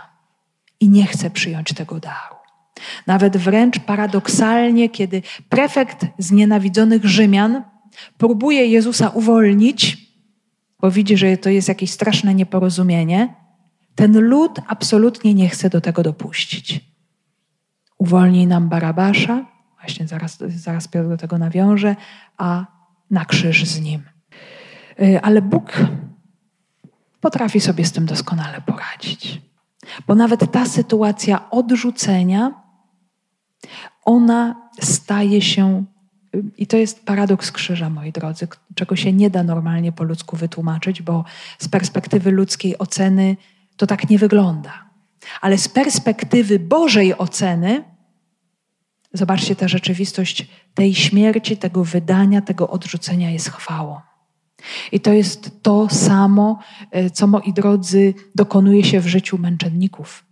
i 0.79 0.89
nie 0.89 1.05
chce 1.05 1.29
przyjąć 1.29 1.73
tego 1.73 1.99
daru. 1.99 2.35
Nawet 3.07 3.37
wręcz 3.37 3.79
paradoksalnie, 3.79 4.89
kiedy 4.89 5.21
prefekt 5.49 6.05
znienawidzonych 6.17 7.05
Rzymian 7.05 7.63
próbuje 8.17 8.65
Jezusa 8.65 9.09
uwolnić, 9.09 9.97
bo 10.79 10.91
widzi, 10.91 11.17
że 11.17 11.37
to 11.37 11.49
jest 11.49 11.67
jakieś 11.67 11.91
straszne 11.91 12.35
nieporozumienie, 12.35 13.35
ten 13.95 14.19
lud 14.19 14.59
absolutnie 14.67 15.33
nie 15.33 15.49
chce 15.49 15.69
do 15.69 15.81
tego 15.81 16.03
dopuścić. 16.03 16.81
Uwolnij 17.97 18.47
nam 18.47 18.69
Barabasza, 18.69 19.45
właśnie 19.79 20.07
zaraz, 20.07 20.37
zaraz 20.47 20.87
do 21.09 21.17
tego 21.17 21.37
nawiąże, 21.37 21.95
a 22.37 22.65
na 23.11 23.25
krzyż 23.25 23.65
z 23.65 23.81
nim. 23.81 24.03
Y, 25.01 25.21
ale 25.21 25.41
Bóg 25.41 25.77
potrafi 27.21 27.59
sobie 27.59 27.85
z 27.85 27.91
tym 27.91 28.05
doskonale 28.05 28.61
poradzić. 28.61 29.41
Bo 30.07 30.15
nawet 30.15 30.51
ta 30.51 30.65
sytuacja 30.65 31.49
odrzucenia, 31.49 32.51
ona 34.05 34.69
staje 34.81 35.41
się 35.41 35.85
i 36.57 36.67
to 36.67 36.77
jest 36.77 37.05
paradoks 37.05 37.51
krzyża, 37.51 37.89
moi 37.89 38.11
drodzy, 38.11 38.47
czego 38.75 38.95
się 38.95 39.13
nie 39.13 39.29
da 39.29 39.43
normalnie 39.43 39.91
po 39.91 40.03
ludzku 40.03 40.37
wytłumaczyć, 40.37 41.01
bo 41.01 41.23
z 41.59 41.67
perspektywy 41.67 42.31
ludzkiej 42.31 42.77
oceny 42.77 43.37
to 43.77 43.87
tak 43.87 44.09
nie 44.09 44.17
wygląda. 44.17 44.85
Ale 45.41 45.57
z 45.57 45.67
perspektywy 45.67 46.59
Bożej 46.59 47.17
oceny, 47.17 47.83
zobaczcie, 49.13 49.55
ta 49.55 49.67
rzeczywistość 49.67 50.47
tej 50.73 50.95
śmierci, 50.95 51.57
tego 51.57 51.83
wydania, 51.83 52.41
tego 52.41 52.69
odrzucenia 52.69 53.31
jest 53.31 53.49
chwałą. 53.49 53.99
I 54.91 54.99
to 54.99 55.13
jest 55.13 55.63
to 55.63 55.89
samo, 55.89 56.59
e, 56.91 57.09
co, 57.09 57.27
moi 57.27 57.53
drodzy, 57.53 58.13
dokonuje 58.35 58.83
się 58.83 58.99
w 58.99 59.07
życiu 59.07 59.37
męczenników. 59.37 60.25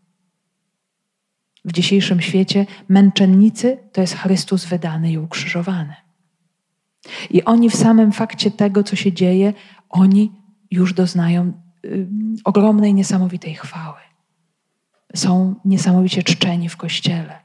W 1.65 1.71
dzisiejszym 1.71 2.21
świecie 2.21 2.65
męczennicy 2.89 3.77
to 3.91 4.01
jest 4.01 4.15
Chrystus 4.15 4.65
wydany 4.65 5.11
i 5.11 5.17
ukrzyżowany. 5.17 5.95
I 7.29 7.43
oni 7.43 7.69
w 7.69 7.75
samym 7.75 8.11
fakcie 8.11 8.51
tego, 8.51 8.83
co 8.83 8.95
się 8.95 9.13
dzieje, 9.13 9.53
oni 9.89 10.31
już 10.71 10.93
doznają 10.93 11.53
y, 11.85 12.07
ogromnej, 12.43 12.93
niesamowitej 12.93 13.55
chwały. 13.55 13.99
Są 15.15 15.55
niesamowicie 15.65 16.23
czczeni 16.23 16.69
w 16.69 16.77
Kościele, 16.77 17.39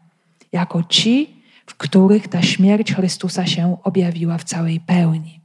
jako 0.53 0.83
ci, 0.83 1.43
w 1.67 1.75
których 1.75 2.29
ta 2.29 2.43
śmierć 2.43 2.95
Chrystusa 2.95 3.47
się 3.47 3.77
objawiła 3.83 4.39
w 4.39 4.45
całej 4.45 4.81
pełni. 4.81 5.41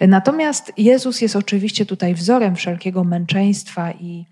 Natomiast 0.00 0.72
Jezus 0.76 1.20
jest 1.20 1.36
oczywiście 1.36 1.86
tutaj 1.86 2.14
wzorem 2.14 2.56
wszelkiego 2.56 3.04
męczeństwa 3.04 3.92
i 3.92 4.26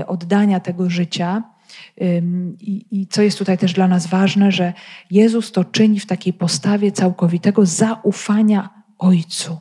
y, 0.00 0.06
oddania 0.06 0.60
tego 0.60 0.90
życia, 0.90 1.42
I, 2.60 2.86
I 2.90 3.06
co 3.06 3.22
jest 3.22 3.38
tutaj 3.38 3.58
też 3.58 3.72
dla 3.72 3.88
nas 3.88 4.06
ważne, 4.06 4.52
że 4.52 4.72
Jezus 5.10 5.52
to 5.52 5.64
czyni 5.64 6.00
w 6.00 6.06
takiej 6.06 6.32
postawie 6.32 6.92
całkowitego 6.92 7.66
zaufania 7.66 8.68
Ojcu. 8.98 9.56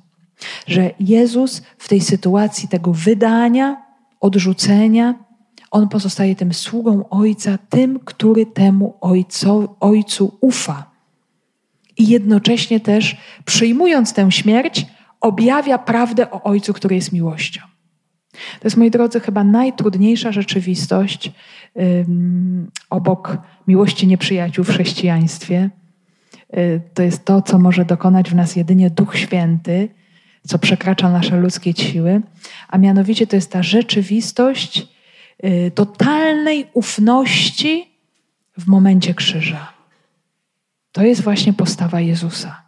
Że 0.68 0.92
Jezus 1.00 1.62
w 1.78 1.90
tej 1.90 2.02
sytuacji 2.02 2.70
tego 2.70 2.94
wydania, 2.94 3.84
odrzucenia, 4.20 5.16
on 5.72 5.90
pozostaje 5.90 6.36
tym 6.36 6.54
sługą 6.54 7.10
Ojca, 7.10 7.58
tym, 7.70 8.00
który 8.00 8.46
temu 8.46 8.98
ojcu, 9.80 10.38
ufa. 10.42 10.92
I 11.98 12.08
jednocześnie 12.08 12.80
też, 12.80 13.18
przyjmując 13.46 14.14
tę 14.14 14.32
śmierć, 14.32 14.86
objawia 15.22 15.78
prawdę 15.78 16.32
o 16.32 16.44
Ojcu, 16.44 16.74
który 16.74 16.96
jest 16.96 17.12
miłością. 17.12 17.62
To 18.34 18.64
jest, 18.64 18.78
moi 18.78 18.92
drodzy, 18.92 19.20
chyba 19.20 19.44
najtrudniejsza 19.44 20.32
rzeczywistość 20.32 21.32
obok 22.90 23.38
miłości 23.68 24.08
nieprzyjaciół 24.08 24.66
w 24.66 24.70
chrześcijaństwie. 24.70 25.70
Y, 26.58 26.82
to 26.94 27.04
jest 27.04 27.26
to, 27.26 27.42
co 27.42 27.60
może 27.60 27.86
dokonać 27.86 28.30
w 28.30 28.36
nas 28.36 28.56
jedynie 28.56 28.90
Duch 28.90 29.18
Święty, 29.18 29.90
co 30.48 30.60
przekracza 30.60 31.10
nasze 31.10 31.38
ludzkie 31.38 31.74
siły, 31.74 32.22
a 32.68 32.78
mianowicie 32.78 33.28
to 33.28 33.36
jest 33.36 33.52
ta 33.52 33.64
rzeczywistość 33.64 34.88
y, 35.46 35.72
totalnej 35.76 36.68
ufności 36.74 37.92
w 38.58 38.68
momencie 38.68 39.14
krzyża. 39.14 39.74
To 40.92 41.04
jest 41.04 41.22
właśnie 41.22 41.54
postawa 41.54 42.02
Jezusa, 42.02 42.62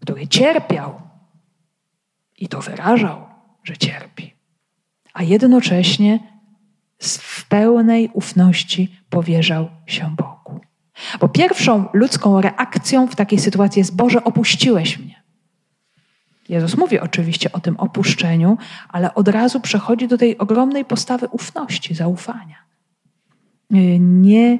który 0.00 0.26
cierpiał 0.26 1.00
i 2.38 2.48
to 2.48 2.60
wyrażał, 2.60 3.24
że 3.64 3.76
cierpi, 3.76 4.34
a 5.12 5.22
jednocześnie 5.22 6.37
w 6.98 7.48
pełnej 7.48 8.10
ufności 8.12 8.96
powierzał 9.10 9.68
się 9.86 10.14
Bogu. 10.16 10.60
Bo 11.20 11.28
pierwszą 11.28 11.84
ludzką 11.92 12.40
reakcją 12.40 13.06
w 13.06 13.16
takiej 13.16 13.38
sytuacji 13.38 13.80
jest: 13.80 13.96
Boże, 13.96 14.24
opuściłeś 14.24 14.98
mnie. 14.98 15.22
Jezus 16.48 16.76
mówi 16.76 17.00
oczywiście 17.00 17.52
o 17.52 17.60
tym 17.60 17.76
opuszczeniu, 17.76 18.58
ale 18.88 19.14
od 19.14 19.28
razu 19.28 19.60
przechodzi 19.60 20.08
do 20.08 20.18
tej 20.18 20.38
ogromnej 20.38 20.84
postawy 20.84 21.28
ufności, 21.28 21.94
zaufania. 21.94 22.56
Nie 23.98 24.58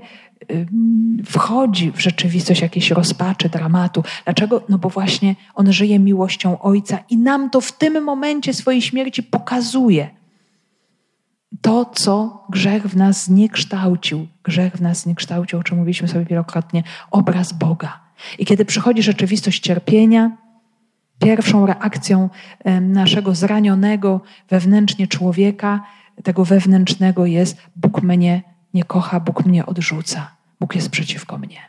wchodzi 1.27 1.93
w 1.93 2.01
rzeczywistość 2.01 2.61
jakiejś 2.61 2.91
rozpaczy, 2.91 3.49
dramatu. 3.49 4.05
Dlaczego? 4.25 4.63
No 4.69 4.79
bo 4.79 4.89
właśnie 4.89 5.37
on 5.55 5.73
żyje 5.73 5.99
miłością 5.99 6.59
Ojca 6.59 6.99
i 7.11 7.17
nam 7.17 7.51
to 7.51 7.61
w 7.61 7.73
tym 7.73 8.03
momencie 8.05 8.55
swojej 8.55 8.83
śmierci 8.83 9.23
pokazuje. 9.23 10.18
To, 11.61 11.85
co 11.85 12.45
grzech 12.51 12.87
w 12.87 12.97
nas 12.97 13.25
zniekształcił, 13.25 14.27
grzech 14.43 14.77
w 14.77 14.81
nas 14.81 15.01
zniekształcił, 15.01 15.59
o 15.59 15.63
czym 15.63 15.79
mówiliśmy 15.79 16.09
sobie 16.09 16.25
wielokrotnie, 16.25 16.83
obraz 17.11 17.53
Boga. 17.53 18.01
I 18.39 18.47
kiedy 18.47 18.65
przychodzi 18.65 19.03
rzeczywistość 19.03 19.61
cierpienia, 19.61 20.37
pierwszą 21.19 21.67
reakcją 21.67 22.31
naszego 22.81 23.35
zranionego 23.35 24.21
wewnętrznie 24.49 25.07
człowieka, 25.07 25.85
tego 26.25 26.45
wewnętrznego 26.45 27.27
jest 27.27 27.57
Bóg 27.77 28.03
mnie 28.03 28.43
nie 28.75 28.85
kocha, 28.85 29.21
Bóg 29.21 29.47
mnie 29.47 29.67
odrzuca. 29.67 30.31
Bóg 30.61 30.75
jest 30.75 30.91
przeciwko 30.91 31.39
mnie. 31.39 31.61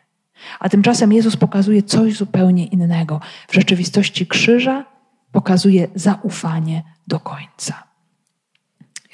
A 0.60 0.70
tymczasem 0.70 1.14
Jezus 1.14 1.38
pokazuje 1.38 1.84
coś 1.84 2.14
zupełnie 2.14 2.66
innego. 2.66 3.22
W 3.48 3.54
rzeczywistości 3.54 4.28
krzyża 4.28 4.86
pokazuje 5.32 5.88
zaufanie 5.96 6.84
do 7.08 7.20
końca 7.20 7.89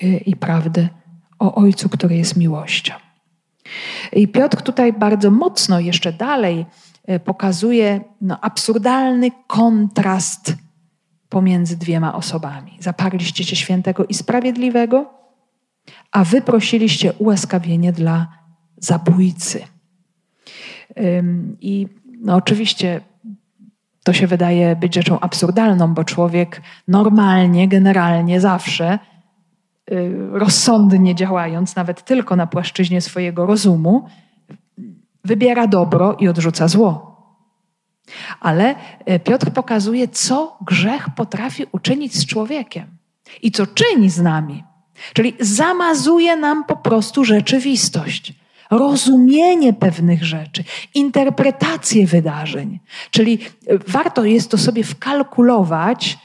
i 0.01 0.35
prawdy 0.35 0.89
o 1.39 1.55
Ojcu, 1.55 1.89
który 1.89 2.15
jest 2.15 2.37
miłością. 2.37 2.93
I 4.13 4.27
Piotr 4.27 4.61
tutaj 4.61 4.93
bardzo 4.93 5.31
mocno 5.31 5.79
jeszcze 5.79 6.13
dalej 6.13 6.65
e, 7.05 7.19
pokazuje 7.19 8.01
no, 8.21 8.39
absurdalny 8.41 9.31
kontrast 9.47 10.55
pomiędzy 11.29 11.77
dwiema 11.77 12.15
osobami. 12.15 12.77
Zaparliście 12.79 13.43
się 13.43 13.55
świętego 13.55 14.05
i 14.05 14.13
sprawiedliwego, 14.13 15.13
a 16.11 16.23
wy 16.23 16.41
prosiliście 16.41 17.13
ułaskawienie 17.13 17.93
dla 17.93 18.27
zabójcy. 18.77 19.61
I 21.61 21.87
no 22.19 22.35
oczywiście 22.35 23.01
to 24.03 24.13
się 24.13 24.27
wydaje 24.27 24.75
być 24.75 24.95
rzeczą 24.95 25.19
absurdalną, 25.19 25.93
bo 25.93 26.03
człowiek 26.03 26.61
normalnie, 26.87 27.67
generalnie 27.67 28.41
zawsze 28.41 28.93
y, 28.93 29.14
rozsądnie 30.31 31.15
działając, 31.15 31.75
nawet 31.75 32.05
tylko 32.05 32.35
na 32.35 32.47
płaszczyźnie 32.47 33.01
swojego 33.01 33.45
rozumu, 33.45 34.07
wybiera 35.23 35.67
dobro 35.67 36.15
i 36.19 36.27
odrzuca 36.27 36.67
zło. 36.67 37.15
Ale 38.39 38.75
y, 39.09 39.19
Piotr 39.19 39.51
pokazuje, 39.51 40.07
co 40.07 40.57
grzech 40.61 41.07
potrafi 41.15 41.65
uczynić 41.71 42.15
z 42.15 42.25
człowiekiem 42.25 42.85
i 43.41 43.51
co 43.51 43.67
czyni 43.67 44.09
z 44.09 44.21
nami. 44.21 44.63
Czyli 45.13 45.33
zamazuje 45.39 46.35
nam 46.35 46.63
po 46.63 46.75
prostu 46.75 47.25
rzeczywistość, 47.25 48.33
rozumienie 48.71 49.73
pewnych 49.73 50.23
rzeczy, 50.23 50.63
interpretację 50.93 52.07
wydarzeń. 52.07 52.79
Czyli 53.11 53.39
e, 53.67 53.77
warto 53.87 54.23
jest 54.23 54.51
to 54.51 54.57
sobie 54.57 54.83
wkalkulować 54.83 56.17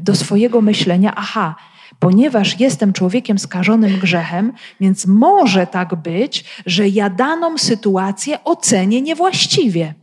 do 0.00 0.14
swojego 0.14 0.60
myślenia, 0.60 1.12
aha, 1.16 1.54
ponieważ 1.98 2.60
jestem 2.60 2.92
człowiekiem 2.92 3.38
skażonym 3.38 3.98
grzechem, 3.98 4.52
więc 4.80 5.06
może 5.06 5.66
tak 5.66 5.94
być, 5.94 6.44
że 6.66 6.88
ja 6.88 7.10
daną 7.10 7.58
sytuację 7.58 8.44
ocenię 8.44 9.02
niewłaściwie. 9.02 9.94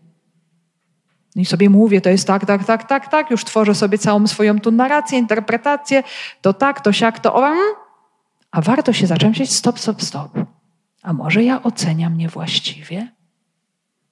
No 1.35 1.41
I 1.41 1.45
sobie 1.45 1.69
mówię, 1.69 2.01
to 2.01 2.09
jest 2.09 2.27
tak, 2.27 2.45
tak, 2.45 2.65
tak, 2.65 2.87
tak, 2.87 3.07
tak, 3.07 3.31
już 3.31 3.45
tworzę 3.45 3.75
sobie 3.75 3.97
całą 3.97 4.27
swoją 4.27 4.59
tu 4.59 4.71
narrację, 4.71 5.19
interpretację, 5.19 6.03
to 6.41 6.53
tak, 6.53 6.81
to 6.81 6.93
siak, 6.93 7.19
to 7.19 7.33
on, 7.33 7.57
a 8.51 8.61
warto 8.61 8.93
się 8.93 9.07
zacząć 9.07 9.55
stop, 9.55 9.79
stop, 9.79 10.01
stop. 10.01 10.31
A 11.03 11.13
może 11.13 11.43
ja 11.43 11.63
oceniam 11.63 12.17
niewłaściwie? 12.17 13.11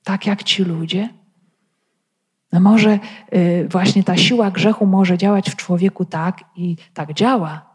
Tak 0.04 0.28
jak 0.28 0.44
ci 0.44 0.64
ludzie? 0.64 1.10
No 2.52 2.60
może 2.60 3.00
y, 3.34 3.68
właśnie 3.72 4.04
ta 4.04 4.18
siła 4.18 4.52
grzechu 4.52 4.86
może 4.86 5.18
działać 5.18 5.50
w 5.50 5.56
człowieku 5.56 6.06
tak 6.06 6.44
i 6.56 6.76
tak 6.94 7.14
działa, 7.14 7.71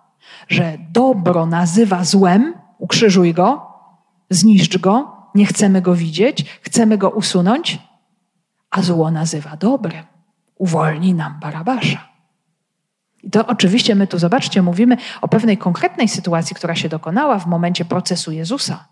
że 0.49 0.79
dobro 0.91 1.47
nazywa 1.47 2.05
złem, 2.05 2.55
ukrzyżuj 2.79 3.35
go, 3.35 3.66
zniszcz 4.31 4.79
go, 4.79 5.16
nie 5.35 5.47
chcemy 5.47 5.83
go 5.83 5.95
widzieć, 5.95 6.61
chcemy 6.62 6.99
go 6.99 7.11
usunąć, 7.11 7.79
a 8.70 8.83
zło 8.83 9.11
nazywa 9.11 9.57
dobrem, 9.57 10.05
uwolnij 10.59 11.14
nam 11.14 11.41
Barabasza. 11.41 12.09
I 13.22 13.31
to 13.31 13.47
oczywiście 13.47 13.95
my 13.95 14.07
tu, 14.07 14.18
zobaczcie, 14.18 14.62
mówimy 14.62 14.97
o 15.20 15.29
pewnej 15.29 15.59
konkretnej 15.59 16.09
sytuacji, 16.09 16.57
która 16.57 16.74
się 16.74 16.89
dokonała 16.89 17.39
w 17.39 17.47
momencie 17.47 17.85
procesu 17.85 18.33
Jezusa. 18.33 18.89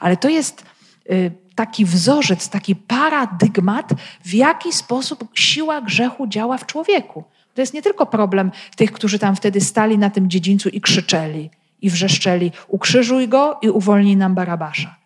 Ale 0.00 0.16
to 0.16 0.28
jest 0.28 0.64
y, 1.10 1.32
taki 1.54 1.84
wzorzec, 1.84 2.48
taki 2.48 2.76
paradygmat, 2.76 3.90
w 4.24 4.34
jaki 4.34 4.72
sposób 4.72 5.28
siła 5.34 5.80
grzechu 5.80 6.26
działa 6.26 6.58
w 6.58 6.66
człowieku. 6.66 7.24
To 7.58 7.62
jest 7.62 7.74
nie 7.74 7.82
tylko 7.82 8.06
problem 8.06 8.50
tych, 8.76 8.92
którzy 8.92 9.18
tam 9.18 9.36
wtedy 9.36 9.60
stali 9.60 9.98
na 9.98 10.10
tym 10.10 10.30
dziedzińcu 10.30 10.68
i 10.68 10.80
krzyczeli 10.80 11.50
i 11.80 11.90
wrzeszczeli: 11.90 12.52
Ukrzyżuj 12.68 13.28
go 13.28 13.58
i 13.62 13.70
uwolnij 13.70 14.16
nam 14.16 14.34
Barabasza. 14.34 14.96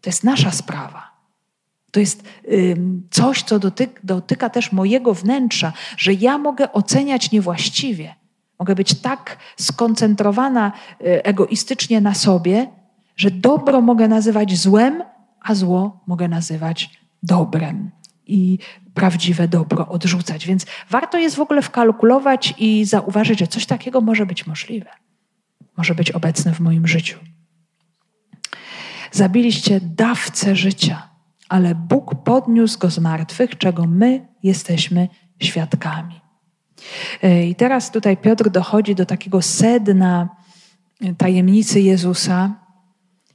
To 0.00 0.10
jest 0.10 0.24
nasza 0.24 0.50
sprawa. 0.50 1.10
To 1.90 2.00
jest 2.00 2.22
coś, 3.10 3.42
co 3.42 3.58
dotyka, 3.58 4.00
dotyka 4.04 4.50
też 4.50 4.72
mojego 4.72 5.14
wnętrza, 5.14 5.72
że 5.96 6.12
ja 6.12 6.38
mogę 6.38 6.72
oceniać 6.72 7.30
niewłaściwie. 7.30 8.14
Mogę 8.58 8.74
być 8.74 8.94
tak 8.94 9.36
skoncentrowana 9.56 10.72
y, 11.00 11.24
egoistycznie 11.24 12.00
na 12.00 12.14
sobie, 12.14 12.66
że 13.16 13.30
dobro 13.30 13.80
mogę 13.80 14.08
nazywać 14.08 14.56
złem, 14.56 15.02
a 15.40 15.54
zło 15.54 16.00
mogę 16.06 16.28
nazywać 16.28 16.90
dobrem. 17.22 17.90
I 18.26 18.58
prawdziwe 18.94 19.48
dobro 19.48 19.88
odrzucać. 19.88 20.46
Więc 20.46 20.66
warto 20.90 21.18
jest 21.18 21.36
w 21.36 21.40
ogóle 21.40 21.62
wkalkulować 21.62 22.54
i 22.58 22.84
zauważyć, 22.84 23.38
że 23.38 23.46
coś 23.46 23.66
takiego 23.66 24.00
może 24.00 24.26
być 24.26 24.46
możliwe. 24.46 24.90
Może 25.76 25.94
być 25.94 26.10
obecne 26.10 26.54
w 26.54 26.60
moim 26.60 26.86
życiu. 26.86 27.18
Zabiliście 29.12 29.80
dawcę 29.82 30.56
życia 30.56 31.14
ale 31.48 31.74
Bóg 31.74 32.14
podniósł 32.14 32.78
go 32.78 32.90
z 32.90 32.98
martwych, 32.98 33.58
czego 33.58 33.86
my 33.86 34.28
jesteśmy 34.42 35.08
świadkami. 35.42 36.20
E, 37.22 37.46
I 37.46 37.54
teraz 37.54 37.90
tutaj 37.90 38.16
Piotr 38.16 38.50
dochodzi 38.50 38.94
do 38.94 39.06
takiego 39.06 39.42
sedna 39.42 40.28
tajemnicy 41.18 41.80
Jezusa. 41.80 42.54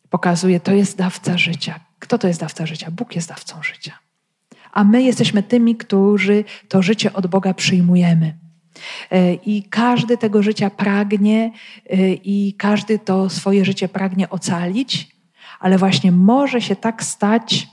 Pokazuje, 0.10 0.60
to 0.60 0.72
jest 0.72 0.98
dawca 0.98 1.38
życia. 1.38 1.80
Kto 2.00 2.18
to 2.18 2.28
jest 2.28 2.40
dawca 2.40 2.66
życia? 2.66 2.92
Bóg 2.92 3.16
jest 3.16 3.30
dawcą 3.30 3.64
życia. 3.64 4.00
A 4.72 4.84
my 4.84 5.04
jesteśmy 5.04 5.44
tymi, 5.44 5.76
którzy 5.76 6.44
to 6.68 6.82
życie 6.82 7.14
od 7.14 7.28
Boga 7.28 7.54
przyjmujemy. 7.54 8.38
E, 9.12 9.34
I 9.34 9.64
każdy 9.64 10.18
tego 10.18 10.44
życia 10.44 10.70
pragnie, 10.70 11.52
e, 11.90 12.14
i 12.14 12.54
każdy 12.54 13.00
to 13.00 13.30
swoje 13.30 13.66
życie 13.66 13.88
pragnie 13.88 14.30
ocalić, 14.30 15.08
ale 15.60 15.78
właśnie 15.78 16.12
może 16.12 16.62
się 16.62 16.76
tak 16.76 17.04
stać, 17.04 17.68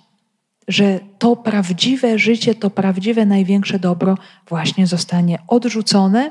że 0.68 1.00
to 1.18 1.36
prawdziwe 1.36 2.18
życie, 2.18 2.54
to 2.54 2.70
prawdziwe 2.70 3.26
największe 3.26 3.78
dobro 3.78 4.18
właśnie 4.48 4.86
zostanie 4.86 5.38
odrzucone 5.48 6.30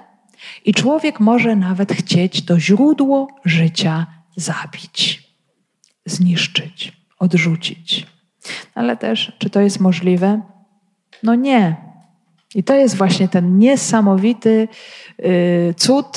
i 0.65 0.73
człowiek 0.73 1.19
może 1.19 1.55
nawet 1.55 1.93
chcieć 1.93 2.45
to 2.45 2.59
źródło 2.59 3.27
życia 3.45 4.05
zabić, 4.35 5.23
zniszczyć, 6.05 6.93
odrzucić. 7.19 8.07
Ale 8.75 8.97
też, 8.97 9.31
czy 9.37 9.49
to 9.49 9.61
jest 9.61 9.79
możliwe? 9.79 10.41
No 11.25 11.35
nie. 11.35 11.75
I 12.55 12.63
to 12.63 12.75
jest 12.75 12.97
właśnie 12.97 13.27
ten 13.27 13.57
niesamowity 13.57 14.67
y, 15.19 15.73
cud 15.77 16.07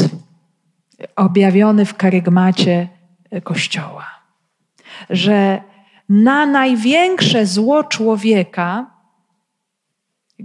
objawiony 1.16 1.84
w 1.84 1.94
karygmacie 1.94 2.88
Kościoła. 3.44 4.06
Że 5.10 5.62
na 6.08 6.46
największe 6.46 7.46
zło 7.46 7.84
człowieka, 7.84 8.90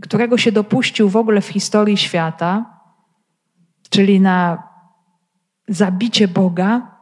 którego 0.02 0.38
się 0.38 0.52
dopuścił 0.52 1.10
w 1.10 1.16
ogóle 1.16 1.42
w 1.42 1.48
historii 1.48 1.98
świata, 1.98 2.66
czyli 3.90 4.20
na 4.20 4.64
zabicie 5.68 6.28
Boga, 6.28 6.94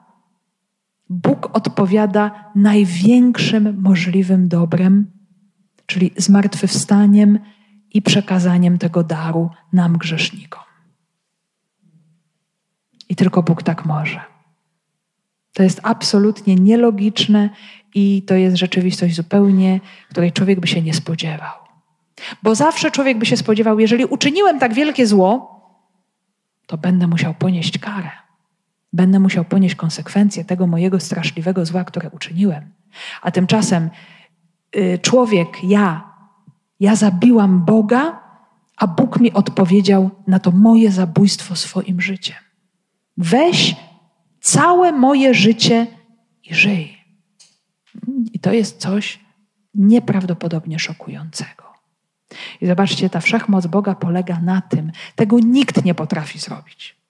Bóg 1.09 1.49
odpowiada 1.53 2.51
największym 2.55 3.81
możliwym 3.81 4.47
dobrem, 4.47 5.20
czyli 5.85 6.11
zmartwychwstaniem 6.17 7.39
i 7.93 8.01
przekazaniem 8.01 8.77
tego 8.77 9.03
daru 9.03 9.49
nam, 9.73 9.97
grzesznikom. 9.97 10.63
I 13.09 13.15
tylko 13.15 13.43
Bóg 13.43 13.63
tak 13.63 13.85
może. 13.85 14.21
To 15.53 15.63
jest 15.63 15.79
absolutnie 15.83 16.55
nielogiczne 16.55 17.49
i 17.95 18.23
to 18.27 18.35
jest 18.35 18.57
rzeczywistość 18.57 19.15
zupełnie, 19.15 19.79
której 20.09 20.31
człowiek 20.31 20.59
by 20.59 20.67
się 20.67 20.81
nie 20.81 20.93
spodziewał. 20.93 21.53
Bo 22.43 22.55
zawsze 22.55 22.91
człowiek 22.91 23.17
by 23.17 23.25
się 23.25 23.37
spodziewał, 23.37 23.79
jeżeli 23.79 24.05
uczyniłem 24.05 24.59
tak 24.59 24.73
wielkie 24.73 25.07
zło, 25.07 25.61
to 26.67 26.77
będę 26.77 27.07
musiał 27.07 27.33
ponieść 27.33 27.77
karę. 27.77 28.09
Będę 28.93 29.19
musiał 29.19 29.45
ponieść 29.45 29.75
konsekwencje 29.75 30.45
tego 30.45 30.67
mojego 30.67 30.99
straszliwego 30.99 31.65
zła, 31.65 31.83
które 31.83 32.09
uczyniłem. 32.09 32.73
A 33.21 33.31
tymczasem 33.31 33.89
człowiek, 35.01 35.63
ja, 35.63 36.13
ja 36.79 36.95
zabiłam 36.95 37.65
Boga, 37.65 38.21
a 38.77 38.87
Bóg 38.87 39.19
mi 39.19 39.33
odpowiedział 39.33 40.09
na 40.27 40.39
to 40.39 40.51
moje 40.51 40.91
zabójstwo 40.91 41.55
swoim 41.55 42.01
życiem. 42.01 42.37
Weź 43.17 43.75
całe 44.41 44.91
moje 44.91 45.33
życie 45.33 45.87
i 46.43 46.55
żyj. 46.55 46.97
I 48.33 48.39
to 48.39 48.53
jest 48.53 48.77
coś 48.77 49.19
nieprawdopodobnie 49.75 50.79
szokującego. 50.79 51.63
I 52.61 52.67
zobaczcie, 52.67 53.09
ta 53.09 53.19
wszechmoc 53.19 53.67
Boga 53.67 53.95
polega 53.95 54.39
na 54.39 54.61
tym, 54.61 54.91
tego 55.15 55.39
nikt 55.39 55.85
nie 55.85 55.95
potrafi 55.95 56.39
zrobić. 56.39 57.00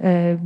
E, 0.00 0.38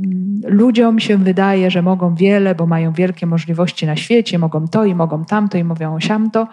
ludziom 0.43 0.99
się 0.99 1.17
wydaje, 1.17 1.71
że 1.71 1.81
mogą 1.81 2.15
wiele, 2.15 2.55
bo 2.55 2.65
mają 2.65 2.93
wielkie 2.93 3.25
możliwości 3.25 3.85
na 3.85 3.95
świecie, 3.95 4.39
mogą 4.39 4.67
to 4.67 4.85
i 4.85 4.95
mogą 4.95 5.25
tamto 5.25 5.57
i 5.57 5.63
mówią 5.63 5.99
siamto, 5.99 6.47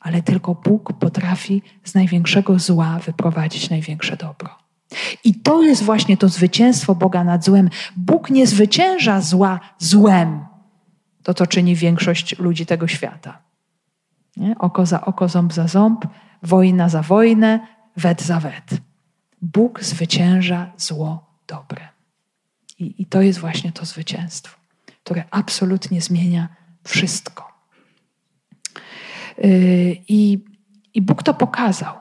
ale 0.00 0.22
tylko 0.22 0.54
Bóg 0.54 0.92
potrafi 0.92 1.62
z 1.84 1.94
największego 1.94 2.58
zła 2.58 2.98
wyprowadzić 2.98 3.70
największe 3.70 4.16
dobro. 4.16 4.48
I 5.24 5.34
to 5.34 5.62
jest 5.62 5.82
właśnie 5.82 6.16
to 6.16 6.28
zwycięstwo 6.28 6.94
Boga 6.94 7.24
nad 7.24 7.44
złem. 7.44 7.70
Bóg 7.96 8.30
nie 8.30 8.46
zwycięża 8.46 9.20
zła 9.20 9.60
złem. 9.78 10.44
To, 11.22 11.34
co 11.34 11.46
czyni 11.46 11.74
większość 11.74 12.38
ludzi 12.38 12.66
tego 12.66 12.88
świata. 12.88 13.38
Nie? 14.36 14.58
Oko 14.58 14.86
za 14.86 15.04
oko, 15.04 15.28
ząb 15.28 15.52
za 15.52 15.68
ząb, 15.68 16.06
wojna 16.42 16.88
za 16.88 17.02
wojnę, 17.02 17.60
wet 17.96 18.22
za 18.22 18.40
wet. 18.40 18.70
Bóg 19.42 19.84
zwycięża 19.84 20.72
zło 20.76 21.26
dobre. 21.46 21.89
I, 22.80 23.02
I 23.02 23.06
to 23.06 23.22
jest 23.22 23.38
właśnie 23.38 23.72
to 23.72 23.84
zwycięstwo, 23.84 24.56
które 25.04 25.24
absolutnie 25.30 26.00
zmienia 26.00 26.48
wszystko. 26.84 27.52
Yy, 29.38 29.96
I, 30.08 30.38
I 30.94 31.02
Bóg 31.02 31.22
to 31.22 31.34
pokazał. 31.34 31.94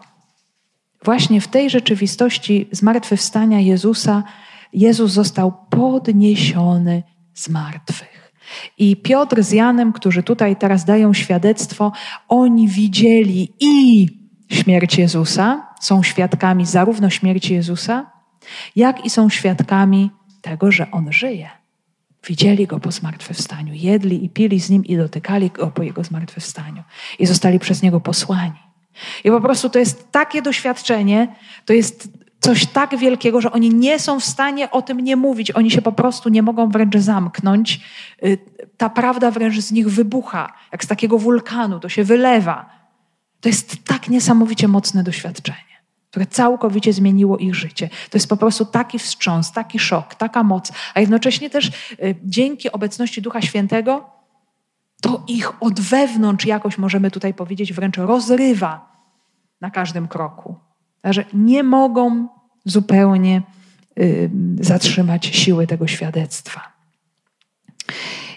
Właśnie 1.04 1.42
w 1.42 1.48
tej 1.48 1.70
rzeczywistości 1.70 2.70
zmartwychwstania 2.72 3.60
Jezusa, 3.60 4.24
Jezus 4.74 5.12
został 5.12 5.54
podniesiony 5.70 7.04
z 7.34 7.50
martwych. 7.50 8.34
I 8.78 8.98
Piotr 8.98 9.44
z 9.44 9.52
Janem, 9.52 9.94
którzy 9.94 10.24
tutaj 10.24 10.56
teraz 10.56 10.86
dają 10.86 11.14
świadectwo, 11.14 11.92
oni 12.28 12.68
widzieli 12.68 13.54
i 13.60 14.08
śmierć 14.50 14.98
Jezusa, 14.98 15.68
są 15.82 16.04
świadkami 16.04 16.66
zarówno 16.66 17.10
śmierci 17.10 17.54
Jezusa, 17.54 18.12
jak 18.76 19.06
i 19.06 19.10
są 19.10 19.30
świadkami 19.30 20.12
tego, 20.42 20.72
że 20.72 20.92
On 20.92 21.12
żyje. 21.12 21.50
Widzieli 22.28 22.68
Go 22.68 22.80
po 22.80 22.92
zmartwychwstaniu, 22.92 23.74
jedli 23.74 24.26
i 24.26 24.30
pili 24.30 24.60
z 24.60 24.70
Nim 24.70 24.86
i 24.86 24.98
dotykali 24.98 25.50
Go 25.50 25.68
po 25.68 25.84
Jego 25.84 26.04
zmartwychwstaniu 26.04 26.84
i 27.20 27.26
zostali 27.26 27.60
przez 27.60 27.82
Niego 27.82 28.00
posłani. 28.00 28.60
I 29.24 29.30
po 29.30 29.42
prostu 29.42 29.70
to 29.70 29.80
jest 29.80 30.12
takie 30.12 30.42
doświadczenie, 30.42 31.36
to 31.66 31.74
jest 31.74 32.10
coś 32.40 32.66
tak 32.66 32.98
wielkiego, 32.98 33.42
że 33.42 33.52
oni 33.52 33.70
nie 33.70 34.00
są 34.00 34.20
w 34.20 34.26
stanie 34.26 34.72
o 34.72 34.82
tym 34.82 35.00
nie 35.00 35.16
mówić. 35.16 35.52
Oni 35.52 35.72
się 35.72 35.82
po 35.82 35.92
prostu 35.92 36.30
nie 36.30 36.42
mogą 36.42 36.70
wręcz 36.70 36.98
zamknąć. 36.98 37.82
Y, 38.24 38.38
ta 38.78 38.90
prawda 38.90 39.32
wręcz 39.32 39.60
z 39.60 39.72
nich 39.72 39.90
wybucha, 39.90 40.54
jak 40.72 40.84
z 40.84 40.88
takiego 40.88 41.18
wulkanu, 41.18 41.80
to 41.80 41.90
się 41.90 42.04
wylewa. 42.04 42.70
To 43.42 43.50
jest 43.50 43.86
tak 43.86 44.10
niesamowicie 44.10 44.68
mocne 44.68 45.04
doświadczenie, 45.04 45.69
które 46.10 46.26
całkowicie 46.26 46.94
zmieniło 46.94 47.38
ich 47.38 47.56
życie. 47.56 47.90
To 48.10 48.18
jest 48.18 48.30
po 48.30 48.38
prostu 48.38 48.66
taki 48.66 49.00
wstrząs, 49.00 49.52
taki 49.52 49.80
szok, 49.80 50.16
taka 50.16 50.44
moc, 50.44 50.72
a 50.94 51.00
jednocześnie 51.00 51.50
też 51.50 51.68
y, 51.68 52.16
dzięki 52.24 52.72
obecności 52.72 53.22
Ducha 53.22 53.42
Świętego 53.42 54.10
to 55.02 55.24
ich 55.28 55.64
od 55.64 55.80
wewnątrz 55.80 56.46
jakoś 56.46 56.78
możemy 56.78 57.12
tutaj 57.12 57.34
powiedzieć 57.34 57.74
wręcz 57.74 57.98
rozrywa 57.98 58.92
na 59.62 59.72
każdym 59.72 60.08
kroku. 60.08 60.56
Że 61.04 61.26
nie 61.34 61.64
mogą 61.64 62.28
zupełnie 62.66 63.42
y, 64.00 64.30
zatrzymać 64.60 65.26
siły 65.26 65.68
tego 65.68 65.88
świadectwa. 65.88 66.62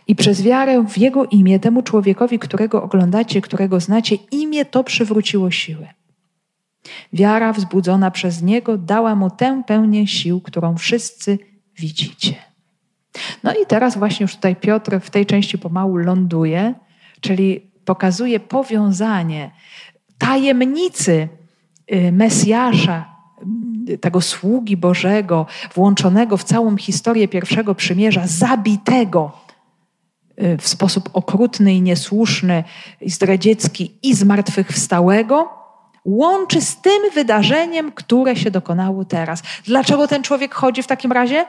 I 0.06 0.16
przez 0.16 0.42
wiarę 0.42 0.84
w 0.88 0.98
Jego 0.98 1.26
imię, 1.26 1.60
temu 1.60 1.82
człowiekowi, 1.82 2.38
którego 2.38 2.82
oglądacie, 2.82 3.40
którego 3.40 3.80
znacie, 3.80 4.16
imię 4.30 4.64
to 4.64 4.84
przywróciło 4.84 5.50
siłę. 5.50 5.94
Wiara 7.12 7.52
wzbudzona 7.52 8.10
przez 8.10 8.42
Niego 8.42 8.78
dała 8.78 9.14
mu 9.14 9.30
tę 9.30 9.62
pełnię 9.66 10.06
sił, 10.06 10.40
którą 10.40 10.76
wszyscy 10.76 11.38
widzicie. 11.78 12.34
No 13.42 13.52
i 13.52 13.66
teraz 13.66 13.98
właśnie 13.98 14.24
już 14.24 14.34
tutaj 14.34 14.56
Piotr 14.56 15.00
w 15.00 15.10
tej 15.10 15.26
części 15.26 15.58
pomału 15.58 15.96
ląduje, 15.96 16.74
czyli 17.20 17.60
pokazuje 17.84 18.40
powiązanie 18.40 19.50
tajemnicy 20.18 21.28
y, 21.92 22.12
Mesjasza, 22.12 23.04
y, 23.88 23.98
tego 23.98 24.20
sługi 24.20 24.76
Bożego, 24.76 25.46
włączonego 25.74 26.36
w 26.36 26.44
całą 26.44 26.76
historię 26.76 27.28
pierwszego 27.28 27.74
przymierza, 27.74 28.26
zabitego 28.26 29.32
y, 30.42 30.58
w 30.58 30.68
sposób 30.68 31.10
okrutny 31.12 31.74
i 31.74 31.82
niesłuszny, 31.82 32.64
zdradziecki, 33.06 33.98
i 34.02 34.14
zmartwychwstałego, 34.14 35.61
łączy 36.04 36.60
z 36.60 36.80
tym 36.80 37.02
wydarzeniem, 37.14 37.92
które 37.92 38.36
się 38.36 38.50
dokonało 38.50 39.04
teraz. 39.04 39.42
Dlaczego 39.64 40.08
ten 40.08 40.22
człowiek 40.22 40.54
chodzi 40.54 40.82
w 40.82 40.86
takim 40.86 41.12
razie? 41.12 41.44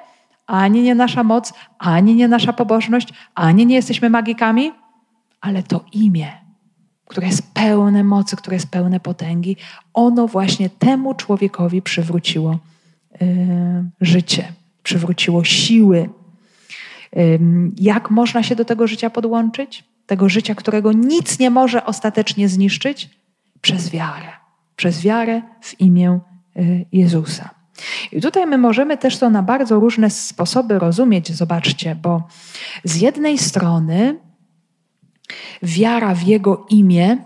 Ani 0.48 0.82
nie 0.82 0.96
nasza 0.96 1.24
moc, 1.24 1.54
ani 1.80 2.16
nie 2.16 2.28
nasza 2.28 2.54
pobożność, 2.54 3.14
ani 3.36 3.66
nie 3.66 3.76
jesteśmy 3.76 4.10
magikami, 4.10 4.72
ale 5.42 5.64
to 5.64 5.86
imię, 5.94 6.32
które 7.06 7.28
jest 7.28 7.54
pełne 7.54 8.04
mocy, 8.04 8.36
które 8.36 8.56
jest 8.56 8.72
pełne 8.72 9.00
potęgi, 9.00 9.58
ono 9.94 10.28
właśnie 10.28 10.70
temu 10.70 11.14
człowiekowi 11.14 11.82
przywróciło 11.82 12.60
yy, 13.22 13.28
życie, 14.02 14.54
przywróciło 14.84 15.44
siły. 15.44 16.10
Jak 17.78 18.12
można 18.12 18.44
się 18.44 18.56
do 18.56 18.66
tego 18.66 18.88
życia 18.88 19.10
podłączyć? 19.10 19.84
Tego 20.06 20.30
życia, 20.30 20.56
którego 20.56 20.92
nic 20.92 21.40
nie 21.40 21.50
może 21.50 21.86
ostatecznie 21.86 22.50
zniszczyć? 22.50 23.10
Przez 23.62 23.90
wiarę. 23.90 24.43
Przez 24.84 25.02
wiarę 25.02 25.42
w 25.62 25.82
imię 25.82 26.20
yy, 26.56 26.86
Jezusa. 26.92 27.50
I 28.12 28.22
tutaj 28.22 28.48
my 28.48 28.58
możemy 28.58 28.98
też 28.98 29.18
to 29.18 29.30
na 29.30 29.44
bardzo 29.44 29.80
różne 29.80 30.10
sposoby 30.10 30.80
rozumieć, 30.80 31.32
zobaczcie, 31.32 31.96
bo 31.96 32.24
z 32.84 32.96
jednej 32.96 33.38
strony 33.38 34.20
wiara 35.62 36.16
w 36.16 36.24
Jego 36.24 36.66
imię 36.70 37.18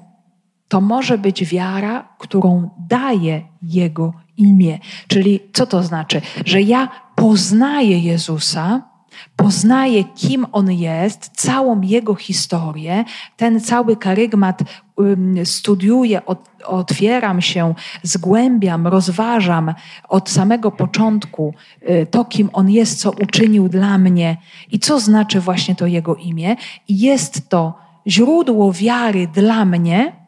to 0.67 0.81
może 0.81 1.17
być 1.17 1.45
wiara, 1.45 2.09
którą 2.17 2.69
daje 2.89 3.41
Jego 3.61 4.13
imię. 4.37 4.79
Czyli 5.07 5.39
co 5.53 5.65
to 5.65 5.83
znaczy? 5.83 6.21
Że 6.45 6.61
ja 6.61 6.89
poznaję 7.15 7.99
Jezusa, 7.99 8.81
poznaję, 9.35 10.03
kim 10.03 10.45
on 10.51 10.71
jest, 10.71 11.31
całą 11.33 11.81
jego 11.81 12.15
historię, 12.15 13.05
ten 13.37 13.59
cały 13.59 13.95
karygmat 13.95 14.63
studiuję, 15.43 16.21
otwieram 16.65 17.41
się, 17.41 17.73
zgłębiam, 18.03 18.87
rozważam 18.87 19.73
od 20.09 20.29
samego 20.29 20.71
początku 20.71 21.53
y, 21.89 22.07
to, 22.11 22.25
kim 22.25 22.49
on 22.53 22.69
jest, 22.69 22.99
co 22.99 23.11
uczynił 23.11 23.69
dla 23.69 23.97
mnie 23.97 24.37
i 24.71 24.79
co 24.79 24.99
znaczy 24.99 25.39
właśnie 25.39 25.75
to 25.75 25.87
jego 25.87 26.15
imię. 26.15 26.55
I 26.87 26.99
jest 26.99 27.49
to 27.49 27.73
źródło 28.07 28.73
wiary 28.73 29.27
dla 29.27 29.65
mnie, 29.65 30.27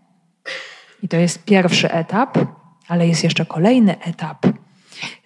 i 1.03 1.07
to 1.07 1.17
jest 1.17 1.43
pierwszy 1.43 1.91
etap, 1.91 2.37
ale 2.87 3.07
jest 3.07 3.23
jeszcze 3.23 3.45
kolejny 3.45 3.99
etap. 3.99 4.45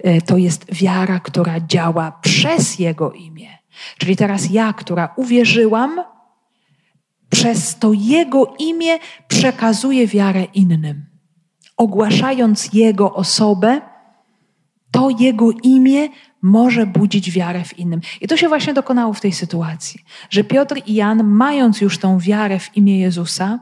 Y, 0.05 0.21
to 0.25 0.37
jest 0.37 0.73
wiara, 0.73 1.19
która 1.19 1.59
działa 1.59 2.11
przez 2.11 2.79
Jego 2.79 3.11
imię. 3.11 3.57
Czyli 3.97 4.15
teraz 4.15 4.49
ja, 4.49 4.73
która 4.73 5.13
uwierzyłam, 5.15 6.01
przez 7.29 7.79
to 7.79 7.91
Jego 7.93 8.53
imię 8.59 8.99
przekazuje 9.27 10.07
wiarę 10.07 10.43
innym. 10.53 11.05
Ogłaszając 11.77 12.73
Jego 12.73 13.13
osobę, 13.13 13.81
to 14.91 15.09
Jego 15.19 15.51
imię 15.51 16.09
może 16.41 16.85
budzić 16.85 17.31
wiarę 17.31 17.63
w 17.63 17.79
innym. 17.79 18.01
I 18.21 18.27
to 18.27 18.37
się 18.37 18.47
właśnie 18.47 18.73
dokonało 18.73 19.13
w 19.13 19.21
tej 19.21 19.31
sytuacji, 19.31 19.99
że 20.29 20.43
Piotr 20.43 20.81
i 20.85 20.93
Jan, 20.93 21.23
mając 21.23 21.81
już 21.81 21.97
tą 21.97 22.19
wiarę 22.19 22.59
w 22.59 22.77
imię 22.77 22.99
Jezusa, 22.99 23.59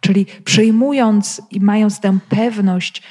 czyli 0.00 0.26
przyjmując 0.44 1.42
i 1.50 1.60
mając 1.60 2.00
tę 2.00 2.18
pewność, 2.28 3.02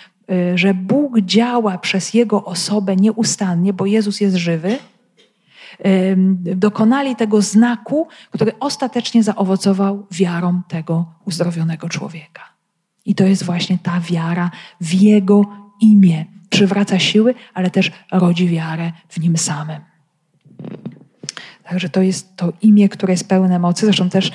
że 0.56 0.74
Bóg 0.74 1.20
działa 1.20 1.78
przez 1.78 2.14
Jego 2.14 2.46
osobę 2.46 2.96
nieustannie, 2.96 3.74
bo 3.74 3.86
Jezus 3.86 4.22
jest 4.22 4.36
żywy, 4.36 4.78
dokonali 6.56 7.16
tego 7.16 7.42
znaku, 7.42 8.08
który 8.32 8.60
ostatecznie 8.60 9.24
zaowocował 9.24 10.08
wiarą 10.12 10.62
tego 10.68 11.06
uzdrowionego 11.26 11.90
człowieka. 11.90 12.42
I 13.06 13.16
to 13.16 13.24
jest 13.24 13.44
właśnie 13.44 13.78
ta 13.84 14.00
wiara 14.00 14.52
w 14.82 14.94
Jego 14.94 15.46
imię. 15.82 16.26
Przywraca 16.50 17.00
siły, 17.00 17.36
ale 17.54 17.72
też 17.72 17.92
rodzi 18.12 18.48
wiarę 18.48 18.92
w 19.10 19.20
Nim 19.20 19.38
samym. 19.38 19.82
Także 21.64 21.90
to 21.90 22.02
jest 22.02 22.36
to 22.36 22.54
imię, 22.62 22.90
które 22.90 23.14
jest 23.14 23.28
pełne 23.28 23.60
mocy. 23.60 23.86
Zresztą 23.86 24.10
też, 24.10 24.32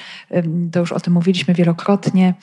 to 0.72 0.80
już 0.80 0.92
o 0.92 1.00
tym 1.00 1.12
mówiliśmy 1.12 1.54
wielokrotnie, 1.54 2.34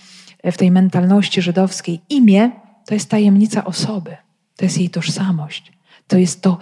w 0.43 0.57
tej 0.57 0.71
mentalności 0.71 1.41
żydowskiej. 1.41 2.01
Imię 2.09 2.51
to 2.85 2.93
jest 2.93 3.09
tajemnica 3.09 3.63
osoby, 3.65 4.17
to 4.55 4.65
jest 4.65 4.77
jej 4.77 4.89
tożsamość. 4.89 5.71
To 6.07 6.17
jest 6.17 6.41
to, 6.41 6.57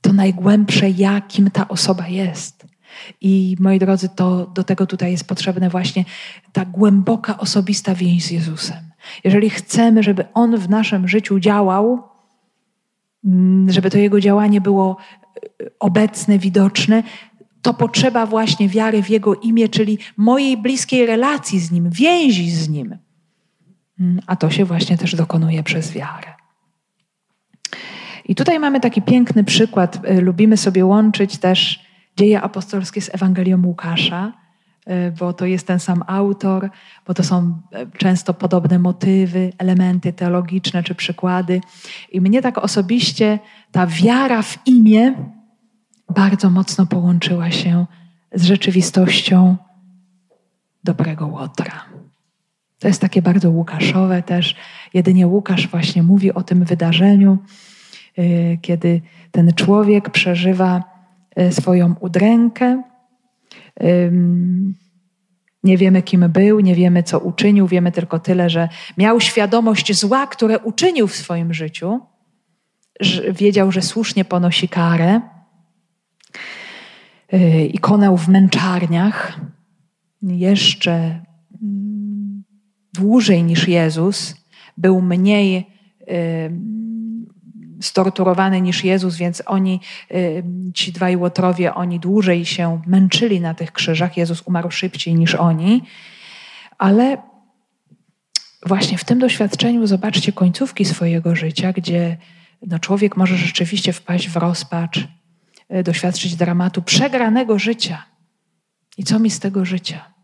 to 0.00 0.12
najgłębsze, 0.12 0.90
jakim 0.90 1.50
ta 1.50 1.68
osoba 1.68 2.08
jest. 2.08 2.66
I 3.20 3.56
moi 3.60 3.78
drodzy, 3.78 4.08
to 4.08 4.46
do 4.46 4.64
tego 4.64 4.86
tutaj 4.86 5.10
jest 5.10 5.28
potrzebna 5.28 5.70
właśnie 5.70 6.04
ta 6.52 6.64
głęboka, 6.64 7.38
osobista 7.38 7.94
więź 7.94 8.24
z 8.24 8.30
Jezusem. 8.30 8.90
Jeżeli 9.24 9.50
chcemy, 9.50 10.02
żeby 10.02 10.24
On 10.34 10.56
w 10.56 10.68
naszym 10.68 11.08
życiu 11.08 11.40
działał, 11.40 12.02
mm, 13.24 13.72
żeby 13.72 13.90
to 13.90 13.98
Jego 13.98 14.20
działanie 14.20 14.60
było 14.60 14.96
e, 14.96 15.66
obecne, 15.80 16.38
widoczne, 16.38 17.02
to 17.62 17.74
potrzeba 17.74 18.26
właśnie 18.26 18.68
wiary 18.68 19.02
w 19.02 19.10
Jego 19.10 19.34
imię, 19.34 19.68
czyli 19.68 19.98
mojej 20.16 20.56
bliskiej 20.56 21.06
relacji 21.06 21.60
z 21.60 21.70
Nim, 21.70 21.90
więzi 21.90 22.50
z 22.50 22.68
Nim. 22.68 22.96
Mm, 24.00 24.20
a 24.26 24.36
to 24.36 24.50
się 24.50 24.64
właśnie 24.64 24.98
też 24.98 25.14
dokonuje 25.14 25.62
przez 25.62 25.92
wiarę. 25.92 26.34
I 28.28 28.34
tutaj 28.34 28.58
mamy 28.58 28.80
taki 28.80 29.02
piękny 29.02 29.44
przykład. 29.44 30.04
Y, 30.10 30.20
lubimy 30.20 30.56
sobie 30.56 30.84
łączyć 30.84 31.38
też 31.38 31.86
dzieje 32.16 32.42
apostolskie 32.42 33.00
z 33.00 33.14
Ewangelią 33.14 33.62
Łukasza, 33.66 34.32
y, 34.88 35.12
bo 35.18 35.32
to 35.32 35.46
jest 35.46 35.66
ten 35.66 35.80
sam 35.80 36.02
autor, 36.06 36.70
bo 37.06 37.14
to 37.14 37.24
są 37.24 37.60
y, 37.94 37.98
często 37.98 38.34
podobne 38.34 38.78
motywy, 38.78 39.52
elementy 39.58 40.12
teologiczne 40.12 40.82
czy 40.82 40.94
przykłady. 40.94 41.60
I 42.12 42.20
mnie 42.20 42.42
tak 42.42 42.58
osobiście 42.58 43.38
ta 43.72 43.86
wiara 43.86 44.42
w 44.42 44.66
imię 44.66 45.14
bardzo 46.14 46.50
mocno 46.50 46.86
połączyła 46.86 47.50
się 47.50 47.86
z 48.34 48.44
rzeczywistością 48.44 49.56
dobrego 50.84 51.26
Łotra. 51.26 51.95
To 52.78 52.88
jest 52.88 53.00
takie 53.00 53.22
bardzo 53.22 53.50
Łukaszowe 53.50 54.22
też. 54.22 54.56
Jedynie 54.94 55.26
Łukasz 55.26 55.68
właśnie 55.68 56.02
mówi 56.02 56.32
o 56.32 56.42
tym 56.42 56.64
wydarzeniu. 56.64 57.38
Y, 58.18 58.58
kiedy 58.62 59.00
ten 59.30 59.52
człowiek 59.54 60.10
przeżywa 60.10 60.82
y, 61.40 61.52
swoją 61.52 61.94
udrękę. 62.00 62.82
Nie 65.64 65.76
wiemy, 65.76 66.02
kim 66.02 66.28
był, 66.28 66.60
nie 66.60 66.74
wiemy, 66.74 67.02
co 67.02 67.18
uczynił, 67.18 67.66
wiemy 67.66 67.92
tylko 67.92 68.18
tyle, 68.18 68.50
że 68.50 68.68
miał 68.98 69.20
świadomość 69.20 69.94
zła, 69.94 70.26
które 70.26 70.58
uczynił 70.58 71.08
w 71.08 71.16
swoim 71.16 71.54
życiu. 71.54 72.00
Wiedział, 73.30 73.72
że 73.72 73.82
słusznie 73.82 74.24
ponosi 74.24 74.68
karę 74.68 75.20
y, 77.34 77.66
i 77.66 77.78
konał 77.78 78.16
w 78.16 78.28
męczarniach 78.28 79.40
jeszcze 80.22 81.22
dłużej 82.96 83.44
niż 83.44 83.68
Jezus, 83.68 84.36
był 84.76 85.02
mniej 85.02 85.66
storturowany 87.80 88.60
niż 88.60 88.84
Jezus, 88.84 89.16
więc 89.16 89.42
oni, 89.46 89.80
y, 90.10 90.44
ci 90.74 90.92
dwaj 90.92 91.16
łotrowie, 91.16 91.74
oni 91.74 92.00
dłużej 92.00 92.44
się 92.44 92.82
męczyli 92.86 93.40
na 93.40 93.54
tych 93.54 93.72
krzyżach. 93.72 94.16
Jezus 94.16 94.42
umarł 94.42 94.70
szybciej 94.70 95.14
niż 95.14 95.34
oni. 95.34 95.82
Ale 96.78 97.16
właśnie 98.66 98.98
w 98.98 99.04
tym 99.04 99.18
doświadczeniu 99.18 99.86
zobaczcie 99.86 100.32
końcówki 100.32 100.84
swojego 100.84 101.34
życia, 101.34 101.72
gdzie 101.72 102.16
no, 102.66 102.78
człowiek 102.78 103.16
może 103.16 103.36
rzeczywiście 103.36 103.92
wpaść 103.92 104.28
w 104.28 104.36
rozpacz, 104.36 105.08
y, 105.74 105.82
doświadczyć 105.82 106.36
dramatu 106.36 106.82
przegranego 106.82 107.58
życia. 107.58 108.04
I 108.98 109.04
co 109.04 109.18
mi 109.18 109.30
z 109.30 109.40
tego 109.40 109.64
życia? 109.64 110.15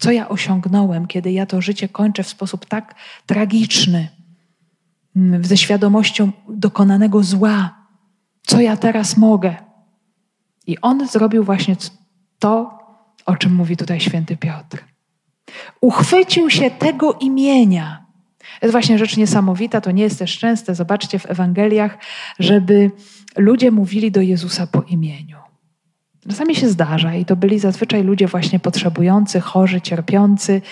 Co 0.00 0.10
ja 0.10 0.28
osiągnąłem, 0.28 1.06
kiedy 1.06 1.32
ja 1.32 1.46
to 1.46 1.60
życie 1.60 1.88
kończę 1.88 2.22
w 2.22 2.28
sposób 2.28 2.66
tak 2.66 2.94
tragiczny? 3.26 4.08
Mm, 5.16 5.44
ze 5.44 5.56
świadomością 5.56 6.32
dokonanego 6.48 7.22
zła. 7.22 7.74
Co 8.42 8.60
ja 8.60 8.76
teraz 8.76 9.16
mogę? 9.16 9.54
I 10.66 10.80
on 10.80 11.08
zrobił 11.08 11.44
właśnie 11.44 11.76
to, 12.38 12.78
o 13.26 13.36
czym 13.36 13.54
mówi 13.54 13.76
tutaj 13.76 14.00
święty 14.00 14.36
Piotr. 14.36 14.84
Uchwycił 15.80 16.50
się 16.50 16.70
tego 16.70 17.12
imienia. 17.12 18.06
To 18.38 18.66
jest 18.66 18.72
właśnie 18.72 18.98
rzecz 18.98 19.16
niesamowita, 19.16 19.80
to 19.80 19.90
nie 19.90 20.02
jest 20.02 20.18
też 20.18 20.38
częste. 20.38 20.74
Zobaczcie 20.74 21.18
w 21.18 21.30
Ewangeliach, 21.30 21.98
żeby 22.38 22.90
ludzie 23.36 23.70
mówili 23.70 24.10
do 24.10 24.20
Jezusa 24.20 24.66
po 24.66 24.82
imieniu. 24.82 25.49
Czasami 26.30 26.54
się 26.54 26.68
zdarza 26.68 27.14
i 27.14 27.24
to 27.24 27.36
byli 27.36 27.58
zazwyczaj 27.58 28.04
ludzie 28.04 28.26
właśnie 28.26 28.60
potrzebujący, 28.60 29.40
chorzy, 29.40 29.80
cierpiący. 29.80 30.62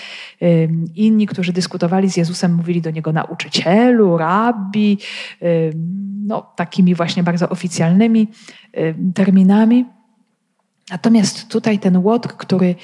Inni, 0.94 1.26
którzy 1.26 1.52
dyskutowali 1.52 2.10
z 2.10 2.16
Jezusem, 2.16 2.54
mówili 2.54 2.82
do 2.82 2.90
niego 2.90 3.12
nauczycielu, 3.12 4.18
rabbi, 4.18 4.98
no, 6.26 6.52
takimi 6.56 6.94
właśnie 6.94 7.22
bardzo 7.22 7.48
oficjalnymi 7.48 8.28
terminami. 9.14 9.84
Natomiast 10.90 11.48
tutaj 11.48 11.78
ten 11.78 11.96
łotr, 11.96 12.28
który 12.28 12.74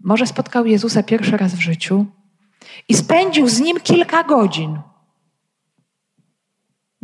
może 0.00 0.26
spotkał 0.26 0.66
Jezusa 0.66 1.02
pierwszy 1.02 1.36
raz 1.36 1.54
w 1.54 1.60
życiu 1.60 2.06
i 2.88 2.94
spędził 2.94 3.48
z 3.48 3.60
nim 3.60 3.80
kilka 3.80 4.24
godzin. 4.24 4.78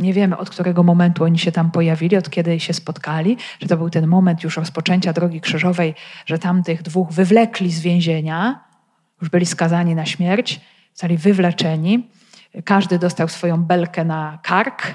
Nie 0.01 0.13
wiemy, 0.13 0.37
od 0.37 0.51
którego 0.51 0.83
momentu 0.83 1.25
oni 1.25 1.39
się 1.39 1.53
tam 1.53 1.71
pojawili, 1.71 2.17
od 2.17 2.31
kiedy 2.31 2.61
się 2.61 2.73
spotkali, 2.73 3.37
że 3.61 3.69
to 3.69 3.77
był 3.77 3.91
ten 3.91 4.07
moment 4.07 4.45
już 4.45 4.57
rozpoczęcia 4.57 5.13
drogi 5.13 5.41
krzyżowej, 5.41 5.95
że 6.27 6.39
tamtych 6.39 6.83
dwóch 6.83 7.13
wywlekli 7.13 7.73
z 7.73 7.81
więzienia, 7.81 8.65
już 9.21 9.31
byli 9.31 9.47
skazani 9.47 9.95
na 9.95 10.07
śmierć, 10.07 10.61
zostali 10.93 11.19
wywleczeni. 11.19 12.11
Każdy 12.65 12.99
dostał 12.99 13.29
swoją 13.29 13.65
belkę 13.65 14.05
na 14.05 14.39
kark, 14.43 14.95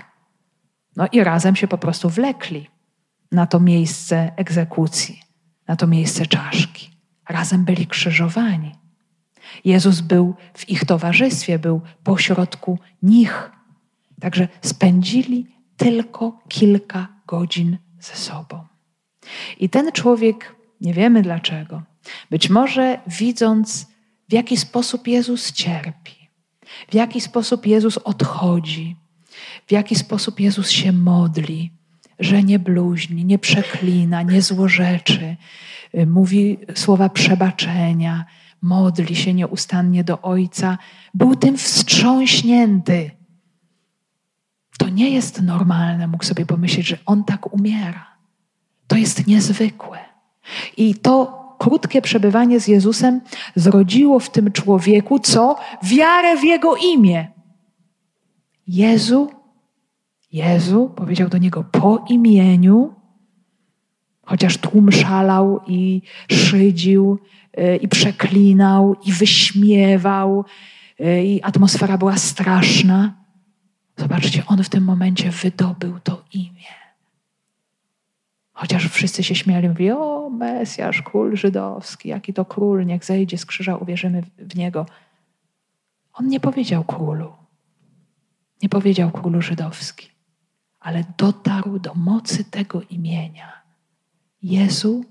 no 0.96 1.08
i 1.12 1.24
razem 1.24 1.56
się 1.56 1.68
po 1.68 1.78
prostu 1.78 2.10
wlekli 2.10 2.70
na 3.32 3.48
to 3.48 3.60
miejsce 3.60 4.32
egzekucji, 4.36 5.22
na 5.68 5.76
to 5.76 5.88
miejsce 5.88 6.26
czaszki. 6.26 6.92
Razem 7.30 7.66
byli 7.66 7.88
krzyżowani. 7.88 8.76
Jezus 9.66 10.02
był 10.02 10.36
w 10.54 10.70
ich 10.70 10.86
towarzystwie, 10.86 11.60
był 11.60 11.82
pośrodku 12.04 12.80
nich. 13.04 13.55
Także 14.20 14.48
spędzili 14.62 15.48
tylko 15.78 16.40
kilka 16.48 17.08
godzin 17.28 17.78
ze 18.00 18.16
sobą. 18.16 18.64
I 19.60 19.70
ten 19.70 19.92
człowiek, 19.92 20.56
nie 20.82 20.94
wiemy 20.94 21.22
dlaczego, 21.22 21.82
być 22.30 22.50
może 22.50 23.00
widząc, 23.08 23.88
w 24.30 24.34
jaki 24.34 24.58
sposób 24.58 25.08
Jezus 25.08 25.52
cierpi, 25.52 26.30
w 26.92 26.94
jaki 26.94 27.22
sposób 27.22 27.66
Jezus 27.66 27.98
odchodzi, 27.98 28.96
w 29.68 29.72
jaki 29.72 29.96
sposób 29.96 30.40
Jezus 30.40 30.70
się 30.70 30.92
modli, 30.92 31.72
że 32.20 32.44
nie 32.44 32.60
bluźni, 32.60 33.26
nie 33.26 33.40
przeklina, 33.40 34.22
nie 34.22 34.42
złorzeczy, 34.42 35.36
mówi 36.08 36.58
słowa 36.76 37.10
przebaczenia, 37.10 38.26
modli 38.62 39.16
się 39.16 39.34
nieustannie 39.34 40.04
do 40.04 40.22
Ojca, 40.22 40.78
był 41.14 41.36
tym 41.36 41.58
wstrząśnięty. 41.58 43.12
To 44.78 44.90
nie 44.90 45.10
jest 45.10 45.42
normalne, 45.42 46.08
mógł 46.08 46.24
sobie 46.24 46.46
pomyśleć, 46.46 46.88
że 46.88 46.98
on 47.06 47.24
tak 47.24 47.54
umiera. 47.54 48.08
To 48.88 48.96
jest 48.96 49.28
niezwykłe. 49.28 50.00
I 50.78 50.96
to 50.96 51.46
krótkie 51.60 52.02
przebywanie 52.02 52.60
z 52.60 52.68
Jezusem 52.68 53.22
zrodziło 53.56 54.20
w 54.20 54.30
tym 54.30 54.52
człowieku 54.52 55.20
co? 55.20 55.56
Wiarę 55.84 56.38
w 56.38 56.44
Jego 56.44 56.76
imię. 56.76 57.28
Jezu, 58.68 59.32
Jezu 60.32 60.92
powiedział 60.96 61.30
do 61.30 61.38
niego 61.38 61.64
po 61.72 62.06
imieniu, 62.10 62.94
chociaż 64.26 64.58
tłum 64.58 64.92
szalał 64.92 65.60
i 65.68 66.02
szydził 66.32 67.20
y, 67.60 67.76
i 67.76 67.88
przeklinał 67.88 68.96
i 69.06 69.12
wyśmiewał 69.12 70.46
y, 71.00 71.24
i 71.24 71.44
atmosfera 71.44 71.98
była 71.98 72.18
straszna. 72.18 73.25
Zobaczcie, 74.16 74.44
on 74.48 74.64
w 74.64 74.70
tym 74.70 74.84
momencie 74.84 75.32
wydobył 75.32 76.00
to 76.00 76.24
imię. 76.34 76.74
Chociaż 78.54 78.88
wszyscy 78.90 79.24
się 79.24 79.36
śmiali, 79.36 79.70
mówili, 79.70 79.92
o 79.92 80.30
Mesjasz, 80.30 81.02
król 81.02 81.38
żydowski, 81.38 82.10
jaki 82.10 82.34
to 82.34 82.46
król, 82.46 82.86
niech 82.86 83.06
zejdzie 83.06 83.38
z 83.38 83.46
krzyża, 83.46 83.76
uwierzymy 83.76 84.24
w 84.38 84.56
niego. 84.56 84.86
On 86.14 86.28
nie 86.28 86.40
powiedział 86.40 86.84
królu. 86.84 87.34
Nie 88.64 88.70
powiedział 88.70 89.12
królu 89.12 89.42
żydowski, 89.42 90.10
ale 90.80 91.04
dotarł 91.18 91.80
do 91.80 91.94
mocy 91.94 92.44
tego 92.44 92.82
imienia. 92.82 93.62
Jezu, 94.42 95.06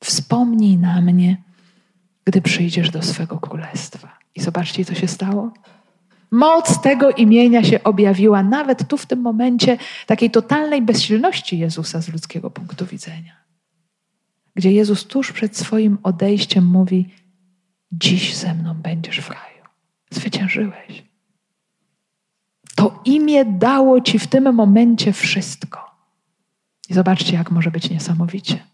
wspomnij 0.00 0.76
na 0.78 1.00
mnie, 1.00 1.42
gdy 2.24 2.42
przyjdziesz 2.42 2.90
do 2.90 3.02
swego 3.02 3.38
królestwa. 3.38 4.18
I 4.34 4.40
zobaczcie, 4.40 4.84
co 4.84 4.94
się 4.94 5.08
stało. 5.08 5.52
Moc 6.30 6.82
tego 6.82 7.10
imienia 7.10 7.64
się 7.64 7.84
objawiła 7.84 8.42
nawet 8.42 8.88
tu 8.88 8.96
w 8.96 9.06
tym 9.06 9.20
momencie 9.20 9.78
takiej 10.06 10.30
totalnej 10.30 10.82
bezsilności 10.82 11.58
Jezusa 11.58 12.02
z 12.02 12.08
ludzkiego 12.08 12.50
punktu 12.50 12.86
widzenia. 12.86 13.36
Gdzie 14.54 14.72
Jezus 14.72 15.06
tuż 15.06 15.32
przed 15.32 15.56
swoim 15.56 15.98
odejściem 16.02 16.66
mówi: 16.66 17.08
Dziś 17.92 18.36
ze 18.36 18.54
mną 18.54 18.74
będziesz 18.74 19.20
w 19.20 19.30
raju. 19.30 19.64
Zwyciężyłeś. 20.10 21.04
To 22.74 23.02
imię 23.04 23.44
dało 23.44 24.00
ci 24.00 24.18
w 24.18 24.26
tym 24.26 24.54
momencie 24.54 25.12
wszystko. 25.12 25.90
I 26.88 26.94
zobaczcie, 26.94 27.36
jak 27.36 27.50
może 27.50 27.70
być 27.70 27.90
niesamowicie. 27.90 28.66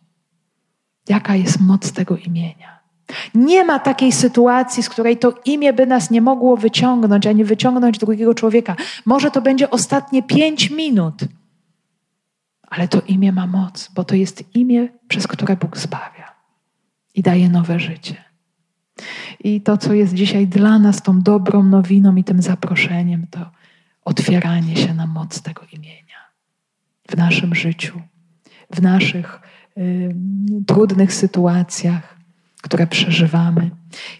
Jaka 1.09 1.37
jest 1.37 1.61
moc 1.61 1.93
tego 1.93 2.17
imienia. 2.17 2.80
Nie 3.35 3.65
ma 3.65 3.79
takiej 3.79 4.13
sytuacji, 4.13 4.83
z 4.83 4.89
której 4.89 5.17
to 5.19 5.35
imię 5.45 5.73
by 5.73 5.87
nas 5.87 6.11
nie 6.11 6.21
mogło 6.21 6.57
wyciągnąć, 6.57 7.27
ani 7.27 7.45
wyciągnąć 7.45 7.99
drugiego 7.99 8.35
człowieka. 8.35 8.77
Może 9.07 9.31
to 9.31 9.43
będzie 9.43 9.71
ostatnie 9.71 10.23
pięć 10.23 10.71
minut, 10.71 11.15
ale 12.63 12.89
to 12.89 13.01
imię 13.01 13.33
ma 13.33 13.47
moc, 13.47 13.91
bo 13.95 14.05
to 14.05 14.15
jest 14.15 14.57
imię, 14.57 14.89
przez 15.09 15.27
które 15.27 15.57
Bóg 15.57 15.77
zbawia 15.77 16.35
i 17.15 17.23
daje 17.23 17.49
nowe 17.49 17.81
życie. 17.81 18.15
I 19.41 19.61
to, 19.61 19.79
co 19.79 19.95
jest 19.95 20.15
dzisiaj 20.15 20.47
dla 20.47 20.79
nas 20.79 21.03
tą 21.03 21.21
dobrą 21.21 21.63
nowiną 21.63 22.17
i 22.17 22.25
tym 22.25 22.43
zaproszeniem, 22.43 23.27
to 23.31 23.51
otwieranie 24.05 24.77
się 24.77 24.95
na 24.95 25.07
moc 25.07 25.43
tego 25.43 25.63
imienia 25.73 26.01
w 27.09 27.17
naszym 27.17 27.55
życiu, 27.55 28.01
w 28.71 28.83
naszych 28.83 29.41
y, 29.79 30.15
trudnych 30.67 31.15
sytuacjach 31.15 32.20
które 32.61 32.87
przeżywamy, 32.87 33.71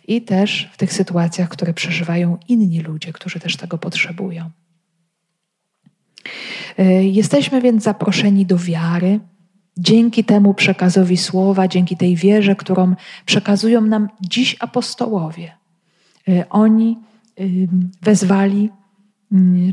i 0.09 0.23
też 0.23 0.69
w 0.73 0.77
tych 0.77 0.93
sytuacjach, 0.93 1.49
które 1.49 1.75
przeżywają 1.75 2.39
inni 2.49 2.81
ludzie, 2.81 3.13
którzy 3.13 3.41
też 3.41 3.57
tego 3.57 3.79
potrzebują. 3.79 4.51
E, 6.79 7.05
jesteśmy 7.05 7.61
więc 7.61 7.83
zaproszeni 7.83 8.47
do 8.47 8.59
wiary. 8.59 9.21
Dzięki 9.79 10.25
temu 10.25 10.55
przekazowi 10.55 11.17
słowa, 11.17 11.69
dzięki 11.69 11.97
tej 11.97 12.17
wierze, 12.17 12.57
którą 12.57 12.95
przekazują 13.27 13.81
nam 13.81 14.09
dziś 14.21 14.57
apostołowie. 14.61 15.53
E, 16.29 16.49
oni 16.49 16.99
wezwali 18.03 18.71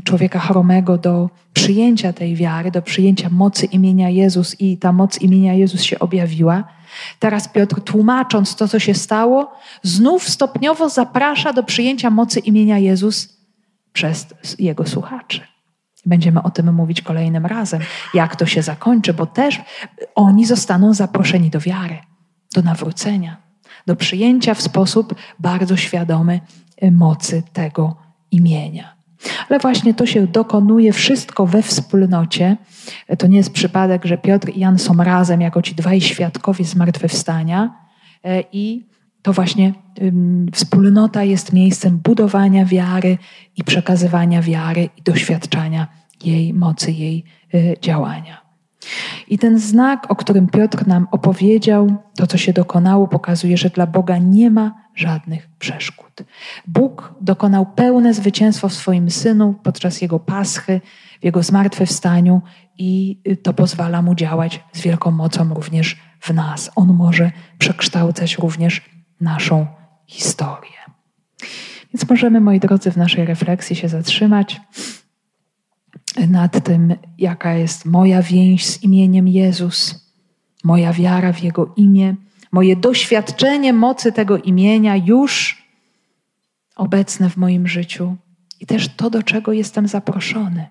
człowieka 0.04 0.38
chromego 0.38 0.98
do 0.98 1.30
przyjęcia 1.52 2.12
tej 2.12 2.36
wiary, 2.36 2.70
do 2.70 2.82
przyjęcia 2.82 3.28
mocy 3.30 3.66
imienia 3.66 4.08
Jezus 4.08 4.60
i 4.60 4.78
ta 4.78 4.92
moc 4.92 5.20
imienia 5.20 5.54
Jezus 5.54 5.82
się 5.82 5.98
objawiła. 5.98 6.64
Teraz 7.18 7.48
Piotr, 7.48 7.80
tłumacząc 7.80 8.56
to, 8.56 8.68
co 8.68 8.78
się 8.78 8.94
stało, 8.94 9.52
znów 9.82 10.28
stopniowo 10.28 10.88
zaprasza 10.88 11.52
do 11.52 11.62
przyjęcia 11.62 12.10
mocy 12.10 12.40
imienia 12.40 12.78
Jezus 12.78 13.38
przez 13.92 14.26
jego 14.58 14.86
słuchaczy. 14.86 15.40
Będziemy 16.06 16.42
o 16.42 16.50
tym 16.50 16.74
mówić 16.74 17.02
kolejnym 17.02 17.46
razem, 17.46 17.80
jak 18.14 18.36
to 18.36 18.46
się 18.46 18.62
zakończy, 18.62 19.14
bo 19.14 19.26
też 19.26 19.60
oni 20.14 20.46
zostaną 20.46 20.94
zaproszeni 20.94 21.50
do 21.50 21.60
wiary, 21.60 21.98
do 22.54 22.62
nawrócenia, 22.62 23.36
do 23.86 23.96
przyjęcia 23.96 24.54
w 24.54 24.62
sposób 24.62 25.14
bardzo 25.38 25.76
świadomy 25.76 26.40
mocy 26.90 27.42
tego 27.52 27.96
imienia. 28.30 28.97
Ale 29.48 29.58
właśnie 29.58 29.94
to 29.94 30.06
się 30.06 30.26
dokonuje 30.26 30.92
wszystko 30.92 31.46
we 31.46 31.62
wspólnocie. 31.62 32.56
To 33.18 33.26
nie 33.26 33.36
jest 33.36 33.52
przypadek, 33.52 34.04
że 34.04 34.18
Piotr 34.18 34.48
i 34.48 34.60
Jan 34.60 34.78
są 34.78 34.96
razem 34.96 35.40
jako 35.40 35.62
ci 35.62 35.74
dwaj 35.74 36.00
świadkowie 36.00 36.64
zmartwychwstania 36.64 37.74
e, 38.24 38.44
i 38.52 38.86
to 39.22 39.32
właśnie 39.32 39.72
wspólnota 40.52 41.24
jest 41.24 41.52
miejscem 41.52 41.98
budowania 41.98 42.64
wiary 42.64 43.18
i 43.56 43.64
przekazywania 43.64 44.42
wiary 44.42 44.88
i 44.96 45.02
doświadczania 45.02 45.86
jej 46.24 46.54
mocy, 46.54 46.92
jej 46.92 47.24
e, 47.54 47.80
działania. 47.80 48.48
I 49.28 49.38
ten 49.38 49.58
znak, 49.58 50.10
o 50.10 50.16
którym 50.16 50.46
Piotr 50.46 50.86
nam 50.86 51.06
opowiedział, 51.10 51.96
to 52.16 52.26
co 52.26 52.38
się 52.38 52.52
dokonało, 52.52 53.08
pokazuje, 53.08 53.56
że 53.56 53.70
dla 53.70 53.86
Boga 53.86 54.18
nie 54.18 54.50
ma 54.50 54.74
żadnych 54.94 55.48
przeszkód. 55.58 56.07
Bóg 56.66 57.14
dokonał 57.20 57.66
pełne 57.66 58.14
zwycięstwo 58.14 58.68
w 58.68 58.74
swoim 58.74 59.10
synu 59.10 59.54
podczas 59.62 60.00
jego 60.00 60.20
paschy, 60.20 60.80
w 61.20 61.24
jego 61.24 61.42
zmartwychwstaniu 61.42 62.42
i 62.78 63.20
to 63.42 63.52
pozwala 63.52 64.02
mu 64.02 64.14
działać 64.14 64.64
z 64.72 64.80
wielką 64.80 65.10
mocą 65.10 65.54
również 65.54 65.96
w 66.20 66.30
nas. 66.30 66.70
On 66.76 66.94
może 66.94 67.32
przekształcać 67.58 68.38
również 68.38 68.82
naszą 69.20 69.66
historię. 70.06 70.78
Więc 71.94 72.10
możemy, 72.10 72.40
moi 72.40 72.60
drodzy, 72.60 72.90
w 72.90 72.96
naszej 72.96 73.26
refleksji 73.26 73.76
się 73.76 73.88
zatrzymać 73.88 74.60
nad 76.28 76.64
tym, 76.64 76.94
jaka 77.18 77.52
jest 77.52 77.84
moja 77.84 78.22
więź 78.22 78.66
z 78.66 78.82
imieniem 78.82 79.28
Jezus, 79.28 80.08
moja 80.64 80.92
wiara 80.92 81.32
w 81.32 81.42
Jego 81.42 81.72
imię, 81.76 82.14
moje 82.52 82.76
doświadczenie 82.76 83.72
mocy 83.72 84.12
tego 84.12 84.38
imienia 84.38 84.96
już 84.96 85.62
obecne 86.78 87.30
w 87.30 87.36
moim 87.36 87.68
życiu 87.68 88.16
i 88.60 88.66
też 88.66 88.88
to, 88.88 89.10
do 89.10 89.22
czego 89.22 89.52
jestem 89.52 89.88
zaproszony, 89.88 90.66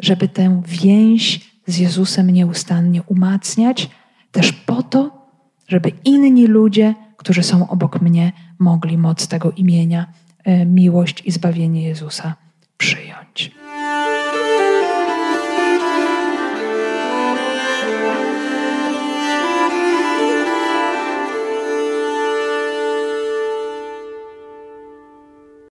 żeby 0.00 0.28
tę 0.28 0.62
więź 0.66 1.50
z 1.66 1.78
Jezusem 1.78 2.30
nieustannie 2.30 3.02
umacniać, 3.02 3.90
też 4.32 4.52
po 4.52 4.82
to, 4.82 5.28
żeby 5.68 5.92
inni 6.04 6.46
ludzie, 6.46 6.94
którzy 7.16 7.42
są 7.42 7.68
obok 7.68 8.00
mnie, 8.00 8.32
mogli 8.58 8.98
moc 8.98 9.28
tego 9.28 9.52
imienia, 9.52 10.06
e, 10.44 10.66
miłość 10.66 11.22
i 11.24 11.30
zbawienie 11.30 11.82
Jezusa 11.88 12.34
przyjąć. 12.78 13.50